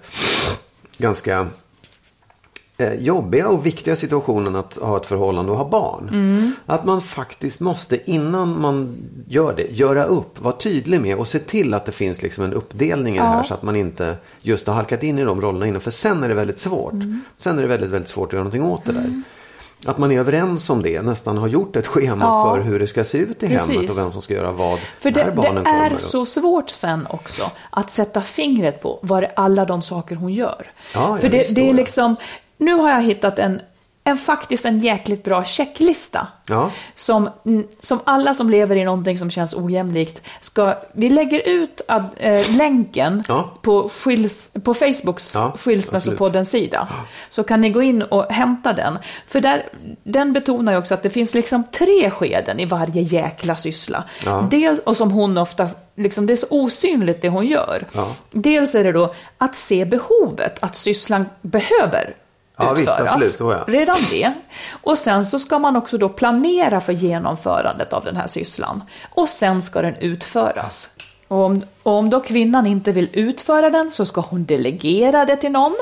ganska 0.98 1.48
jobbiga 3.00 3.48
och 3.50 3.66
viktiga 3.66 3.96
situationen 3.96 4.56
att 4.56 4.74
ha 4.78 4.98
ett 4.98 5.06
förhållande 5.06 5.52
och 5.52 5.58
ha 5.58 5.70
barn. 5.70 6.10
Mm. 6.10 6.52
Att 6.66 6.86
man 6.86 7.02
faktiskt 7.02 7.60
måste, 7.60 8.12
innan 8.12 8.62
man 8.62 8.96
gör 9.28 9.54
det, 9.56 9.72
göra 9.72 10.04
upp, 10.04 10.42
vara 10.42 10.56
tydlig 10.56 11.02
med 11.02 11.18
och 11.18 11.28
se 11.28 11.40
till 11.40 11.74
att 11.74 11.86
det 11.86 11.92
finns 11.92 12.22
liksom 12.22 12.44
en 12.44 12.54
uppdelning 12.54 13.16
i 13.16 13.20
det 13.20 13.26
här 13.26 13.44
så 13.44 13.54
att 13.54 13.64
man 13.64 13.76
inte 13.76 14.16
just 14.42 14.68
har 14.68 14.74
halkat 14.74 15.04
in 15.04 15.20
i 15.20 15.24
de 15.24 15.42
rollerna 15.42 15.68
innan. 15.68 15.82
För 15.82 15.92
sen 15.92 16.24
är 16.24 16.28
det 16.30 16.36
väldigt 16.36 16.60
svårt. 16.60 16.94
Mm. 16.94 17.22
Sen 17.38 17.58
är 17.58 17.62
det 17.62 17.68
väldigt, 17.68 17.90
väldigt 17.90 18.10
svårt 18.10 18.28
att 18.30 18.34
göra 18.34 18.44
någonting 18.44 18.64
åt 18.64 18.86
det 18.86 18.92
där. 18.92 19.22
Att 19.88 19.98
man 19.98 20.12
är 20.12 20.20
överens 20.20 20.70
om 20.70 20.82
det, 20.82 21.02
nästan 21.02 21.38
har 21.38 21.48
gjort 21.48 21.76
ett 21.76 21.88
schema 21.88 22.26
Ja. 22.26 22.44
för 22.56 22.62
hur 22.62 22.80
det 22.80 22.88
ska 22.88 23.04
se 23.04 23.18
ut 23.18 23.44
i 23.44 23.48
Precis. 23.48 23.70
hemmet 23.76 23.90
och 23.92 23.98
vem 23.98 24.12
som 24.12 24.22
ska 24.22 24.34
göra 24.34 24.52
vad 24.52 24.80
För 25.00 25.12
när 25.12 25.26
det, 25.26 25.32
barnen 25.32 25.64
det 25.64 25.70
är 25.70 25.88
kommer. 25.90 25.98
så 26.02 26.26
svårt 26.26 26.70
sen 26.70 27.08
också 27.10 27.52
att 27.70 27.92
sätta 27.92 28.22
fingret 28.22 28.82
på 28.82 29.00
vad 29.02 29.24
det 29.24 29.32
alla 29.36 29.66
de 29.66 29.82
saker 29.82 30.16
hon 30.16 30.34
gör. 30.34 30.72
Ja, 30.94 31.10
ja, 31.10 31.18
För 31.18 31.30
det, 31.30 31.56
det 31.56 31.62
är 31.62 31.68
ja. 31.68 31.74
liksom, 31.74 32.16
nu 32.58 32.74
har 32.74 32.90
jag 32.90 33.02
hittat 33.02 33.40
en, 33.40 33.62
en 34.04 34.18
faktiskt 34.18 34.66
en 34.66 34.80
jäkligt 34.80 35.24
bra 35.24 35.44
checklista. 35.44 36.28
Ja. 36.48 36.72
Som, 36.96 37.30
som 37.82 38.00
alla 38.04 38.34
som 38.34 38.50
lever 38.50 38.76
i 38.76 38.84
någonting 38.84 39.18
som 39.20 39.32
känns 39.32 39.54
ojämlikt 39.54 40.22
ska, 40.42 40.74
vi 40.94 41.10
lägger 41.10 41.40
ut 41.50 41.82
ad, 41.88 42.06
eh, 42.18 42.58
länken 42.58 43.24
Ja. 43.28 43.52
på, 43.62 43.90
skils, 43.90 44.54
på 44.64 44.74
Facebooks 44.74 45.36
Ja, 45.36 45.54
Skilsmässopoddens 45.60 46.50
sida. 46.50 46.88
Så 47.30 47.44
kan 47.44 47.62
ni 47.62 47.70
gå 47.70 47.82
in 47.82 48.02
och 48.02 48.26
hämta 48.26 48.74
den. 48.74 48.98
För 49.28 49.42
där, 49.42 49.70
den 50.04 50.34
betonar 50.34 50.72
ju 50.72 50.78
också 50.78 50.94
att 50.94 51.04
det 51.04 51.10
finns 51.10 51.34
liksom 51.34 51.64
tre 51.64 52.12
skeden 52.12 52.60
i 52.60 52.66
varje 52.66 53.02
jäkla 53.02 53.56
syssla. 53.56 54.04
Ja. 54.26 54.48
Dels, 54.52 54.80
och 54.80 54.98
som 54.98 55.12
hon 55.12 55.38
ofta, 55.38 55.70
liksom, 55.96 56.26
det 56.26 56.34
är 56.34 56.38
så 56.38 56.48
osynligt 56.50 57.22
det 57.22 57.30
hon 57.30 57.46
gör. 57.46 57.86
Ja. 57.94 58.08
Dels 58.32 58.76
är 58.76 58.84
det 58.84 58.92
då 58.92 59.14
att 59.38 59.56
se 59.56 59.86
behovet, 59.86 60.58
att 60.64 60.76
sysslan 60.76 61.26
behöver 61.42 62.14
Ja, 62.58 62.74
visst, 62.74 62.82
utföras. 62.82 63.12
absolut, 63.14 63.34
så 63.34 63.52
ja. 63.52 63.64
Redan 63.68 63.98
det. 64.12 64.34
Och 64.70 64.98
sen 64.98 65.26
så 65.26 65.40
ska 65.40 65.60
man 65.60 65.76
också 65.76 65.98
då 65.98 66.10
planera 66.10 66.82
för 66.82 66.94
genomförandet 66.94 67.94
av 67.94 68.04
den 68.04 68.16
här 68.16 68.28
sysslan. 68.28 68.84
Och 69.14 69.30
sen 69.30 69.62
ska 69.62 69.82
den 69.82 69.96
utföras. 69.96 70.90
Och 71.28 71.38
om, 71.38 71.62
och 71.84 71.94
om 71.94 72.10
då 72.10 72.20
kvinnan 72.20 72.68
inte 72.68 72.92
vill 72.92 73.10
utföra 73.14 73.70
den 73.70 73.92
så 73.92 74.06
ska 74.06 74.22
hon 74.22 74.46
delegera 74.46 75.26
det 75.26 75.36
till 75.36 75.52
någon. 75.52 75.76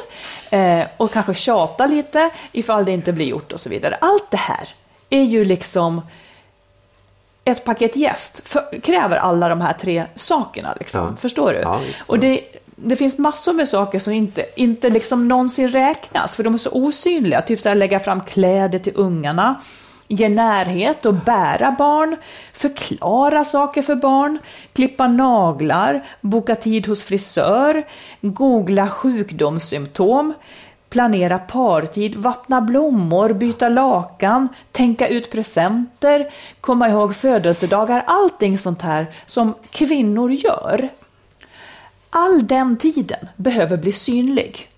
Eh, 0.50 0.86
och 0.98 1.12
kanske 1.12 1.34
tjata 1.34 1.86
lite 1.86 2.30
ifall 2.52 2.86
det 2.86 2.92
inte 2.92 3.12
blir 3.14 3.26
gjort 3.26 3.52
och 3.52 3.60
så 3.60 3.70
vidare. 3.70 3.98
Allt 4.02 4.32
det 4.32 4.38
här 4.38 4.70
är 5.10 5.24
ju 5.24 5.46
liksom 5.46 6.02
ett 7.46 7.66
paket 7.66 7.96
gäst 7.96 8.42
för, 8.50 8.80
kräver 8.82 9.18
alla 9.18 9.50
de 9.50 9.62
här 9.62 9.74
tre 9.74 10.06
sakerna. 10.16 10.76
Liksom. 10.80 11.02
Ja. 11.02 11.16
Förstår 11.22 11.54
du? 11.54 11.60
Ja, 11.60 11.80
visst. 11.86 12.02
och 12.08 12.20
det, 12.20 12.42
det 12.76 12.96
finns 12.96 13.18
massor 13.18 13.54
med 13.54 13.70
saker 13.70 14.00
som 14.00 14.14
inte, 14.14 14.46
inte 14.56 14.90
liksom 14.90 15.28
någonsin 15.28 15.68
räknas, 15.70 16.36
för 16.36 16.44
de 16.44 16.54
är 16.54 16.58
så 16.58 16.72
osynliga. 16.72 17.42
Typ 17.42 17.62
så 17.62 17.70
här, 17.70 17.76
lägga 17.76 18.00
fram 18.00 18.22
kläder 18.22 18.80
till 18.80 18.94
ungarna, 18.96 19.62
ge 20.08 20.30
närhet 20.30 21.06
och 21.06 21.14
bära 21.14 21.76
barn, 21.78 22.18
förklara 22.54 23.46
saker 23.46 23.82
för 23.82 23.96
barn, 23.96 24.40
klippa 24.74 25.08
naglar, 25.08 26.06
boka 26.22 26.56
tid 26.56 26.88
hos 26.88 27.04
frisör, 27.04 27.84
googla 28.22 28.90
sjukdomssymptom, 28.90 30.34
planera 30.90 31.40
partid, 31.40 32.16
vattna 32.16 32.62
blommor, 32.62 33.34
byta 33.34 33.70
lakan, 33.70 34.48
tänka 34.72 35.08
ut 35.08 35.32
presenter, 35.32 36.32
komma 36.62 36.90
ihåg 36.90 37.16
födelsedagar, 37.16 38.04
allting 38.08 38.58
sånt 38.58 38.82
här 38.82 39.08
som 39.26 39.54
kvinnor 39.72 40.32
gör. 40.32 40.90
All 42.16 42.48
den 42.48 42.78
tiden 42.78 43.28
behöver 43.36 43.78
bli 43.78 43.92
synlig 43.92 44.70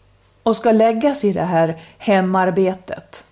och 0.43 0.55
ska 0.55 0.71
läggas 0.71 1.23
i 1.23 1.33
det 1.33 1.41
här 1.41 1.81
hemarbetet. 1.97 3.23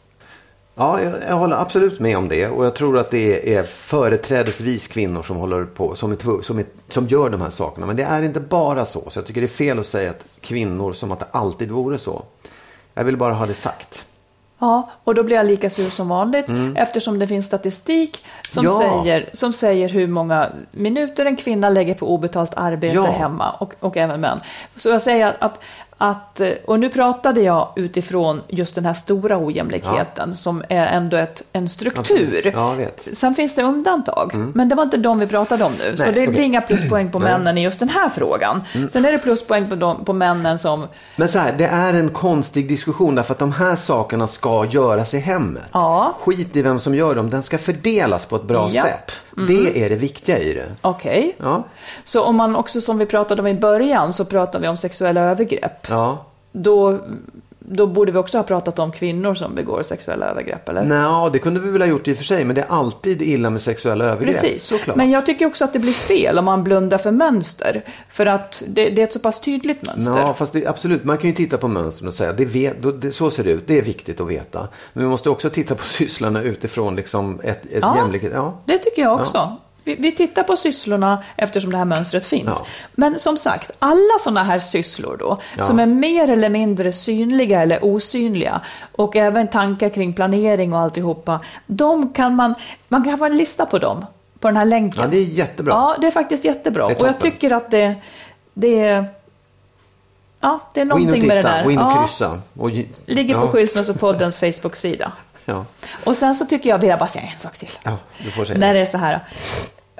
Ja, 0.75 1.01
jag, 1.01 1.13
jag 1.27 1.35
håller 1.35 1.55
absolut 1.55 1.99
med 1.99 2.17
om 2.17 2.29
det. 2.29 2.47
Och 2.47 2.65
jag 2.65 2.75
tror 2.75 2.97
att 2.97 3.11
det 3.11 3.55
är 3.55 3.63
företrädesvis 3.63 4.87
kvinnor 4.87 5.23
som, 5.23 5.37
håller 5.37 5.65
på, 5.65 5.95
som, 5.95 6.11
är, 6.11 6.41
som, 6.41 6.59
är, 6.59 6.65
som 6.89 7.07
gör 7.07 7.29
de 7.29 7.41
här 7.41 7.49
sakerna. 7.49 7.85
Men 7.85 7.95
det 7.95 8.03
är 8.03 8.21
inte 8.21 8.39
bara 8.39 8.85
så. 8.85 9.09
Så 9.09 9.19
jag 9.19 9.25
tycker 9.25 9.41
det 9.41 9.45
är 9.45 9.47
fel 9.47 9.79
att 9.79 9.85
säga 9.85 10.09
att 10.09 10.25
kvinnor 10.41 10.93
som 10.93 11.11
att 11.11 11.19
det 11.19 11.27
alltid 11.31 11.71
vore 11.71 11.97
så. 11.97 12.23
Jag 12.93 13.03
vill 13.03 13.17
bara 13.17 13.33
ha 13.33 13.45
det 13.45 13.53
sagt. 13.53 14.05
Ja, 14.63 14.89
och 15.03 15.15
då 15.15 15.23
blir 15.23 15.35
jag 15.35 15.45
lika 15.45 15.69
sur 15.69 15.89
som 15.89 16.07
vanligt 16.09 16.45
eftersom 16.75 17.19
det 17.19 17.27
finns 17.27 17.45
statistik 17.45 18.25
som, 18.49 18.65
Mm. 18.65 18.77
Ja. 18.81 19.01
säger, 19.03 19.29
som 19.33 19.53
säger 19.53 19.89
hur 19.89 20.07
många 20.07 20.49
minuter 20.71 21.25
en 21.25 21.35
kvinna 21.35 21.69
lägger 21.69 21.93
på 21.93 22.13
obetalt 22.13 22.51
arbete 22.55 22.95
Ja. 22.95 23.03
hemma 23.03 23.51
och, 23.51 23.73
och 23.79 23.97
även 23.97 24.21
män. 24.21 24.39
Så 24.75 24.89
jag 24.89 25.01
säger 25.01 25.37
att, 25.39 25.59
att, 25.97 26.41
att, 26.41 26.41
och 26.65 26.79
nu 26.79 26.89
pratade 26.89 27.41
jag 27.41 27.73
utifrån 27.75 28.41
just 28.47 28.75
den 28.75 28.85
här 28.85 28.93
stora 28.93 29.37
ojämlikheten 29.37 30.35
som 30.35 30.63
är 30.69 30.87
ändå 30.87 31.17
ett, 31.17 31.43
en 31.53 31.69
struktur. 31.69 32.51
Ja. 32.55 32.75
Sen 33.13 33.35
finns 33.35 33.55
det 33.55 33.63
undantag, 33.63 34.31
men 34.53 34.69
det 34.69 34.75
var 34.75 34.83
inte 34.83 34.97
de 34.97 35.19
vi 35.19 35.27
pratade 35.27 35.63
om 35.63 35.71
nu. 35.71 35.97
så 35.97 36.03
Nej, 36.03 36.07
det 36.07 36.11
blir. 36.13 36.27
Mm. 36.27 36.41
inga 36.43 36.61
pluspoäng 36.61 37.11
på 37.11 37.19
männen 37.19 37.57
i 37.57 37.63
just 37.63 37.79
den 37.79 37.89
här 37.89 38.09
frågan. 38.09 38.61
Sen 38.91 39.05
är 39.05 39.11
det 39.11 39.17
pluspoäng 39.17 39.69
på, 39.69 39.75
de, 39.75 40.05
på 40.05 40.13
männen 40.13 40.59
som 40.59 40.87
Men 41.15 41.27
så 41.27 41.39
här, 41.39 41.53
det 41.57 41.65
är 41.65 41.93
en 41.93 42.09
konstig 42.09 42.67
diskussion 42.67 43.15
därför 43.15 43.33
att 43.33 43.39
de 43.39 43.51
här 43.51 43.75
sakerna 43.75 44.27
ska 44.27 44.65
göras 44.65 45.13
i 45.13 45.19
hemmet. 45.19 45.63
Ja. 45.73 46.15
Skit 46.19 46.55
i 46.55 46.61
vem 46.61 46.79
som 46.79 46.95
gör 46.95 47.15
dem, 47.15 47.29
den 47.29 47.43
ska 47.43 47.57
fördelas 47.57 48.25
på 48.25 48.35
ett 48.35 48.43
bra 48.43 48.69
Ja. 48.71 48.83
sätt. 48.83 49.11
Det 49.47 49.83
är 49.83 49.89
det 49.89 49.95
viktiga 49.95 50.37
i 50.39 50.53
det. 50.53 50.65
Okej. 50.81 51.35
Ja. 51.43 51.63
Så 52.03 52.23
om 52.23 52.35
man 52.35 52.55
också, 52.55 52.81
som 52.81 52.97
vi 52.97 53.05
pratade 53.05 53.41
om 53.41 53.47
i 53.47 53.53
början, 53.53 54.13
så 54.13 54.25
pratar 54.25 54.59
vi 54.59 54.67
om 54.67 54.77
sexuella 54.77 55.21
övergrepp. 55.21 55.82
Ja. 55.89 56.25
Då, 56.51 56.99
då 57.59 57.87
borde 57.87 58.11
vi 58.11 58.17
också 58.17 58.37
ha 58.37 58.43
pratat 58.43 58.79
om 58.79 58.91
kvinnor 58.91 59.33
som 59.33 59.55
begår 59.55 59.83
sexuella 59.83 60.25
övergrepp, 60.25 60.69
eller? 60.69 60.83
Nå, 60.85 61.29
det 61.33 61.39
kunde 61.39 61.59
vi 61.59 61.71
väl 61.71 61.81
ha 61.81 61.87
gjort 61.87 62.07
i 62.07 62.13
och 62.13 62.17
för 62.17 62.23
sig, 62.23 62.45
men 62.45 62.55
det 62.55 62.61
är 62.61 62.67
alltid 62.69 63.21
illa 63.21 63.49
med 63.49 63.61
sexuella 63.61 64.05
övergrepp. 64.05 64.41
Precis. 64.41 64.63
Såklart. 64.63 64.95
Men 64.97 65.09
jag 65.11 65.25
tycker 65.25 65.45
också 65.45 65.63
att 65.63 65.73
det 65.73 65.79
blir 65.79 65.93
fel 65.93 66.39
om 66.39 66.45
man 66.45 66.63
blundar 66.63 66.97
för 66.97 67.11
mönster. 67.11 67.81
För 68.09 68.25
att 68.25 68.63
det, 68.67 68.89
det 68.89 69.01
är 69.01 69.03
ett 69.03 69.13
så 69.13 69.19
pass 69.19 69.41
tydligt 69.41 69.87
mönster. 69.87 70.19
Ja, 70.21 70.33
fast 70.33 70.53
det, 70.53 70.65
absolut. 70.67 71.03
Man 71.03 71.17
kan 71.17 71.29
ju 71.29 71.35
titta 71.35 71.57
på 71.57 71.67
mönstren 71.67 72.07
och 72.07 72.13
säga 72.13 72.33
det 72.33 72.45
vet, 72.45 72.81
då- 72.81 72.91
det, 72.91 73.11
så 73.11 73.29
ser 73.31 73.43
det 73.43 73.51
ut. 73.51 73.67
Det 73.67 73.77
är 73.77 73.81
viktigt 73.83 74.21
att 74.21 74.27
veta. 74.27 74.67
Men 74.93 75.03
vi 75.03 75.09
måste 75.09 75.29
också 75.29 75.49
titta 75.49 75.75
på 75.75 75.83
sysslorna 75.85 76.41
utifrån 76.41 76.95
liksom 76.95 77.39
ett, 77.43 77.65
ett 77.65 77.71
Ja. 77.81 77.97
jämlikhet. 77.97 78.31
Ja. 78.35 78.53
Det 78.65 78.77
tycker 78.77 79.01
jag 79.01 79.19
också. 79.21 79.57
Vi, 79.83 79.95
vi 79.95 80.11
tittar 80.11 80.43
på 80.43 80.55
sysslorna 80.55 81.23
eftersom 81.35 81.71
det 81.71 81.77
här 81.77 81.85
mönstret 81.85 82.25
finns. 82.25 82.55
Ja. 82.59 82.65
Men 82.91 83.19
som 83.19 83.37
sagt, 83.37 83.71
alla 83.79 84.19
sådana 84.19 84.43
här 84.43 84.59
sysslor 84.59 85.17
då, 85.19 85.37
Ja. 85.57 85.63
som 85.63 85.79
är 85.79 85.85
mer 85.85 86.29
eller 86.29 86.49
mindre 86.49 86.93
synliga 86.93 87.61
eller 87.61 87.85
osynliga, 87.85 88.61
och 88.91 89.15
även 89.15 89.47
tankar 89.47 89.89
kring 89.89 90.13
planering 90.13 90.73
och 90.73 90.79
alltihopa, 90.79 91.39
de 91.67 92.13
kan 92.13 92.35
man, 92.35 92.55
man 92.87 93.03
kan 93.03 93.17
få 93.17 93.25
en 93.25 93.37
lista 93.37 93.65
på 93.65 93.79
dem, 93.79 94.05
på 94.39 94.47
den 94.47 94.57
här 94.57 94.65
länken. 94.65 95.01
ja, 95.01 95.07
det 95.07 95.17
är 95.17 95.21
jättebra. 95.23 95.73
Ja, 95.73 95.95
det 96.01 96.07
är 96.07 96.11
faktiskt 96.11 96.45
jättebra. 96.45 96.91
Är 96.91 97.01
och 97.01 97.07
jag 97.07 97.19
tycker 97.19 97.51
att 97.51 97.71
det, 97.71 97.95
det 98.53 98.79
är... 98.79 99.05
Ja, 100.39 100.59
det 100.73 100.79
är 100.81 100.83
och 100.83 100.87
någonting 100.87 101.27
med 101.27 101.37
det 101.37 101.41
titta, 101.41 101.55
där. 101.55 101.63
gå 101.63 101.71
in 101.71 101.79
och 101.79 101.99
kryssa. 102.07 102.41
Och, 102.57 102.69
ge- 102.69 102.85
ligger 103.05 103.35
på 103.35 103.41
ja. 103.45 103.47
Skilsmässopoddens 103.51 104.39
Facebook-sida. 104.39 105.11
Ja. 105.45 105.65
Och 106.03 106.17
sen 106.17 106.35
så 106.35 106.45
tycker 106.45 106.69
jag, 106.69 106.77
vill 106.77 106.89
jag 106.89 106.99
bara 106.99 107.09
säga 107.09 107.25
en 107.33 107.37
sak 107.37 107.57
till. 107.57 107.69
ja, 107.83 107.97
du 108.23 108.31
får 108.31 108.45
säga. 108.45 108.59
När 108.59 108.73
det 108.73 108.79
är 108.79 108.85
så 108.85 108.97
här. 108.97 109.19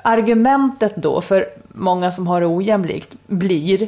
Argumentet 0.06 0.96
då 0.96 1.22
för 1.22 1.50
många 1.68 2.12
som 2.12 2.28
har 2.28 2.42
det 2.42 2.48
ojämlikt 2.48 3.14
blir, 3.28 3.88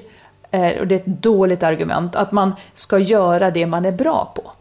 eh, 0.52 0.80
och 0.80 0.88
det 0.88 0.96
är 0.96 1.00
ett 1.00 1.06
dåligt 1.06 1.64
argument, 1.64 2.16
att 2.16 2.32
man 2.32 2.54
ska 2.74 3.00
göra 3.00 3.52
det 3.52 3.66
man 3.66 3.86
är 3.86 3.92
bra 3.92 4.32
på. 4.36 4.52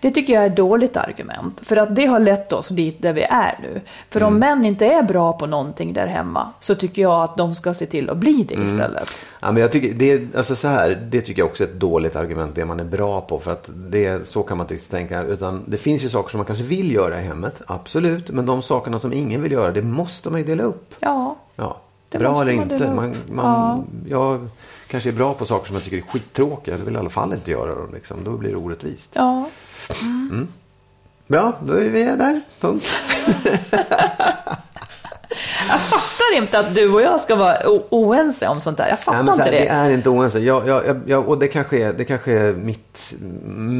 Det 0.00 0.10
tycker 0.10 0.32
jag 0.32 0.42
är 0.42 0.46
ett 0.46 0.56
dåligt 0.56 0.96
argument, 0.96 1.60
för 1.64 1.76
att 1.76 1.96
det 1.96 2.06
har 2.06 2.20
lett 2.20 2.52
oss 2.52 2.68
dit 2.68 3.02
där 3.02 3.12
vi 3.12 3.22
är 3.22 3.58
nu. 3.62 3.80
För 4.10 4.22
om 4.22 4.38
män 4.38 4.64
inte 4.64 4.86
är 4.86 5.02
bra 5.02 5.32
på 5.32 5.46
någonting 5.46 5.92
där 5.92 6.06
hemma, 6.06 6.52
så 6.60 6.74
tycker 6.74 7.02
jag 7.02 7.24
att 7.24 7.36
de 7.36 7.54
ska 7.54 7.74
se 7.74 7.86
till 7.86 8.10
att 8.10 8.16
bli 8.16 8.46
det 8.48 8.54
istället. 8.54 9.14
Ja, 9.40 9.52
men 9.52 9.62
jag 9.62 9.72
tycker, 9.72 9.94
det, 9.94 10.36
alltså 10.36 10.56
så 10.56 10.68
här, 10.68 11.08
det 11.10 11.20
tycker 11.20 11.42
jag 11.42 11.46
också 11.46 11.64
är 11.64 11.68
ett 11.68 11.80
dåligt 11.80 12.16
argument, 12.16 12.54
det 12.54 12.64
man 12.64 12.80
är 12.80 12.84
bra 12.84 13.20
på. 13.20 13.38
För 13.38 13.52
att 13.52 13.70
det, 13.74 14.28
så 14.28 14.42
kan 14.42 14.58
man 14.58 14.66
inte 14.70 14.90
tänka. 14.90 15.22
Utan 15.22 15.62
det 15.66 15.76
finns 15.76 16.04
ju 16.04 16.08
saker 16.08 16.30
som 16.30 16.38
man 16.38 16.46
kanske 16.46 16.64
vill 16.64 16.92
göra 16.92 17.20
i 17.20 17.24
hemmet, 17.24 17.62
absolut. 17.66 18.30
Men 18.30 18.46
de 18.46 18.62
sakerna 18.62 18.98
som 18.98 19.12
ingen 19.12 19.42
vill 19.42 19.52
göra, 19.52 19.72
det 19.72 19.82
måste 19.82 20.30
man 20.30 20.40
ju 20.40 20.46
dela 20.46 20.62
upp. 20.62 20.94
Ja, 21.00 21.36
Ja, 21.56 21.80
bra 22.10 22.40
eller 22.40 22.52
inte. 22.52 22.90
Man, 22.90 23.14
man, 23.30 23.84
Jag 24.08 24.48
kanske 24.94 25.10
är 25.10 25.14
bra 25.14 25.34
på 25.34 25.46
saker 25.46 25.66
som 25.66 25.76
jag 25.76 25.84
tycker 25.84 25.96
är 25.96 26.00
skittråkiga. 26.00 26.78
Jag 26.78 26.84
vill 26.84 26.94
i 26.94 26.98
alla 26.98 27.10
fall 27.10 27.32
inte 27.32 27.50
göra 27.50 27.74
dem. 27.74 27.90
Liksom. 27.94 28.24
Då 28.24 28.30
blir 28.30 28.50
det 28.50 28.56
orättvist. 28.56 29.10
ja. 29.14 29.48
Bra, 31.26 31.52
då 31.62 31.72
är 31.72 31.88
vi 31.88 32.04
där. 32.04 32.40
Punkt. 32.60 32.84
Jag 35.68 35.80
fattar 35.80 36.36
inte 36.36 36.58
att 36.58 36.74
du 36.74 36.92
och 36.92 37.02
jag 37.02 37.20
ska 37.20 37.34
vara 37.36 37.58
oense 37.90 38.48
om 38.48 38.60
sånt 38.60 38.76
där. 38.76 38.88
Jag 38.88 39.00
fattar 39.00 39.22
Nej, 39.22 39.34
här, 39.36 39.44
inte 39.46 39.50
det. 39.50 39.58
det 39.58 39.68
är 39.68 39.90
inte 39.90 40.08
oense. 40.08 40.38
Jag, 40.40 40.68
jag, 40.68 41.00
jag, 41.06 41.28
och 41.28 41.38
det 41.38 41.48
kanske, 41.48 41.82
är, 41.88 41.92
det 41.92 42.04
kanske 42.04 42.32
är 42.32 42.52
mitt, 42.52 43.14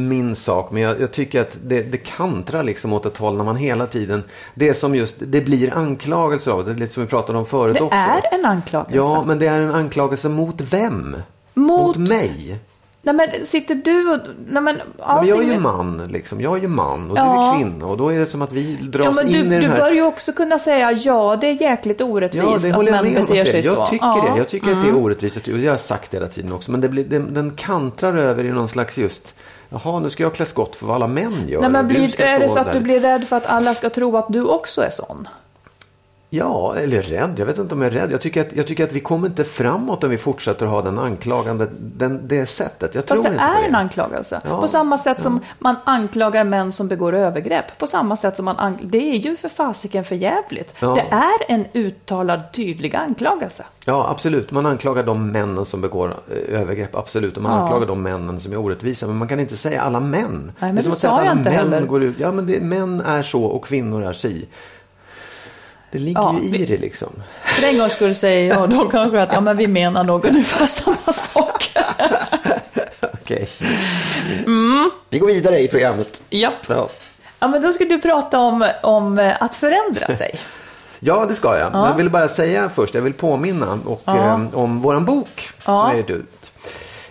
min 0.09 0.35
sak. 0.35 0.71
Men 0.71 0.81
jag, 0.81 1.11
tycker 1.11 1.41
att 1.41 1.57
det, 1.63 1.81
det 1.81 1.97
kantrar 1.97 2.63
liksom 2.63 2.93
åt 2.93 3.05
ett 3.05 3.17
håll 3.17 3.37
när 3.37 3.43
man 3.43 3.55
hela 3.55 3.87
tiden... 3.87 4.23
Det 4.53 4.69
är 4.69 4.73
som 4.73 4.95
just, 4.95 5.15
det 5.19 5.41
blir 5.41 5.73
anklagelser 5.77 6.51
av 6.51 6.65
det. 6.65 6.73
Det 6.73 6.77
är 6.77 6.79
lite 6.79 6.93
som 6.93 7.03
vi 7.03 7.09
pratade 7.09 7.37
om 7.39 7.45
förut 7.45 7.77
Det 7.77 7.83
också. 7.83 7.97
är 7.97 8.33
en 8.33 8.45
anklagelse. 8.45 8.95
Ja, 8.97 9.23
men 9.27 9.39
det 9.39 9.47
är 9.47 9.59
en 9.59 9.75
anklagelse 9.75 10.29
mot 10.29 10.61
vem? 10.61 11.17
Mot- 11.53 11.97
mig? 11.97 12.59
Nej 13.05 13.15
men 13.15 13.45
sitter 13.45 13.75
du 13.75 14.11
och... 14.13 14.19
Nej 14.47 14.61
men 14.63 14.81
allting 14.99 15.29
jag 15.29 15.43
är 15.43 15.53
ju 15.53 15.59
man, 15.59 16.07
liksom. 16.11 16.41
Jag 16.41 16.57
är 16.57 16.61
ju 16.61 16.67
man 16.67 17.09
och 17.09 17.15
du 17.15 17.21
Ja. 17.21 17.53
är 17.53 17.57
kvinna. 17.57 17.85
Och 17.85 17.97
då 17.97 18.09
är 18.13 18.19
det 18.19 18.25
som 18.25 18.41
att 18.41 18.51
vi 18.51 18.75
dras 18.75 19.05
Ja, 19.05 19.23
men 19.23 19.27
in 19.35 19.49
du, 19.49 19.55
i 19.55 19.59
du 19.59 19.61
den 19.61 19.71
här... 19.71 19.79
bör 19.79 19.89
ju 19.91 20.01
också 20.01 20.31
kunna 20.31 20.59
säga 20.59 20.91
ja, 20.91 21.37
det 21.41 21.47
är 21.47 21.61
jäkligt 21.61 22.01
orättvist 22.01 22.45
Ja, 22.51 22.57
det 22.61 22.69
att 22.69 22.75
håller 22.75 22.91
jag 22.91 23.03
män 23.03 23.13
med 23.13 23.21
om. 23.21 23.27
beter 23.27 23.41
att 23.41 23.47
sig 23.47 23.65
Jag 23.65 23.75
så. 23.75 23.85
tycker 23.85 24.05
ja. 24.05 24.19
Mm. 24.19 24.31
det. 24.33 24.37
Jag 24.37 24.47
tycker 24.49 24.71
att 24.71 24.83
det 24.83 24.89
är 24.89 24.95
orättvist. 24.95 25.37
Och 25.37 25.47
jag 25.47 25.71
har 25.73 25.77
sagt 25.77 26.11
det 26.11 26.17
hela 26.17 26.27
tiden 26.27 26.51
också. 26.53 26.71
Men 26.71 26.81
det 26.81 26.89
blir, 26.89 27.03
den, 27.03 27.33
den 27.33 27.51
kantrar 27.55 28.17
över 28.17 28.43
i 28.43 28.49
någon 28.51 28.69
slags 28.69 28.97
just... 28.97 29.33
Jaha, 29.69 29.99
nu 29.99 30.09
ska 30.09 30.23
jag 30.23 30.33
klä 30.33 30.45
skott 30.45 30.75
för 30.75 30.85
vad 30.85 30.95
alla 30.95 31.07
män 31.07 31.47
gör. 31.47 31.61
Nej, 31.61 31.69
men 31.69 31.87
du 31.87 31.93
blir, 31.93 32.21
är 32.21 32.39
det 32.39 32.49
så 32.49 32.59
att 32.59 32.65
där. 32.65 32.73
du 32.73 32.79
blir 32.79 32.99
rädd 32.99 33.27
för 33.27 33.35
att 33.37 33.45
alla 33.45 33.75
ska 33.75 33.89
tro 33.89 34.17
att 34.17 34.25
du 34.33 34.43
också 34.43 34.81
är 34.81 34.89
sån? 34.89 35.27
Ja, 36.37 36.75
eller 36.75 37.01
rädd. 37.01 37.33
Jag 37.37 37.45
vet 37.45 37.57
inte 37.57 37.73
om 37.75 37.81
jag 37.81 37.93
är 37.93 37.99
rädd. 37.99 38.11
Jag 38.11 38.21
tycker 38.21 38.41
att, 38.41 38.53
jag 38.55 38.67
tycker 38.67 38.83
att 38.83 38.91
vi 38.91 38.99
kommer 38.99 39.27
inte 39.27 39.43
framåt 39.43 40.03
om 40.03 40.09
vi 40.09 40.17
fortsätter 40.17 40.65
ha 40.65 40.81
den 40.81 40.99
anklagande, 40.99 41.67
den, 41.79 42.27
det 42.27 42.45
sättet. 42.45 42.95
Jag 42.95 43.03
Fast 43.07 43.23
tror 43.23 43.23
det 43.23 43.29
inte 43.29 43.43
är 43.43 43.61
det. 43.61 43.67
en 43.67 43.75
anklagelse. 43.75 44.41
Ja, 44.49 44.61
På 44.61 44.67
samma 44.67 44.97
sätt 44.97 45.21
som 45.21 45.39
man 45.59 45.75
anklagar 45.83 46.43
män 46.43 46.71
som 46.71 46.87
begår 46.87 47.13
övergrepp. 47.15 47.77
På 47.77 47.87
samma 47.87 48.15
sätt 48.17 48.35
som 48.35 48.45
man 48.45 48.57
an- 48.57 48.77
Det 48.83 48.97
är 49.11 49.15
ju 49.15 49.35
för 49.35 49.49
fasiken 49.49 50.03
för 50.05 50.15
jävligt. 50.15 50.73
Ja. 50.79 50.95
Det 50.95 51.01
är 51.15 51.53
en 51.55 51.65
uttalad 51.73 52.41
tydlig 52.53 52.95
anklagelse. 52.95 53.65
Ja, 53.85 54.09
absolut. 54.09 54.51
Man 54.51 54.65
anklagar 54.65 55.03
de 55.03 55.31
männen 55.31 55.65
som 55.65 55.81
begår 55.81 56.15
eh, 56.49 56.59
övergrepp, 56.61 56.95
absolut. 56.95 57.37
Och 57.37 57.43
man 57.43 57.51
Ja. 57.51 57.59
anklagar 57.63 57.87
de 57.87 58.01
männen 58.03 58.39
som 58.39 58.51
är 58.53 58.57
orättvisa. 58.59 59.07
Men 59.07 59.15
man 59.17 59.27
kan 59.27 59.39
inte 59.39 59.57
säga 59.57 59.81
alla 59.81 59.99
män. 59.99 60.51
men 60.59 60.75
det 60.75 60.81
är 60.81 60.83
som 60.83 60.91
att 60.91 60.97
säga 60.97 61.13
att 61.13 61.19
alla 61.19 61.33
män 61.35 61.53
heller. 61.53 61.81
går 61.81 62.03
ut. 62.03 62.15
Ja, 62.19 62.31
men 62.31 62.45
det, 62.47 62.59
män 62.61 63.01
är 63.01 63.21
så 63.23 63.43
och 63.43 63.65
kvinnor 63.65 64.03
är 64.03 64.13
si. 64.13 64.47
Det 65.95 66.01
ligger 66.01 66.21
Ja, 66.21 66.35
ju 66.41 66.57
i 66.57 66.65
det 66.65 66.77
liksom. 66.77 67.09
För 67.43 67.63
en 67.67 67.77
gång 67.77 67.89
skulle 67.89 68.15
säga 68.15 68.55
jag 68.55 68.69
då 68.69 68.89
kanske 68.89 69.21
att 69.21 69.29
ja, 69.33 69.41
men 69.41 69.57
vi 69.57 69.67
menar 69.67 70.03
nog 70.03 70.25
ungefär 70.25 70.65
samma 70.65 71.13
sak. 71.13 71.71
Okej. 73.13 73.49
Mm. 74.45 74.89
Vi 75.09 75.19
går 75.19 75.27
vidare 75.27 75.59
i 75.59 75.67
programmet. 75.67 76.21
Japp. 76.29 76.53
Ja. 76.69 76.89
Ja, 77.39 77.47
men 77.47 77.61
då 77.61 77.73
ska 77.73 77.85
du 77.85 78.01
prata 78.01 78.39
om, 78.39 78.69
om 78.83 79.19
eh, 79.19 79.33
att 79.43 79.55
förändra 79.55 80.07
sig. 80.15 80.39
Ja, 80.99 81.25
det 81.25 81.35
ska 81.35 81.57
jag. 81.57 81.71
Men 81.71 81.81
Jag 81.83 81.95
vill 81.95 82.09
bara 82.09 82.27
säga 82.27 82.69
först, 82.69 82.95
jag 82.95 83.01
vill 83.01 83.13
påminna 83.13 83.79
och, 83.85 84.07
eh, 84.07 84.41
om 84.53 84.81
våran 84.81 85.05
bok 85.05 85.49
som 85.59 85.73
Ja. 85.73 85.81
har 85.81 85.93
gett 85.93 86.09
ut. 86.09 86.51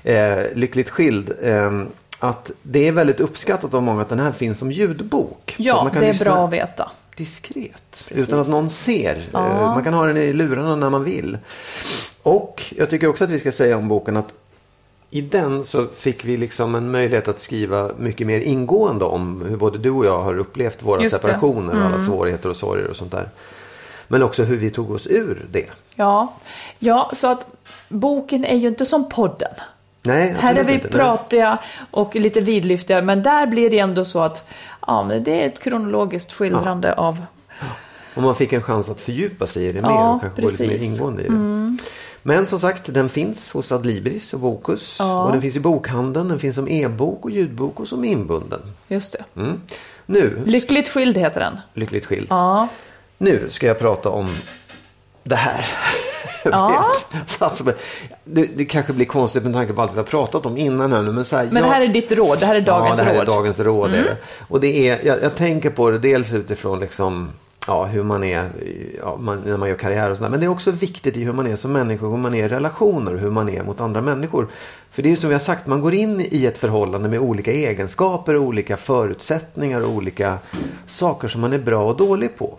Eh, 0.05 0.37
Lyckligt 0.55 0.91
skild. 0.91 1.33
Eh, 1.43 1.71
att 2.19 2.51
det 2.63 2.89
är 2.89 2.93
väldigt 2.93 3.21
uppskattat 3.21 3.75
av 3.75 3.83
många 3.83 4.03
att 4.03 4.09
den 4.09 4.19
här 4.21 4.33
finns 4.33 4.59
som 4.59 4.71
ljudbok. 4.73 5.55
Ja, 5.59 5.91
det 5.93 5.99
är 6.07 6.13
lyssna 6.13 6.25
bra 6.35 6.45
att 6.45 6.53
veta. 6.53 6.91
Diskret. 7.17 8.05
Utan 8.11 8.39
att 8.41 8.49
någon 8.49 8.71
ser. 8.71 9.17
Eh, 9.35 9.41
Man 9.75 9.85
kan 9.85 9.95
ha 9.95 10.07
den 10.07 10.17
i 10.17 10.33
lurarna 10.33 10.77
när 10.77 10.91
man 10.91 11.05
vill. 11.05 11.39
Och 12.23 12.63
jag 12.77 12.91
tycker 12.91 13.07
också 13.09 13.25
att 13.25 13.31
vi 13.31 13.39
ska 13.39 13.53
säga 13.53 13.77
om 13.77 13.89
boken 13.89 14.17
att 14.17 14.35
i 15.11 15.21
den 15.21 15.65
så 15.65 15.87
fick 15.87 16.25
vi 16.25 16.37
liksom 16.37 16.75
en 16.75 16.91
möjlighet 16.91 17.29
att 17.29 17.41
skriva 17.41 17.91
mycket 17.99 18.27
mer 18.27 18.41
ingående 18.41 19.05
om 19.05 19.43
hur 19.49 19.57
både 19.57 19.79
du 19.79 19.91
och 19.91 20.07
jag 20.07 20.23
har 20.23 20.39
upplevt 20.39 20.83
våra 20.83 21.03
Just 21.03 21.15
separationer 21.15 21.73
och 21.75 21.85
alla 21.87 21.95
Mm. 21.95 22.07
svårigheter 22.07 22.49
och 22.49 22.57
sorger 22.57 22.87
och 22.91 22.97
sånt 22.97 23.13
där. 23.13 23.29
Men 24.09 24.23
också 24.23 24.43
hur 24.43 24.57
vi 24.57 24.71
tog 24.71 24.91
oss 24.91 25.07
ur 25.07 25.47
det. 25.51 25.67
Ja. 25.95 26.33
ja, 26.79 27.11
så 27.15 27.27
att 27.27 27.47
boken 27.89 28.45
är 28.45 28.57
ju 28.57 28.69
inte 28.69 28.87
som 28.87 29.09
podden. 29.09 29.53
Nej, 30.07 30.35
Här 30.39 30.55
är 30.55 30.65
vi 30.65 30.73
inte. 30.73 30.89
Nej. 30.89 30.97
pratiga 30.99 31.59
och 31.91 32.17
lite 32.17 32.41
vidlyftiga, 32.41 33.03
men 33.03 33.23
där 33.23 33.47
blir 33.47 33.71
det 33.71 33.79
ändå 33.79 34.05
så 34.05 34.21
att 34.23 34.49
ja, 34.87 35.11
det 35.25 35.43
är 35.43 35.47
ett 35.47 35.61
kronologiskt 35.61 36.33
skildrande 36.33 36.93
av... 36.95 37.25
Och 38.15 38.23
man 38.23 38.35
fick 38.35 38.53
en 38.53 38.63
chans 38.63 38.89
att 38.89 39.01
fördjupa 39.01 39.47
sig 39.47 39.67
i 39.67 39.73
det 39.73 39.83
mer 39.83 39.89
Ja, 39.89 40.15
och 40.15 40.21
kanske 40.21 40.43
gå 40.43 40.49
lite 40.49 40.63
mer 40.63 40.71
precis. 40.71 40.99
ingående 40.99 41.23
i 41.23 41.29
det. 41.29 41.77
Men 42.23 42.47
som 42.47 42.61
sagt, 42.61 42.95
den 42.95 43.09
finns 43.09 43.51
hos 43.53 43.73
Adlibris 43.73 44.35
och 44.35 44.41
Bokus. 44.41 44.97
Ja. 45.01 45.25
Och 45.25 45.33
den 45.33 45.43
finns 45.43 45.57
i 45.57 45.61
bokhandeln, 45.61 46.29
den 46.29 46.39
finns 46.39 46.55
som 46.57 46.69
e-bok 46.69 47.25
och 47.25 47.31
ljudbok 47.31 47.81
och 47.81 47.89
som 47.89 48.05
inbunden. 48.05 48.61
Just 48.89 49.13
det. 49.13 49.41
Mm. 49.41 49.61
Nu, 50.07 50.43
Lyckligt 50.47 50.89
skild 50.89 51.19
heter 51.19 51.41
den. 51.41 51.59
lyckligt 51.75 52.07
skild. 52.07 52.27
Ja. 52.31 52.69
Nu 53.19 53.47
ska 53.51 53.67
jag 53.67 53.79
prata 53.79 54.09
om 54.09 54.29
det 55.23 55.37
här. 55.37 55.65
Ja. 56.53 56.93
på- 57.65 57.73
det, 58.25 58.47
det 58.57 58.65
kanske 58.65 58.93
blir 58.93 59.07
konstigt 59.07 59.43
med 59.43 59.53
tanke 59.53 59.73
på 59.73 59.83
allt 59.83 59.93
vi 59.93 59.97
har 59.97 60.05
pratat 60.05 60.47
om 60.47 60.57
innan 60.57 60.93
här 60.93 61.03
nu. 61.03 61.13
Men, 61.13 61.25
så 61.25 61.37
här, 61.37 61.45
Men 61.45 61.55
det 61.55 61.61
jag- 61.61 61.67
här 61.67 61.81
är 61.81 61.89
ditt 61.89 62.13
råd, 62.13 62.41
det 62.41 62.47
här 62.47 62.55
är 62.55 62.61
dagens 62.61 62.99
ja, 62.99 63.05
det 63.05 63.11
här 63.11 63.15
råd. 63.19 63.23
Mm. 63.23 63.33
är 63.33 63.37
dagens 63.37 63.61
råd. 63.61 63.91
Är 63.95 64.03
det. 64.03 64.17
Och 64.49 64.61
det 64.61 64.89
är, 64.89 65.07
jag, 65.07 65.23
jag 65.23 65.35
tänker 65.35 65.71
på 65.71 65.91
det 65.91 65.99
dels 65.99 66.33
utifrån 66.35 66.81
liksom, 66.81 67.29
ja, 67.67 67.85
hur 67.85 68.03
man 68.03 68.25
är 68.25 68.51
ja, 69.01 69.17
man, 69.17 69.43
när 69.47 69.57
man 69.57 69.69
gör 69.69 69.77
karriär 69.77 70.11
och 70.11 70.17
sådär. 70.17 70.31
Men 70.31 70.41
det 70.41 70.47
är 70.47 70.51
också 70.51 70.71
viktigt 70.71 71.17
i 71.17 71.25
hur 71.25 71.33
man 71.33 71.47
är 71.47 71.57
som 71.57 71.73
människa, 71.73 72.07
hur 72.07 72.17
man 72.17 72.35
är 72.35 72.45
i 72.45 72.49
relationer, 72.49 73.15
hur 73.17 73.31
man 73.31 73.49
är 73.49 73.63
mot 73.63 73.81
andra 73.81 74.01
människor. 74.01 74.49
För 74.91 75.03
det 75.03 75.09
är 75.09 75.11
ju 75.11 75.17
som 75.17 75.29
vi 75.29 75.35
har 75.35 75.41
sagt, 75.41 75.67
man 75.67 75.81
går 75.81 75.95
in 75.95 76.27
i 76.31 76.47
ett 76.47 76.59
förhållande 76.59 77.09
med 77.09 77.19
olika 77.19 77.53
egenskaper, 77.53 78.37
olika 78.37 78.77
förutsättningar 78.77 79.81
och 79.81 79.91
olika 79.91 80.39
saker 80.87 81.29
som 81.29 81.41
man 81.41 81.53
är 81.53 81.59
bra 81.59 81.85
och 81.85 81.97
dålig 81.97 82.39
på. 82.39 82.59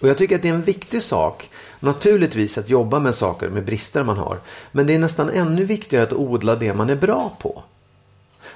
Och 0.00 0.08
jag 0.08 0.18
tycker 0.18 0.36
att 0.36 0.42
det 0.42 0.48
är 0.48 0.52
en 0.52 0.62
viktig 0.62 1.02
sak, 1.02 1.50
naturligtvis 1.80 2.58
att 2.58 2.68
jobba 2.68 2.98
med 2.98 3.14
saker 3.14 3.48
med 3.48 3.64
brister 3.64 4.04
man 4.04 4.18
har. 4.18 4.38
Men 4.72 4.86
det 4.86 4.94
är 4.94 4.98
nästan 4.98 5.30
ännu 5.30 5.64
viktigare 5.64 6.04
att 6.04 6.12
odla 6.12 6.56
det 6.56 6.74
man 6.74 6.90
är 6.90 6.96
bra 6.96 7.32
på. 7.38 7.62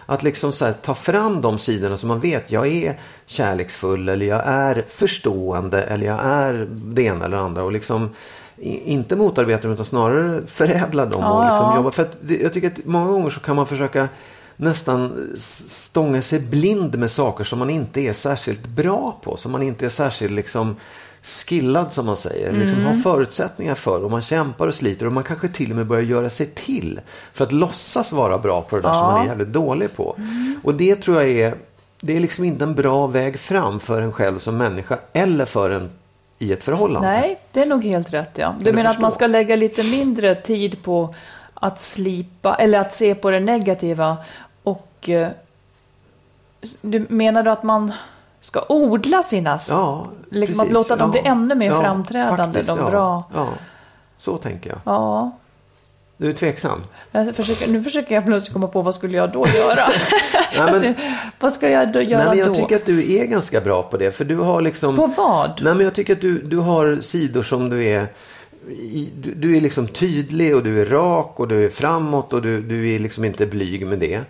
Att 0.06 0.22
liksom 0.22 0.52
så 0.52 0.64
här, 0.64 0.72
ta 0.72 0.94
fram 0.94 1.40
de 1.40 1.58
sidorna 1.58 1.96
som 1.96 2.08
man 2.08 2.20
vet, 2.20 2.52
jag 2.52 2.66
är 2.66 2.98
kärleksfull 3.26 4.08
eller 4.08 4.26
jag 4.26 4.42
är 4.46 4.84
förstående 4.88 5.82
eller 5.82 6.06
jag 6.06 6.20
är 6.22 6.68
det 6.70 7.02
ena 7.02 7.24
eller 7.24 7.36
andra. 7.36 7.64
Och 7.64 7.72
liksom 7.72 8.10
inte 8.56 9.16
motarbeta 9.16 9.62
dem 9.62 9.72
utan 9.72 9.84
snarare 9.84 10.46
förädla 10.46 11.06
dem. 11.06 11.24
och 11.24 11.44
liksom 11.46 11.76
jobba. 11.76 11.90
För 11.90 12.08
jag 12.42 12.52
tycker 12.52 12.68
att 12.68 12.84
många 12.84 13.10
gånger 13.12 13.30
så 13.30 13.40
kan 13.40 13.56
man 13.56 13.66
försöka 13.66 14.08
nästan 14.56 15.30
stånga 15.66 16.22
sig 16.22 16.40
blind 16.40 16.98
med 16.98 17.10
saker 17.10 17.44
som 17.44 17.58
man 17.58 17.70
inte 17.70 18.00
är 18.00 18.12
särskilt 18.12 18.66
bra 18.66 19.20
på. 19.22 19.36
Som 19.36 19.52
man 19.52 19.62
inte 19.62 19.84
är 19.84 19.90
särskilt 19.90 20.32
liksom 20.32 20.76
skillad 21.22 21.92
som 21.92 22.06
man 22.06 22.16
säger. 22.16 22.52
Liksom 22.52 22.78
Mm. 22.78 22.86
har 22.92 23.02
förutsättningar 23.02 23.74
för. 23.74 24.04
Och 24.04 24.10
man 24.10 24.22
kämpar 24.22 24.66
och 24.66 24.74
sliter. 24.74 25.06
Och 25.06 25.12
man 25.12 25.24
kanske 25.24 25.48
till 25.48 25.70
och 25.70 25.76
med 25.76 25.86
börjar 25.86 26.02
göra 26.02 26.30
sig 26.30 26.46
till. 26.46 27.00
För 27.32 27.44
att 27.44 27.52
låtsas 27.52 28.12
vara 28.12 28.38
bra 28.38 28.62
på 28.62 28.76
det 28.76 28.82
där 28.82 28.92
som 28.94 29.02
man 29.06 29.22
är 29.22 29.26
jävligt 29.26 29.48
dålig 29.52 29.96
på. 29.96 30.16
Och 30.62 30.74
det 30.74 30.96
tror 30.96 31.22
jag 31.22 31.30
är 31.30 31.54
det 32.00 32.16
är 32.16 32.20
liksom 32.20 32.44
inte 32.44 32.64
en 32.64 32.74
bra 32.74 33.06
väg 33.06 33.38
fram 33.38 33.80
för 33.80 34.02
en 34.02 34.12
själv 34.12 34.38
som 34.38 34.56
människa. 34.56 34.98
Eller 35.12 35.44
för 35.44 35.70
en 35.70 35.90
i 36.38 36.52
ett 36.52 36.62
förhållande. 36.64 37.08
Nej, 37.08 37.40
det 37.52 37.62
är 37.62 37.66
nog 37.66 37.84
helt 37.84 38.12
rätt. 38.12 38.30
Ja. 38.34 38.54
Du 38.58 38.64
du 38.64 38.72
menar 38.72 38.90
att 38.90 39.00
man 39.00 39.12
ska 39.12 39.26
lägga 39.26 39.56
lite 39.56 39.82
mindre 39.82 40.34
tid 40.34 40.82
på 40.82 41.14
att 41.54 41.80
slipa, 41.80 42.54
eller 42.54 42.78
att 42.78 42.92
se 42.92 43.14
på 43.14 43.30
det 43.30 43.40
negativa. 43.40 44.16
Och 44.62 45.08
eh, 45.08 45.28
du 46.80 47.06
menar 47.08 47.42
du 47.42 47.50
att 47.50 47.62
man 47.62 47.92
ska 48.43 48.64
odla 48.68 49.22
sina... 49.22 49.59
Ja, 49.68 50.07
liksom 50.30 50.61
att 50.61 50.66
precis. 50.66 50.74
låta 50.74 50.97
dem 50.97 51.11
bli 51.11 51.20
Ja. 51.24 51.30
ännu 51.30 51.55
mer 51.55 51.66
Ja, 51.66 51.80
framträdande, 51.82 52.36
faktiskt, 52.45 52.66
de 52.66 52.90
bra. 52.90 53.24
Ja, 53.34 53.49
så 54.18 54.38
tänker 54.38 54.70
jag. 54.70 54.78
Ja. 54.84 55.30
Du 56.16 56.28
är 56.28 56.32
tveksam? 56.32 56.82
Försöker, 57.34 57.68
nu 57.68 57.82
försöker 57.82 58.14
jag 58.14 58.26
plötsligt 58.26 58.53
komma 58.53 58.66
på 58.66 58.82
vad 58.82 58.95
skulle 58.95 59.16
jag 59.16 59.32
då 59.32 59.47
göra? 59.49 59.88
men- 60.57 60.68
alltså, 60.68 60.93
vad 61.40 61.53
ska 61.53 61.68
jag 61.70 61.93
då 61.93 62.03
göra 62.03 62.18
Nej, 62.20 62.28
men 62.28 62.38
jag 62.38 62.49
då? 62.49 62.55
tycker 62.55 62.76
att 62.76 62.86
du 62.86 63.16
är 63.16 63.24
ganska 63.24 63.61
bra 63.61 63.82
på 63.82 63.97
det. 63.97 64.12
För 64.12 64.24
du 64.24 64.36
har 64.36 64.62
liksom... 64.62 64.97
På 64.97 65.07
vad? 65.07 65.61
Nej, 65.62 65.74
men 65.74 65.84
jag 65.84 65.95
tycker 65.95 66.12
att 66.12 66.20
du, 66.20 66.43
du 66.43 66.57
har 66.59 66.99
sidor 67.01 67.43
som 67.43 67.70
du 67.70 67.84
är... 67.88 68.07
Du, 69.14 69.34
du 69.34 69.57
är 69.57 69.61
liksom 69.61 69.88
tydlig 69.88 70.57
och 70.57 70.62
du 70.62 70.80
är 70.82 70.86
rak 70.86 71.40
och 71.40 71.49
du 71.49 71.64
är 71.64 71.68
framåt 71.70 72.32
och 72.32 72.43
du, 72.43 72.61
du 72.62 72.95
är 72.95 72.99
liksom 72.99 73.24
inte 73.24 73.47
blyg 73.47 73.86
med 73.86 73.99
det. 73.99 74.20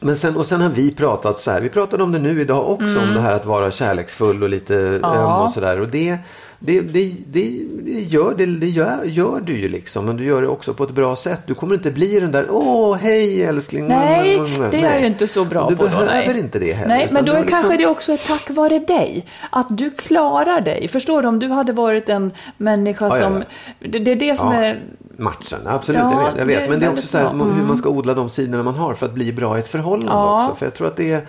Men 0.00 0.16
sen, 0.16 0.36
och 0.36 0.46
sen 0.46 0.60
har 0.60 0.68
vi 0.68 0.94
pratat 0.94 1.40
så 1.40 1.50
här, 1.50 1.60
vi 1.60 1.68
pratade 1.68 2.02
om 2.02 2.12
det 2.12 2.18
nu 2.18 2.40
idag 2.40 2.70
också, 2.70 2.98
om 3.00 3.14
det 3.14 3.20
här 3.20 3.32
att 3.32 3.46
vara 3.46 3.70
kärleksfull 3.70 4.42
och 4.42 4.48
lite 4.48 4.76
Mm. 4.78 5.00
Ja. 5.02 5.14
öm 5.14 5.44
och 5.44 5.50
sådär. 5.50 5.80
Och 5.80 5.88
det, 5.88 6.18
det, 6.62 6.80
det, 6.80 7.12
det, 7.26 7.62
det, 7.82 8.00
gör, 8.00 8.34
det, 8.36 8.46
det 8.46 8.66
gör, 8.68 9.04
gör 9.04 9.40
du 9.44 9.58
ju 9.58 9.68
liksom, 9.68 10.06
men 10.06 10.16
du 10.16 10.24
gör 10.24 10.42
det 10.42 10.48
också 10.48 10.74
på 10.74 10.84
ett 10.84 10.90
bra 10.90 11.16
sätt. 11.16 11.40
Du 11.46 11.54
kommer 11.54 11.74
inte 11.74 11.90
bli 11.90 12.20
den 12.20 12.32
där, 12.32 12.46
åh 12.50 12.96
hej 12.96 13.42
älskling. 13.44 13.86
Nej, 13.86 14.34
Mm, 14.38 14.52
mm, 14.54 14.70
det 14.70 14.76
är 14.76 14.92
jag 14.92 15.00
ju 15.00 15.06
inte 15.06 15.28
så 15.28 15.44
bra 15.44 15.70
du 15.70 15.76
på 15.76 15.82
då. 15.82 15.88
behöver 15.88 16.06
nej. 16.32 16.38
inte 16.38 16.58
det 16.58 16.72
heller. 16.72 16.88
Nej, 16.94 17.08
men 17.12 17.24
då 17.24 17.32
du 17.32 17.38
är 17.38 17.42
har 17.42 17.48
kanske 17.48 17.68
liksom- 17.68 17.76
det 17.78 17.86
också 17.86 18.12
är 18.12 18.16
tack 18.16 18.50
vare 18.50 18.78
dig. 18.78 19.26
Att 19.50 19.66
du 19.78 19.90
klarar 19.90 20.60
dig. 20.60 20.88
Förstår 20.88 21.22
du? 21.22 21.28
Om 21.28 21.38
du 21.38 21.48
hade 21.48 21.72
varit 21.72 22.08
en 22.08 22.32
människa 22.56 23.06
Ja, 23.08 23.16
ja, 23.16 23.22
som... 23.22 23.42
Det, 23.78 23.98
det 23.98 24.10
är 24.10 24.16
det 24.16 24.36
som 24.38 24.52
Ja. 24.52 24.60
är... 24.64 24.80
matchen. 25.16 25.58
Absolut, 25.66 26.00
Ja, 26.00 26.12
jag 26.38 26.46
vet. 26.46 26.54
Jag 26.54 26.60
vet. 26.60 26.70
Men 26.70 26.80
det 26.80 26.86
är 26.86 26.90
också 26.90 27.06
så 27.06 27.18
här. 27.18 27.30
Mm. 27.30 27.52
hur 27.52 27.64
man 27.64 27.76
ska 27.76 27.88
odla 27.88 28.14
de 28.14 28.30
sidorna 28.30 28.62
man 28.62 28.74
har 28.74 28.94
för 28.94 29.06
att 29.06 29.14
bli 29.14 29.32
bra 29.32 29.56
i 29.56 29.60
ett 29.60 29.68
förhållande 29.68 30.12
Ja. 30.12 30.44
också. 30.44 30.56
För 30.56 30.66
jag 30.66 30.74
tror 30.74 30.86
att 30.88 30.96
det 30.96 31.12
är, 31.12 31.20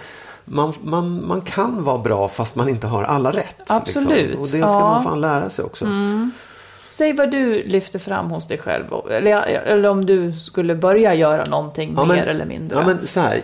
man, 0.46 0.74
man, 0.84 1.28
man 1.28 1.42
kan 1.42 1.84
vara 1.84 1.98
bra 1.98 2.28
fast 2.28 2.56
man 2.56 2.70
inte 2.70 2.88
har 2.88 3.04
alla 3.04 3.32
rätt. 3.32 3.56
Absolut, 3.68 4.10
Liksom. 4.10 4.42
Och 4.42 4.46
det 4.46 4.48
ska 4.48 4.58
ja. 4.58 4.80
Mm. 4.80 4.88
man 4.88 5.04
fan 5.04 5.22
lära 5.22 5.50
sig 5.50 5.66
också. 5.66 5.86
Säg 6.92 7.14
vad 7.14 7.32
du 7.32 7.64
lyfter 7.64 8.00
fram 8.00 8.32
hos 8.32 8.48
dig 8.48 8.58
själv. 8.58 8.86
Eller, 9.12 9.42
eller 9.42 9.90
om 9.90 10.06
du 10.06 10.34
skulle 10.34 10.76
börja 10.76 11.14
göra 11.14 11.44
någonting 11.46 11.94
Ja, 11.98 12.06
mer 12.06 12.16
men- 12.16 12.28
eller 12.28 12.46
mindre. 12.46 12.78
Ja, 12.80 12.86
men 12.86 13.08
så 13.08 13.20
här, 13.20 13.40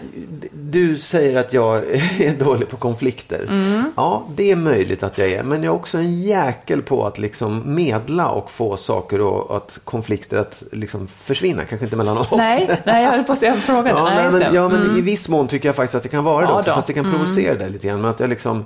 du 0.54 0.98
säger 0.98 1.40
att 1.40 1.54
jag 1.54 1.78
är 2.20 2.44
dålig 2.46 2.70
på 2.70 2.78
konflikter. 2.78 3.44
Mm. 3.50 3.92
Ja, 3.96 4.24
det 4.36 4.52
är 4.52 4.56
möjligt 4.56 5.04
att 5.04 5.18
jag 5.18 5.28
är. 5.32 5.44
Men 5.44 5.64
jag 5.64 5.72
är 5.74 5.76
också 5.76 5.98
en 5.98 6.22
jäkel 6.22 6.82
på 6.82 7.06
att 7.06 7.20
liksom 7.20 7.76
medla 7.76 8.30
och 8.30 8.52
få 8.52 8.78
saker 8.78 9.22
och 9.22 9.58
att 9.58 9.80
konflikter 9.84 10.38
att 10.38 10.64
liksom 10.72 11.08
försvinna. 11.08 11.66
Kanske 11.66 11.86
inte 11.86 11.96
mellan 11.98 12.18
oss. 12.18 12.28
Nej, 12.32 12.82
nej, 12.84 13.04
jag 13.04 13.12
höll 13.12 13.24
på 13.24 13.34
att 13.34 13.40
säga 13.40 13.54
frågan. 13.56 13.88
Ja, 13.98 14.04
nej, 14.06 14.24
men, 14.32 14.40
det. 14.40 14.50
ja, 14.54 14.70
men 14.70 14.82
Mm. 14.82 14.98
i 14.98 15.02
viss 15.02 15.30
mån 15.30 15.48
tycker 15.48 15.68
jag 15.70 15.76
faktiskt 15.76 15.96
att 15.96 16.04
det 16.04 16.10
kan 16.10 16.24
vara 16.24 16.46
det 16.46 16.52
Ja, 16.52 16.60
också. 16.60 16.72
då. 16.72 16.76
Fast 16.76 16.88
det 16.88 16.94
kan 16.94 17.10
provocera 17.12 17.54
dig 17.56 17.70
lite 17.70 17.88
grann. 17.88 18.02
Men 18.02 18.12
att 18.12 18.20
jag 18.20 18.30
liksom... 18.30 18.66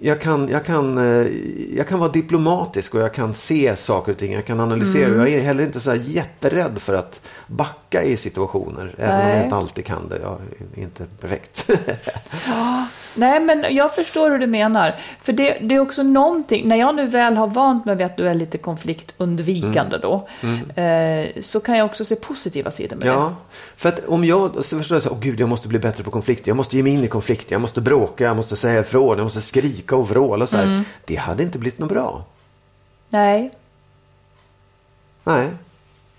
Jag 0.00 0.20
kan, 0.20 0.48
jag, 0.48 0.64
kan, 0.64 0.98
eh, 0.98 1.26
jag 1.76 1.88
kan 1.88 1.98
vara 1.98 2.12
diplomatisk 2.12 2.94
och 2.94 3.00
jag 3.00 3.14
kan 3.14 3.34
se 3.34 3.76
saker 3.76 4.12
och 4.12 4.18
ting. 4.18 4.32
Jag 4.32 4.46
kan 4.46 4.60
analysera. 4.60 5.06
Mm. 5.06 5.18
Jag 5.18 5.28
är 5.28 5.40
heller 5.40 5.64
inte 5.64 5.80
så 5.80 5.90
här 5.90 6.02
jätterädd 6.04 6.78
för 6.78 6.94
att 6.94 7.20
backa 7.46 8.02
i 8.02 8.16
situationer. 8.16 8.94
Även 8.98 9.14
om 9.14 9.26
Nej. 9.26 9.36
jag 9.36 9.46
inte 9.46 9.56
alltid 9.56 9.86
kan 9.86 10.08
det. 10.08 10.18
Jag 10.22 10.38
är 10.76 10.82
inte 10.82 11.04
perfekt. 11.20 11.70
Nej, 13.14 13.40
men 13.40 13.76
jag 13.76 13.94
förstår 13.94 14.30
hur 14.30 14.38
du 14.38 14.46
menar. 14.46 14.94
För 15.22 15.32
det, 15.32 15.58
det 15.60 15.74
är 15.74 15.80
också 15.80 16.02
någonting, 16.02 16.68
när 16.68 16.76
jag 16.76 16.94
nu 16.94 17.06
väl 17.06 17.36
har 17.36 17.46
vant 17.46 17.84
mig 17.84 17.96
vid 17.96 18.06
att 18.06 18.16
du 18.16 18.28
är 18.28 18.34
lite 18.34 18.58
konfliktundvikande 18.58 19.98
då, 19.98 20.28
Eh, 20.74 21.42
så 21.42 21.60
kan 21.60 21.78
jag 21.78 21.84
också 21.84 22.04
se 22.04 22.16
positiva 22.16 22.70
sidor 22.70 22.96
med 22.96 23.06
det. 23.06 23.12
Mm. 23.12 23.22
ja, 23.22 23.34
för 23.76 23.88
att 23.88 24.06
om 24.06 24.24
jag 24.24 24.64
så 24.64 24.78
förstår 24.78 24.96
jag 24.96 25.02
så 25.02 25.10
åh 25.10 25.20
gud 25.20 25.40
jag 25.40 25.48
måste 25.48 25.68
bli 25.68 25.78
bättre 25.78 26.04
på 26.04 26.10
konflikter. 26.10 26.48
Jag 26.48 26.56
måste 26.56 26.76
ge 26.76 26.82
mig 26.82 26.92
in 26.92 27.04
i 27.04 27.08
konflikter. 27.08 27.52
Jag 27.52 27.60
måste 27.60 27.80
bråka, 27.80 28.24
jag 28.24 28.36
måste 28.36 28.56
säga 28.56 28.80
ifrån, 28.80 29.16
jag 29.18 29.24
måste 29.24 29.40
skrika 29.40 29.96
och 29.96 30.08
vråla 30.08 30.46
så 30.46 30.56
här. 30.56 30.64
Mm. 30.64 30.84
Det 31.04 31.16
hade 31.16 31.42
inte 31.42 31.58
blivit 31.58 31.78
något 31.78 31.90
bra. 31.90 32.24
Nej. 33.08 33.50
Nej. 35.24 35.48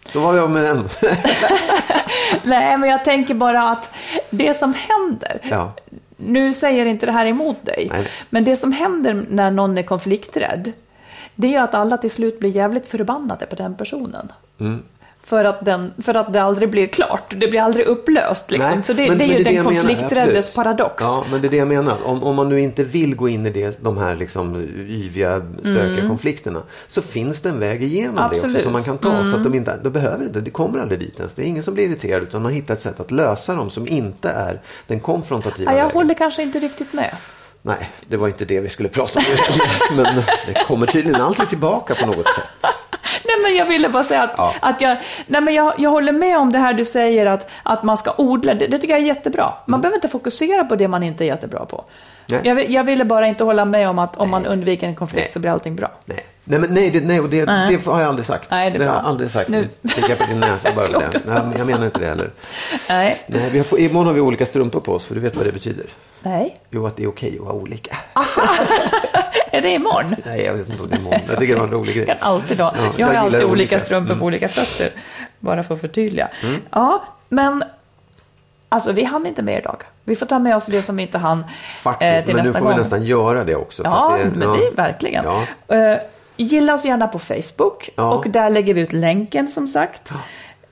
Så 0.05 0.19
var 0.19 0.33
jag 0.35 0.49
med 0.49 0.63
den. 0.63 0.87
Nej, 2.43 2.77
men 2.77 2.89
jag 2.89 3.03
tänker 3.05 3.33
bara 3.33 3.69
att 3.69 3.95
det 4.29 4.53
som 4.53 4.73
händer, 4.73 5.39
ja. 5.43 5.73
nu 6.17 6.53
säger 6.53 6.85
inte 6.85 7.05
det 7.05 7.11
här 7.11 7.25
emot 7.25 7.65
dig, 7.65 7.87
Nej. 7.91 8.07
men 8.29 8.43
det 8.43 8.55
som 8.55 8.71
händer 8.71 9.25
när 9.29 9.51
någon 9.51 9.77
är 9.77 9.83
konflikträdd, 9.83 10.71
det 11.35 11.55
är 11.55 11.61
att 11.61 11.73
alla 11.73 11.97
till 11.97 12.11
slut 12.11 12.39
blir 12.39 12.49
jävligt 12.49 12.87
förbannade 12.87 13.45
på 13.45 13.55
den 13.55 13.75
personen. 13.75 14.31
Mm. 14.59 14.83
För 15.25 15.45
att, 15.45 15.65
den, 15.65 15.93
för 16.03 16.13
att 16.17 16.33
det 16.33 16.41
aldrig 16.41 16.69
blir 16.69 16.87
klart, 16.87 17.33
det 17.37 17.47
blir 17.47 17.61
aldrig 17.61 17.85
upplöst. 17.85 18.51
Liksom. 18.51 18.71
Nej, 18.71 18.83
så 18.83 18.93
det, 18.93 19.07
men- 19.09 19.17
det 19.17 19.23
är 19.23 19.37
ju 19.37 19.43
det 19.43 19.51
den 19.51 19.63
konflikträddes 19.63 20.53
paradox. 20.53 20.95
Ja, 21.03 21.25
men 21.31 21.41
det 21.41 21.47
är 21.47 21.49
det 21.49 21.57
jag 21.57 21.67
menar. 21.67 21.97
Om, 22.03 22.23
om 22.23 22.35
man 22.35 22.49
nu 22.49 22.61
inte 22.61 22.83
vill 22.83 23.15
gå 23.15 23.29
in 23.29 23.45
i 23.45 23.49
det, 23.49 23.83
de 23.83 23.97
här 23.97 24.15
liksom 24.15 24.55
yviga, 24.89 25.41
stökiga 25.59 26.07
konflikterna. 26.07 26.61
Så 26.87 27.01
finns 27.01 27.41
det 27.41 27.49
en 27.49 27.59
väg 27.59 27.83
igenom 27.83 28.15
det 28.15 28.21
Mm. 28.21 28.31
Absolut. 28.31 28.43
Mm. 28.43 28.55
också 28.55 28.63
som 28.63 28.73
man 28.73 28.83
kan 28.83 28.97
ta. 28.97 29.23
Så 29.31 29.37
att 29.37 29.43
de 29.43 29.53
inte, 29.53 29.77
de 29.83 29.89
behöver 29.89 30.25
inte, 30.25 30.41
det 30.41 30.51
kommer 30.51 30.79
aldrig 30.79 30.99
dit 30.99 31.17
ens. 31.19 31.33
Det 31.33 31.41
är 31.41 31.45
ingen 31.45 31.63
som 31.63 31.73
blir 31.73 31.85
irriterad 31.89 32.23
utan 32.23 32.41
man 32.41 32.51
hittar 32.51 32.73
ett 32.73 32.81
sätt 32.81 32.99
att 32.99 33.11
lösa 33.11 33.55
dem 33.55 33.69
som 33.69 33.87
inte 33.87 34.29
är 34.29 34.61
den 34.87 34.99
konfrontativa 34.99 35.71
Ja, 35.71 35.77
jag 35.77 35.83
vägen. 35.85 35.97
håller 35.97 36.13
kanske 36.13 36.41
inte 36.43 36.59
riktigt 36.59 36.93
med. 36.93 37.11
Nej, 37.61 37.89
det 38.07 38.17
var 38.17 38.27
inte 38.27 38.45
det 38.45 38.59
vi 38.59 38.69
skulle 38.69 38.89
prata 38.89 39.19
om. 39.19 39.25
men 39.97 40.15
det 40.47 40.63
kommer 40.67 40.85
tydligen 40.85 41.21
alltid 41.21 41.49
tillbaka 41.49 41.95
på 41.95 42.05
något 42.05 42.27
sätt. 42.35 42.45
men 43.43 43.55
jag 43.55 43.65
ville 43.65 43.89
bara 43.89 44.03
säga 44.03 44.23
att, 44.23 44.33
Ja. 44.37 44.53
att 44.61 44.81
jag, 44.81 44.97
nej 45.27 45.41
men 45.41 45.53
jag, 45.53 45.73
jag 45.77 45.89
håller 45.89 46.11
med 46.11 46.37
om 46.37 46.51
det 46.51 46.59
här 46.59 46.73
du 46.73 46.85
säger 46.85 47.25
att, 47.25 47.49
att 47.63 47.83
man 47.83 47.97
ska 47.97 48.13
odla. 48.17 48.53
Det, 48.53 48.67
det 48.67 48.77
tycker 48.79 48.93
jag 48.93 49.01
är 49.01 49.05
jättebra. 49.07 49.53
Man 49.65 49.81
behöver 49.81 49.97
inte 49.97 50.07
fokusera 50.07 50.63
på 50.63 50.75
det 50.75 50.87
man 50.87 51.03
inte 51.03 51.23
är 51.23 51.25
jättebra 51.25 51.65
på. 51.65 51.83
Nej. 52.27 52.39
Jag, 52.43 52.69
jag 52.69 52.83
ville 52.83 53.05
bara 53.05 53.27
inte 53.27 53.43
hålla 53.43 53.65
med 53.65 53.89
om 53.89 53.99
att 53.99 54.17
om 54.17 54.29
man 54.29 54.45
undviker 54.45 54.87
en 54.87 54.95
konflikt 54.95 55.23
Nej. 55.25 55.31
så 55.33 55.39
blir 55.39 55.51
allting 55.51 55.75
bra. 55.75 55.91
Nej, 56.05 56.25
nej, 56.43 56.59
men, 56.59 56.73
nej, 56.73 56.89
det, 56.89 57.01
nej 57.01 57.19
och 57.19 57.29
det, 57.29 57.45
Nej. 57.45 57.77
det 57.83 57.85
har 57.91 57.99
jag 57.99 58.09
aldrig 58.09 58.25
sagt. 58.25 58.51
Nej, 58.51 58.71
det 58.71 58.77
är 58.83 58.87
har 58.87 58.95
jag 58.95 59.05
aldrig 59.05 59.29
sagt. 59.29 59.49
Nu- 59.49 59.69
fick 59.83 60.09
jag 60.09 60.17
på 60.17 60.25
din 60.25 60.39
näsa 60.39 60.69
bara 60.75 60.85
för 60.85 60.93
det. 61.11 61.19
Nej, 61.25 61.41
jag 61.57 61.67
menar 61.67 61.85
inte 61.85 61.99
det 61.99 62.05
heller. 62.05 62.29
Nej. 62.89 63.17
Nej, 63.27 63.49
vi 63.51 63.59
har, 63.59 63.79
imorgon 63.79 64.07
har 64.07 64.13
vi 64.13 64.21
olika 64.21 64.45
strumpor 64.45 64.79
på 64.79 64.93
oss, 64.93 65.05
för 65.05 65.15
du 65.15 65.21
vet 65.21 65.35
vad 65.35 65.45
det 65.45 65.51
betyder. 65.51 65.85
Nej. 66.21 66.57
Jo, 66.69 66.85
att 66.87 66.97
det 66.97 67.03
är 67.03 67.07
okej 67.09 67.37
att 67.41 67.45
ha 67.47 67.53
olika. 67.53 67.95
Är 69.51 69.61
det 69.61 69.69
imorgon? 69.69 70.15
Nej, 70.25 70.41
jag 70.41 70.53
vet 70.53 70.69
inte 70.69 70.83
om 70.83 70.89
det 70.89 70.95
är 70.95 70.99
imorgon. 70.99 71.19
Jag 71.27 71.37
tycker 71.39 71.53
det 71.53 71.59
var 71.59 71.67
en 71.67 71.73
rolig 71.73 71.95
grej. 71.95 72.05
kan 72.05 72.17
alltid 72.19 72.59
ha. 72.59 72.73
Ja, 72.77 72.91
jag 72.97 73.07
har 73.07 73.13
alltid 73.13 73.35
olika 73.39 73.51
olika. 73.51 73.79
strumpor 73.79 74.07
Mm. 74.11 74.19
på 74.19 74.25
olika 74.25 74.47
fötter. 74.47 74.89
Bara 75.39 75.63
för 75.63 75.73
att 75.75 75.81
förtydliga. 75.81 76.27
Ja, 76.69 77.03
men 77.29 77.63
alltså 78.69 78.91
vi 78.91 79.03
hann 79.03 79.25
inte 79.25 79.41
med 79.41 79.57
idag. 79.59 79.77
Vi 80.03 80.15
får 80.15 80.25
ta 80.25 80.39
med 80.39 80.55
oss 80.55 80.65
det 80.65 80.81
som 80.81 80.95
vi 80.95 81.01
inte 81.03 81.17
hann 81.17 81.39
eh, 81.39 81.45
Faktiskt, 81.81 82.25
till 82.25 82.35
men 82.35 82.43
nu 82.45 82.49
nästa 82.49 82.59
får 82.59 82.67
vi 82.67 82.71
gång. 82.73 82.79
nästan 82.81 83.03
göra 83.03 83.43
det 83.43 83.55
också. 83.55 83.83
Ja, 83.85 84.17
det, 84.23 84.29
men 84.39 84.57
det 84.57 84.67
är 84.67 84.75
verkligen. 84.75 85.25
Ja. 85.67 85.75
Eh, 85.75 85.97
gilla 86.37 86.73
oss 86.73 86.85
gärna 86.85 87.07
på 87.07 87.19
Facebook 87.19 87.89
Ja. 87.95 88.13
och 88.13 88.25
där 88.29 88.49
lägger 88.49 88.73
vi 88.73 88.81
ut 88.81 88.93
länken 88.93 89.47
som 89.47 89.67
sagt. 89.67 90.11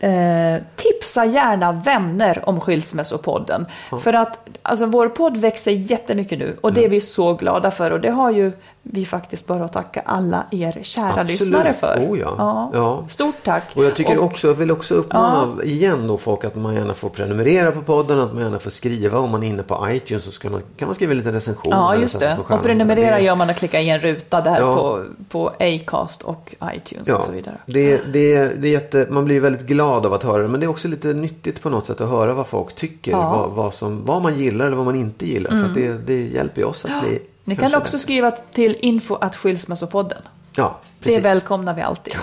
Eh, 0.03 0.61
tipsa 0.75 1.25
gärna 1.25 1.71
vänner 1.71 2.49
om 2.49 2.61
Skilsmässopodden. 2.61 3.65
För 4.01 4.13
att 4.13 4.49
alltså, 4.61 4.85
vår 4.85 5.09
podd 5.09 5.37
växer 5.37 5.71
jättemycket 5.71 6.39
nu 6.39 6.57
och 6.61 6.73
det 6.73 6.85
är 6.85 6.89
vi 6.89 7.01
så 7.01 7.33
glada 7.33 7.71
för. 7.71 7.91
Och 7.91 8.01
det 8.01 8.09
har 8.09 8.31
ju 8.31 8.51
vi 8.85 9.05
faktiskt 9.05 9.47
bara 9.47 9.65
att 9.65 9.73
tacka 9.73 10.01
alla 10.05 10.43
er 10.51 10.77
kära 10.81 11.07
Absolut. 11.09 11.29
lyssnare 11.29 11.73
för. 11.73 11.97
Oh, 12.09 12.19
ja. 12.19 12.69
Ja. 12.73 13.03
Stort 13.07 13.35
tack. 13.43 13.63
Och 13.75 13.83
jag 13.85 13.95
tycker 13.95 14.17
också, 14.19 14.47
jag 14.47 14.53
vill 14.53 14.71
också 14.71 14.95
uppmana 14.95 15.63
igen 15.63 16.07
då 16.07 16.17
folk 16.17 16.43
att 16.43 16.55
man 16.55 16.73
gärna 16.73 16.93
får 16.93 17.09
prenumerera 17.09 17.71
på 17.71 17.81
podden, 17.81 18.19
att 18.19 18.33
man 18.33 18.43
gärna 18.43 18.59
får 18.59 18.71
skriva 18.71 19.19
om 19.19 19.29
man 19.29 19.43
är 19.43 19.47
inne 19.47 19.63
på 19.63 19.87
iTunes 19.89 20.23
så 20.23 20.31
ska 20.31 20.49
man, 20.49 20.61
kan 20.77 20.87
man 20.87 20.95
skriva 20.95 21.11
en 21.11 21.17
liten 21.17 21.33
recension. 21.33 21.71
Ja, 21.71 21.95
just 21.95 22.19
det. 22.19 22.37
Och 22.49 22.61
prenumerera 22.61 23.15
Det- 23.15 23.21
gör 23.21 23.35
man 23.35 23.49
att 23.49 23.57
klicka 23.57 23.81
i 23.81 23.89
en 23.89 23.99
ruta 23.99 24.41
där 24.41 24.59
Ja. 24.59 24.75
på, 24.75 25.03
på 25.29 25.51
Acast 25.59 26.21
och 26.21 26.55
iTunes 26.75 27.07
Ja, 27.07 27.17
och 27.17 27.23
så 27.23 27.31
vidare. 27.31 27.57
det, 27.65 27.97
det, 28.13 28.61
det 28.61 28.67
är 28.67 28.71
jätte, 28.71 29.07
man 29.09 29.25
blir 29.25 29.39
väldigt 29.39 29.65
glad 29.67 30.05
av 30.05 30.13
att 30.13 30.23
höra 30.23 30.41
det. 30.43 30.47
Men 30.49 30.59
det 30.59 30.65
är 30.65 30.69
också 30.69 30.87
lite 30.87 31.07
nyttigt 31.07 31.61
på 31.61 31.69
något 31.69 31.85
sätt 31.85 32.01
att 32.01 32.09
höra 32.09 32.33
vad 32.33 32.47
folk 32.47 32.75
tycker. 32.75 33.11
Ja. 33.11 33.17
Mm. 33.27 33.39
Vad, 33.39 33.49
vad, 33.51 33.73
som, 33.73 34.05
vad 34.05 34.21
man 34.21 34.35
gillar 34.39 34.65
eller 34.65 34.75
vad 34.77 34.85
man 34.85 34.95
inte 34.95 35.25
gillar. 35.29 35.49
För 35.51 35.65
att 35.65 35.73
det, 35.73 35.93
det 36.05 36.21
hjälper 36.27 36.61
ju 36.61 36.67
oss 36.67 36.85
att 36.85 37.03
bli 37.03 37.19
Ni 37.43 37.55
kan 37.55 37.75
också 37.75 37.99
skriva 37.99 38.31
till 38.31 38.75
info 38.81 39.15
att 39.15 39.35
skilsmässopodden. 39.35 40.21
Ja, 40.55 40.79
Det 40.99 41.03
precis. 41.05 41.23
välkomnar 41.25 41.73
vi 41.73 41.81
alltid. 41.81 42.15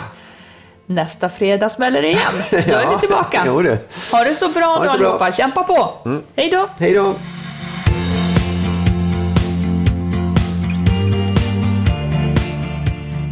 Nästa 0.86 1.28
fredag 1.28 1.68
smäller 1.68 2.02
det 2.02 2.08
igen. 2.08 2.20
Då 2.50 2.56
är 2.56 2.82
Ja, 2.82 2.90
vi 2.94 3.00
tillbaka. 3.00 3.42
jo. 3.46 3.52
Ha 4.12 4.24
det 4.24 4.34
så 4.34 4.48
bra 4.48 4.66
Ha 4.66 4.78
det 4.80 4.86
då 4.86 4.92
så 4.92 4.98
bra. 4.98 5.06
Mm. 5.06 5.16
allihopa. 5.16 5.32
Kämpa 5.32 5.62
på. 5.62 5.92
Hej 6.36 6.50
då. 6.50 6.68
Hej 6.78 6.94
då! 6.94 7.14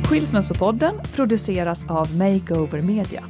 Skilsmässopodden 0.08 1.00
produceras 1.14 1.84
av 1.88 2.16
Makeover 2.16 2.80
Media. 2.80 3.24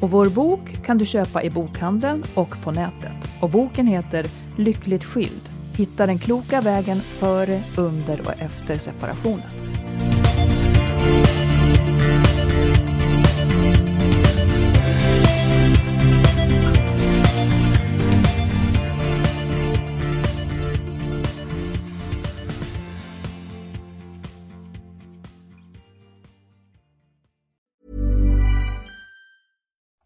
Och 0.00 0.10
vår 0.10 0.26
bok 0.28 0.60
kan 0.86 0.98
du 0.98 1.06
köpa 1.06 1.42
i 1.42 1.50
bokhandeln 1.50 2.24
och 2.34 2.62
på 2.64 2.70
nätet. 2.70 3.30
Och 3.40 3.50
boken 3.50 3.86
heter 3.86 4.26
Lyckligt 4.56 5.04
skild. 5.04 5.47
Hitta 5.78 6.06
den 6.06 6.18
kloka 6.18 6.60
vägen 6.60 7.00
före, 7.00 7.62
under 7.76 8.20
och 8.20 8.42
efter 8.42 8.78
separationen. 8.78 9.57